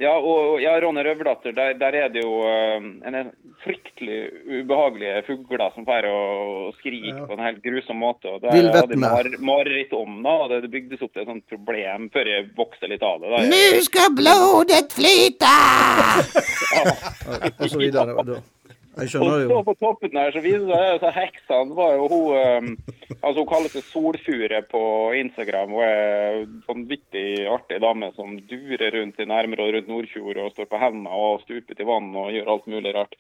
[0.02, 4.18] Ja, og og- ja, Ronny Røverdatter, der, der er det jo eh, en fryktelig
[4.49, 8.32] ubehagelige fugler som får å skrike på en helt grusom måte.
[8.34, 11.45] og Det hadde jeg mar mareritt om, da, og det, bygdes opp til et sånt
[11.52, 13.30] problem før jeg vokste litt av det.
[13.30, 13.44] Da.
[13.52, 14.95] Nu skal blodet
[16.78, 16.84] ja.
[17.60, 18.18] Og så videre.
[18.26, 18.41] da-
[18.91, 19.59] Jeg Og skjønner så jo.
[19.63, 23.47] på toppen der, så viser det seg at heksa var jo hun eh, Altså hun
[23.47, 24.81] kaller seg Solfure på
[25.19, 25.72] Instagram.
[25.77, 26.84] Hun er en sånn
[27.53, 31.43] artig dame som durer rundt i nærmere og rundt Nordfjord og står på hendene og
[31.45, 33.15] stuper til vann og gjør alt mulig rart.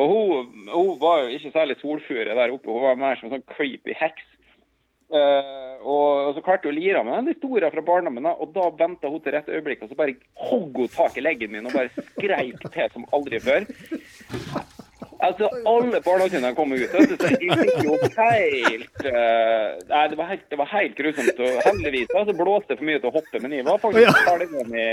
[0.00, 3.36] Og hun, hun var jo ikke særlig solfure der oppe, hun var mer som en
[3.36, 4.28] sånn creepy heks.
[5.10, 8.68] Uh, og, og så klarte hun å lire av den historien fra barndommen, og da
[8.78, 10.14] venta hun til rett øyeblikk, og så bare
[10.46, 13.66] hogg hun tak i leggen min og bare skreik til som aldri før.
[15.20, 16.94] Altså, alle barndomsminnene kom ut.
[16.94, 21.42] av, jeg fikk jo helt uh, Nei, det var helt, det var helt grusomt.
[21.44, 24.24] Og heldigvis da, så blåste det for mye til å hoppe, men jeg var faktisk
[24.30, 24.88] ferdig med i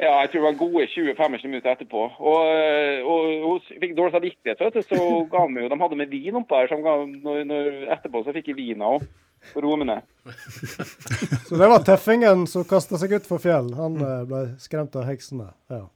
[0.00, 2.02] ja, jeg tror det var gode 20-25 minutter etterpå.
[2.24, 5.98] Og, eh, og hun fikk dårlig samvittighet, vet du, så ga meg jo De hadde
[6.00, 7.68] med vin oppå her, så ga, når, når,
[7.98, 9.04] etterpå så fikk jeg vina òg.
[9.54, 10.04] På ned.
[11.48, 13.70] Så det var tøffingen som kasta seg ut for fjell.
[13.78, 15.50] Han eh, ble skremt av heksene.
[15.72, 15.86] Ja.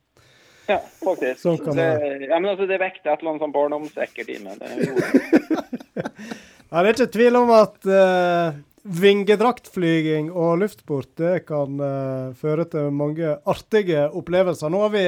[0.68, 1.40] Ja, faktisk.
[1.42, 1.88] Sånn kan det,
[2.24, 4.62] ja, men altså, det vekte et eller annet sånn barndomsekkert i meg.
[4.62, 6.04] Det.
[6.74, 12.64] Ja, det er ikke tvil om at uh, vingedraktflyging og luftsport det kan uh, føre
[12.66, 14.72] til mange artige opplevelser.
[14.74, 15.04] Nå har vi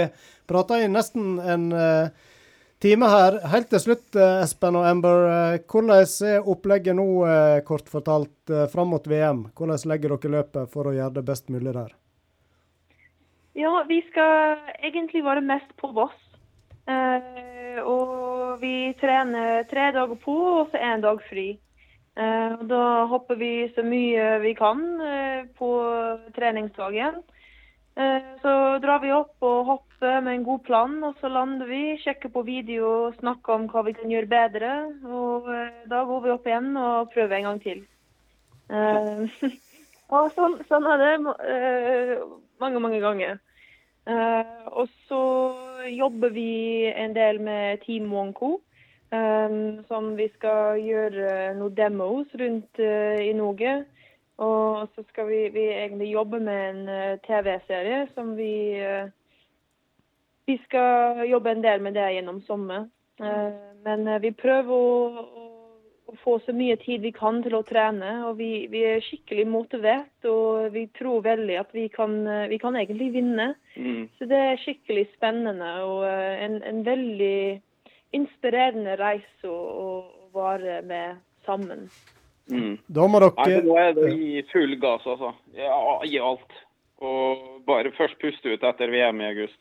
[0.46, 2.30] prata i nesten en uh,
[2.78, 3.40] time her.
[3.50, 5.58] Helt til slutt, Espen og Amber.
[5.66, 7.08] hvordan er opplegget nå,
[7.66, 9.48] kort fortalt, fram mot VM?
[9.56, 11.96] Hvordan legger dere løpet for å gjøre det best mulig der?
[13.56, 16.16] Ja, vi skal egentlig være mest på Voss.
[16.92, 21.46] Eh, og vi trener tre dager på og så én dag fri.
[22.20, 25.70] Eh, og da hopper vi så mye vi kan eh, på
[26.36, 27.22] treningsdagen.
[27.96, 28.52] Eh, så
[28.84, 32.44] drar vi opp og hopper med en god plan, og så lander vi, sjekker på
[32.44, 34.74] video snakker om hva vi kan gjøre bedre.
[35.08, 37.82] Og eh, da går vi opp igjen og prøver en gang til.
[38.68, 39.50] Eh,
[40.20, 41.18] og sånn, sånn er det
[42.60, 43.40] mange, mange ganger.
[44.06, 45.22] Eh, og så
[45.90, 48.60] jobber vi en del med Team Wonko,
[49.10, 49.56] eh,
[49.88, 53.80] som vi skal gjøre noen demos rundt eh, i Norge.
[54.38, 58.84] Og så skal vi, vi egentlig jobbe med en TV-serie som vi
[60.46, 62.84] Vi skal jobbe en del med det gjennom sommer.
[63.18, 65.45] Men vi prøver å
[66.22, 68.12] få så mye tid vi kan til å trene.
[68.28, 72.58] Og vi, vi er skikkelig motivert, og vi tror veldig at vi kan, eh, vi
[72.62, 73.52] kan egentlig vinne.
[73.76, 74.06] Mm.
[74.18, 77.38] Så det er skikkelig spennende og eh, en, en veldig
[78.16, 79.88] inspirerende reise å, å
[80.36, 81.88] være med sammen.
[82.50, 82.76] Mm.
[82.86, 85.32] Da må dere Nei, nå er det i full gass, altså.
[85.58, 86.60] Ja, I alt.
[87.02, 89.58] Og bare først puste ut etter VM i august.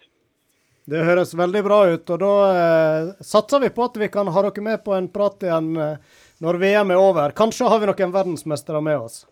[0.86, 4.44] Det høres veldig bra ut, og da eh, satser vi på at vi kan ha
[4.46, 7.34] dere med på en prat igjen eh, når VM er over.
[7.38, 9.24] Kanskje har vi noen verdensmestere med oss.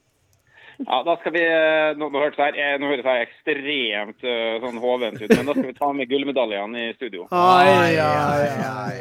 [0.77, 4.55] Ja, da skal vi, eh, Nå, nå høres jeg, eh, nå høres jeg ekstremt eh,
[4.63, 7.27] sånn hovent ut, men da skal vi ta med gullmedaljene i studio.
[7.29, 8.95] Ai, ai, ai.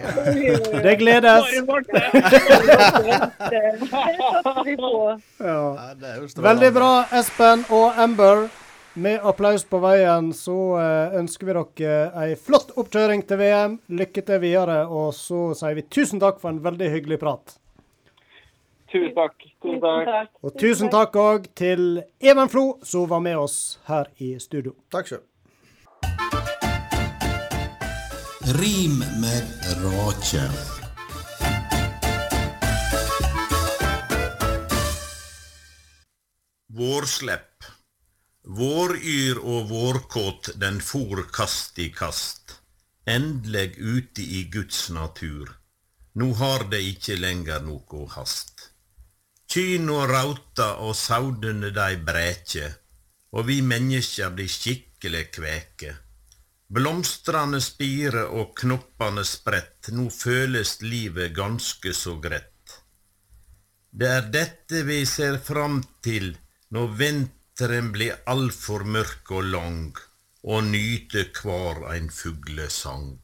[0.85, 1.49] Det gledes.
[3.53, 3.63] Det.
[5.43, 5.61] Ja.
[6.29, 6.43] strålende.
[6.45, 8.49] Veldig bra, Espen og Amber.
[8.95, 10.77] Med applaus på veien så
[11.17, 13.79] ønsker vi dere ei flott oppkjøring til VM.
[13.89, 17.57] Lykke til videre, og så sier vi tusen takk for en veldig hyggelig prat.
[18.93, 19.45] Tusen takk.
[19.63, 20.31] Tusen takk.
[20.45, 24.75] Og tusen takk òg til Even Flo, som var med oss her i studio.
[24.93, 25.23] Takk sjøl.
[28.59, 29.49] Rim med
[29.81, 30.45] rake.
[36.77, 37.65] Vårslepp.
[38.45, 42.59] Våryr og vårkåt den for kast i kast.
[43.09, 45.57] Endelig ute i Guds natur.
[46.13, 48.52] Nå har det ikke lenger noko hast.
[49.53, 52.71] Kyrne rauta og saudene dei brekje,
[53.37, 55.91] og vi mennesker blir skikkelig kveke.
[56.73, 62.79] Blomstrane spire og knoppane sprett, nå føles livet ganske så greit.
[63.93, 66.33] Det er dette vi ser fram til
[66.73, 69.93] når vinteren blir altfor mørk og lang,
[70.49, 73.21] og nyter hver ein fuglesang.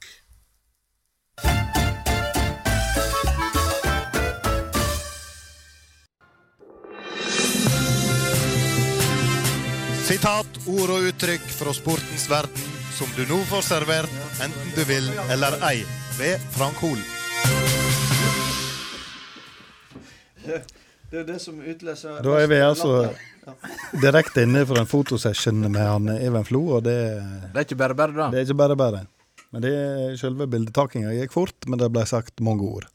[10.09, 12.63] Sitat, ord og uttrykk fra sportens verden
[12.97, 15.83] som du nå får servert, enten du vil eller ei,
[16.17, 16.97] ved Frank Hol.
[20.49, 22.95] Det er det som utløser Da er vi altså
[23.49, 23.55] Ja.
[24.05, 26.97] direkte inne for en fotosession med han Even Flo, og det
[27.53, 28.33] Det er ikke bare bare, da.
[28.33, 29.07] Det er ikke bare bare.
[29.53, 32.89] Men det er selve bildetakinga gikk fort, men det ble sagt mange ord.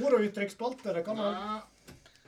[0.00, 1.60] Ord og uttrykksspalte, det kan han.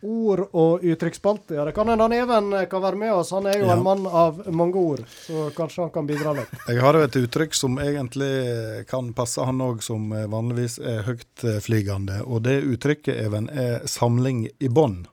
[0.03, 1.65] Ord og uttrykksspalte, ja.
[1.69, 3.31] Det kan hende han Even kan være med oss.
[3.37, 3.77] Han er jo Ja.
[3.77, 6.49] en mann av mange ord, så kanskje han kan bidra litt.
[6.69, 12.23] Jeg har jo et uttrykk som egentlig kan passe han òg, som vanligvis er høytflygende.
[12.27, 15.07] Og det uttrykket, Even, er 'samling i bånd'.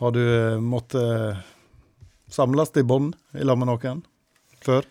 [0.00, 1.38] Har du eh, måttet
[2.28, 4.02] samles i bånd i lag med noen
[4.60, 4.84] før?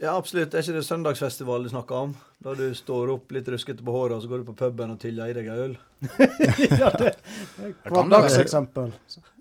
[0.00, 0.54] Ja, absolutt.
[0.54, 2.12] Er ikke det søndagsfestival du snakker om?
[2.40, 5.00] Da du står opp litt ruskete på håret, og så går du på puben og
[5.02, 5.74] tyller i deg en øl?
[6.80, 7.10] ja, det
[7.60, 8.94] det er hverdagseksempel.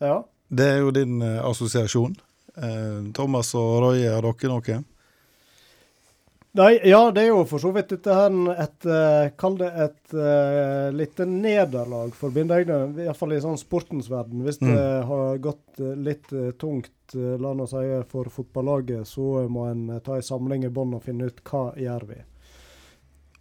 [0.04, 0.18] Ja.
[0.50, 2.18] Det er jo din eh, assosiasjon.
[2.60, 4.82] Eh, Thomas og Roy, har dere noe?
[6.58, 10.14] Nei, ja, det er jo for så vidt dette her et eh, Kall det et
[10.18, 14.42] uh, lite nederlag for bindeegne, iallfall i sånn sportens verden.
[14.48, 14.72] Hvis Mm.
[14.74, 20.16] det har gått eh, litt tungt, la oss si, for fotballaget, så må en ta
[20.18, 22.20] en samling i bånn og finne ut hva gjør vi.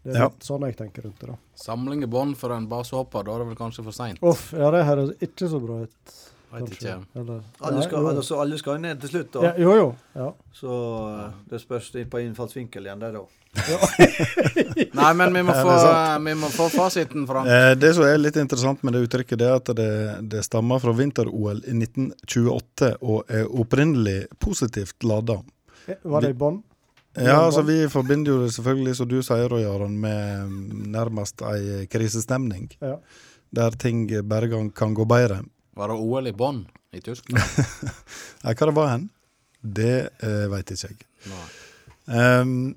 [0.04, 0.28] Det er Ja.
[0.40, 1.26] sånn jeg tenker rundt det.
[1.32, 1.36] da.
[1.56, 4.18] Samling i bånd for en basehopper, da er det vel kanskje for seint.
[4.22, 6.14] Uff, ja, det høres ikke så bra ut.
[6.48, 6.94] Ikke.
[7.14, 8.12] Eller, Alle Nei, skal, jo.
[8.16, 9.42] altså, alle skal jo ned til slutt, da.
[9.50, 9.88] Ja, jo, jo.
[10.16, 10.28] Ja.
[10.56, 10.76] Så
[11.10, 13.24] eh, det spørs på innfallsvinkel igjen, det, da.
[14.98, 15.74] Nei, men vi må få,
[16.24, 17.50] vi må få fasiten, Frank.
[17.52, 19.90] Eh, det som er litt interessant med det uttrykket, det er at det,
[20.32, 25.40] det stammer fra vinter-OL i 1928 og er opprinnelig positivt lada.
[25.88, 26.62] Var det i bånn?
[27.18, 30.52] Ja, altså vi forbinder jo det selvfølgelig, som du sier, Jaron, med
[30.94, 32.68] nærmest ei krisestemning.
[32.84, 32.98] Ja.
[33.58, 35.40] Der ting bare kan, kan gå bedre.
[35.78, 37.44] Var det OL i Bonn i Tyskland?
[38.42, 39.08] Nei, hva det var hen,
[39.62, 39.94] det
[40.24, 41.08] uh, veit ikke jeg.
[42.08, 42.74] Ehm,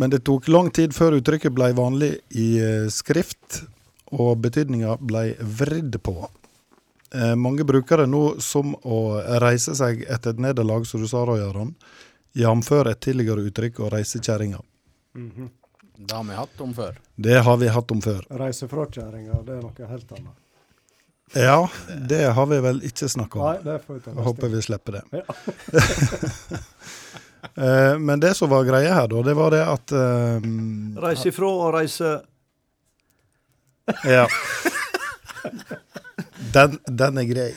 [0.00, 3.64] men det tok lang tid før uttrykket ble vanlig i eh, skrift,
[4.14, 6.14] og betydninga ble vridd på.
[7.12, 9.00] Eh, mange bruker det nå som å
[9.42, 11.74] reise seg etter et nederlag, som du sa, Roy Aron,
[12.38, 12.70] jf.
[12.80, 14.62] et tidligere uttrykk, å reise kjerringa.
[15.18, 15.50] Mhm.
[16.00, 16.94] Det har vi hatt om før.
[17.16, 18.22] Det har vi hatt om før.
[18.40, 20.38] Reise fra kjerringa, det er noe helt annet.
[21.34, 21.68] Ja,
[22.08, 23.44] det har vi vel ikke snakka om.
[23.46, 25.02] Nei, det får vi ta Jeg håper vi slipper det.
[25.12, 25.22] Ja.
[27.56, 31.48] Eh, Men det som var greia her, da, det var det at um, Reise ifra
[31.48, 32.10] og reise
[34.04, 34.26] Ja.
[36.52, 37.48] Den, den er grei.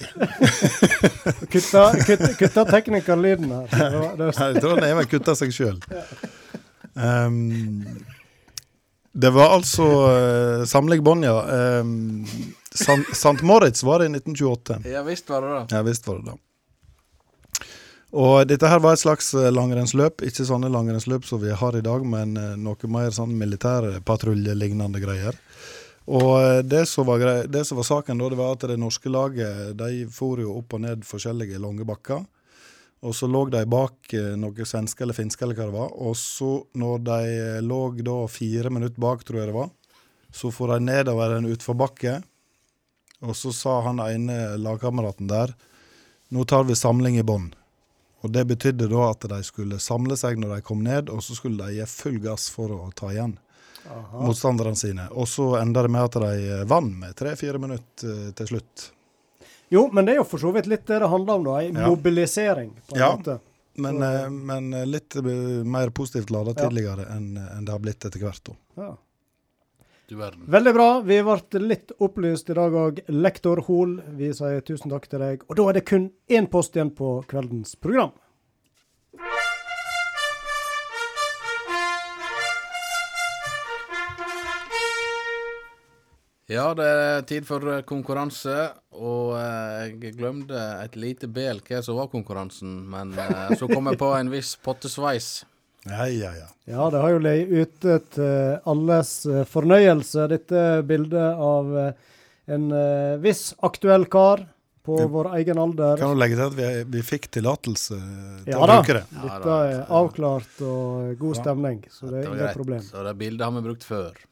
[1.52, 3.68] Kutta, kutta, kutta teknikerlyden her.
[3.68, 5.78] Det var- det var- Jeg tror han Even kutta seg sjøl.
[9.14, 11.36] det var altså uh, Samling bånd, ja.
[11.82, 12.26] Um,
[12.74, 13.38] San, St.
[13.46, 14.82] Moritz var det i 1928.
[14.90, 15.76] Ja visst var det det.
[15.76, 16.40] Ja visst var det det.
[18.14, 20.22] Og dette her var et slags eh, langrennsløp.
[20.22, 25.40] Ikke sånne langrennsløp som vi har i dag, men eh, noe mer sånn militærpatruljelignende greier.
[26.06, 28.78] Og eh, det som, var grei, det som var saken da, det var at det
[28.78, 32.22] norske laget de for jo opp og ned forskjellige lange bakker.
[33.04, 35.96] Og så lå de bak noen noe svenske eller finske eller hva det var.
[36.06, 37.24] Og så, når de
[37.66, 39.74] lå da fire minutter bak, tror jeg det var,
[40.34, 42.14] så for de nedover en utforbakke.
[43.24, 45.54] Og så sa han ene lagkameraten der
[46.34, 47.52] nå tar vi samling i bånn.
[48.24, 51.36] Og det betydde da at de skulle samle seg når de kom ned, og så
[51.38, 53.36] skulle de gi full gass for å ta igjen
[53.86, 54.22] Aha.
[54.24, 55.06] motstanderne sine.
[55.12, 58.88] Og så enda det med at de eh, vant med tre-fire minutter eh, til slutt.
[59.74, 61.58] Jo, men det er jo for så vidt litt det det handler om, da.
[61.62, 61.90] Ei Ja.
[61.92, 63.40] mobilisering, på en Ja, måte.
[63.76, 65.16] Men, eh, men litt
[65.66, 68.44] mer positivt lada tidligere enn enn det har blitt etter hvert.
[68.50, 68.56] da.
[68.82, 68.92] Ja.
[70.08, 70.44] Du verden.
[70.52, 70.88] Veldig bra.
[71.02, 73.00] Vi ble litt opplyst i dag òg.
[73.08, 75.46] Lektor Hoel, vi sier tusen takk til deg.
[75.48, 78.12] Og da er det kun én post igjen på kveldens program.
[86.52, 88.54] Ja, det er tid for konkurranse,
[89.00, 93.88] og eh, jeg glemte et lite bel hva som var konkurransen, men eh, så kom
[93.90, 95.30] jeg på en viss pottesveis.
[95.90, 96.48] Ja, ja, ja.
[96.66, 102.12] Ja, det har jo ligget ute til alles eh, fornøyelse, dette bildet av eh,
[102.56, 104.46] en eh, viss aktuell kar
[104.84, 106.00] på det, vår egen alder.
[106.00, 109.04] Kan du legge til at vi, vi fikk tillatelse til Ja å da, bruke det?
[109.26, 112.86] dette er avklart og god stemning, så det er ingen problem.
[112.88, 114.24] Så det bildet har vi brukt før.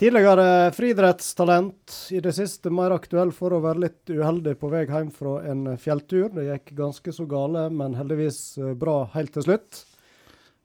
[0.00, 5.10] Tidligere friidrettstalent, i det siste mer aktuell for å være litt uheldig på vei hjem
[5.12, 6.30] fra en fjelltur.
[6.38, 9.82] Det gikk ganske så gale, men heldigvis eh, bra helt til slutt.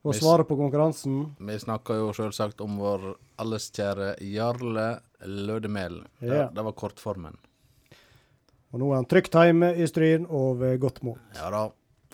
[0.06, 6.04] Og svaret på konkurransen Vi snakker jo selvsagt om vår alles kjære Jarle Lødemel.
[6.20, 6.48] Det, Ja.
[6.52, 7.36] det var kortformen.
[8.72, 11.18] Og nå er han trygt hjemme i Stryn og ved godt mot.
[11.34, 11.70] Ja da,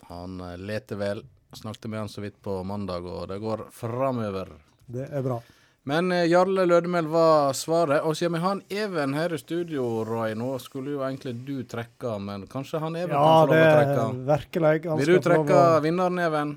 [0.09, 1.23] han leter vel.
[1.53, 4.49] Snakket med han så vidt på mandag, og det går framover.
[4.89, 5.41] Det er bra.
[5.85, 8.01] Men eh, Jarle Lødemel var svaret.
[8.07, 11.57] Og siden vi har en Even her i studio, Roy, nå skulle jo egentlig du
[11.67, 14.97] trekke, men kanskje han Even Ja, kan få det lov å er virkelig.
[15.01, 16.53] Vil du trekke vinneren, Even?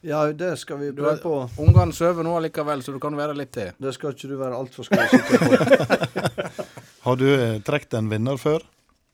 [0.00, 1.34] Ja, det skal vi prøve på.
[1.62, 3.72] Ungene sover nå allikevel, så du kan være litt til.
[3.78, 6.64] Det skal ikke du være altfor skråsikker på.
[7.06, 8.64] Har du eh, trukket en vinner før?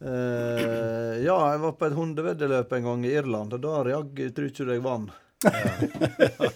[0.03, 4.49] Uh, ja, jeg var på et hundeveddeløp en gang i Irland, og da jaggu tror
[4.49, 5.13] ikke jeg vant.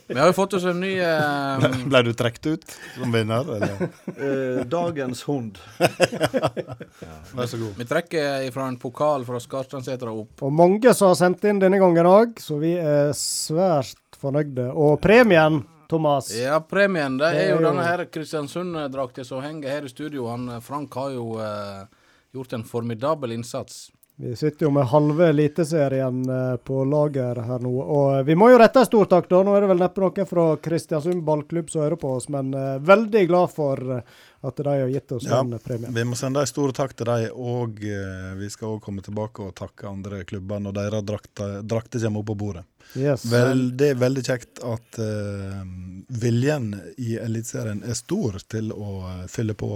[0.07, 3.89] Vi har jo fått oss en ny eh, Ble du trukket ut som vinner, eller?
[4.15, 5.59] Uh, dagens hund.
[5.79, 7.73] Vær så god.
[7.79, 10.47] Vi trekker fra en pokal fra Skarstrandssetra opp.
[10.47, 14.71] Og mange som har sendt inn denne gangen òg, så vi er svært fornøyde.
[14.73, 19.87] Og premien, Thomas Ja, premien det Det er jo denne her Kristiansund-drakta som henger her
[19.87, 20.27] i studio.
[20.33, 21.85] Han, eh, Frank har jo eh,
[22.35, 23.87] gjort en formidabel innsats.
[24.19, 27.73] Vi sitter jo med halve Eliteserien eh, på lager her nå.
[27.85, 29.43] Og vi må jo rette en stor takk, da.
[29.45, 32.79] Nå er det vel neppe noen fra Kristiansund ballklubb som hører på oss, men eh,
[32.81, 35.95] veldig glad for eh, at de har gitt oss Ja, den premien.
[35.95, 39.43] vi må sende en stor takk til dem, og eh, vi skal også komme tilbake
[39.45, 42.65] og takke andre klubber når deres drakter, drakte kommer opp på bordet.
[42.95, 43.25] Yes.
[43.27, 45.63] Veldig, veldig kjekt at eh,
[46.23, 49.71] viljen i Eliteserien er stor til å fylle på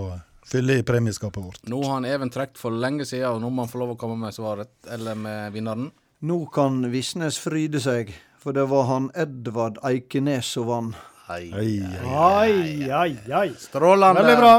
[0.50, 1.60] fylle i premieskapet vårt.
[1.70, 3.98] Nå har han Even trukket for lenge siden, og nå må han få lov å
[4.00, 5.90] komme med svaret, eller med vinneren.
[6.26, 8.10] Nå kan Visnes fryde seg,
[8.40, 10.98] for det var han Edvard Eikenes som vant.
[11.30, 11.78] Ai,
[12.10, 13.10] Ai, ai,
[13.42, 13.48] ai.
[13.58, 14.22] Strålende.
[14.22, 14.54] Veldig bra.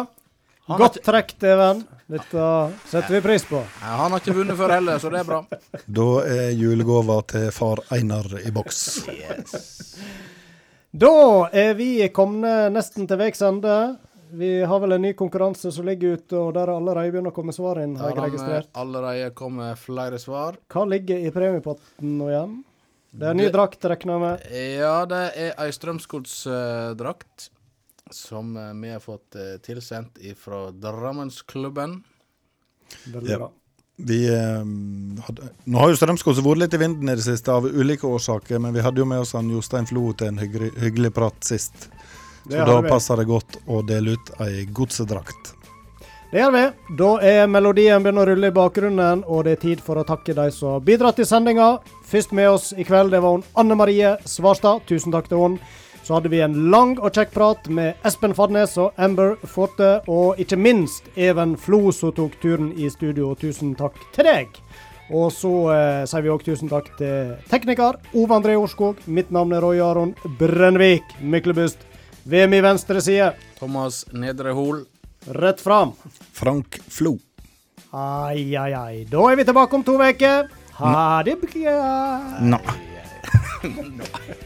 [0.69, 1.81] Han har Godt trukket, Even.
[2.11, 2.43] Dette
[2.91, 3.59] setter vi pris på.
[3.81, 5.39] Ja, han har ikke vunnet før heller, så det er bra.
[5.99, 8.81] Da er julegava til far Einar i boks.
[9.11, 9.97] Yes.
[10.91, 11.11] Da
[11.55, 13.75] er vi kommet nesten til veis ende.
[14.31, 17.35] Vi har vel en ny konkurranse som ligger ute, og der er allerede begynt å
[17.35, 18.69] komme svar inn, har jeg har registrert.
[18.79, 20.55] allerede kommet flere svar.
[20.71, 22.53] Hva ligger i premiepotten nå igjen?
[23.11, 24.45] Det er en ny Det- drakt, regner jeg med.
[24.79, 27.49] Ja, det er ei Strømsgodsdrakt
[28.11, 32.03] som eh, vi har fått eh, tilsendt fra Drammensklubben.
[33.07, 33.49] Veldig Ja.
[34.01, 34.63] Vi, eh,
[35.27, 38.59] hadde, nå har jo Strømsgodset vært litt i vinden i det siste av ulike årsaker,
[38.59, 41.89] men vi hadde jo med oss han Jostein Flo til en hyggelig, hyggelig prat sist.
[42.49, 45.53] Så da passer det godt å dele ut ei godsedrakt.
[46.31, 46.63] Det gjør vi.
[46.95, 50.31] Da er melodien begynner å rulle i bakgrunnen, og det er tid for å takke
[50.37, 51.73] de som har bidratt i sendinga.
[52.07, 54.85] Først med oss i kveld, det var hun Anne Marie Svarstad.
[54.87, 55.57] Tusen takk til hun.
[56.07, 60.39] Så hadde vi en lang og kjekk prat med Espen Fadnes og Amber Forte, og
[60.39, 63.33] ikke minst Even Flo, som tok turen i studio.
[63.35, 64.55] Tusen takk til deg.
[65.11, 69.03] Og så eh, sier vi òg tusen takk til tekniker Ove André Orskog.
[69.03, 71.11] Mitt navn er Roy Aron Brennvik.
[71.19, 71.83] Myklebust.
[72.23, 74.85] Ved min venstre side, Thomas Nedre Hol.
[75.25, 75.93] Rett fram.
[76.31, 77.17] Frank Flo.
[77.91, 79.05] Ai, ai, ai.
[79.09, 80.47] Da er vi tilbake om to uker.
[80.81, 81.75] Ha det bra.
[82.41, 82.79] Nei.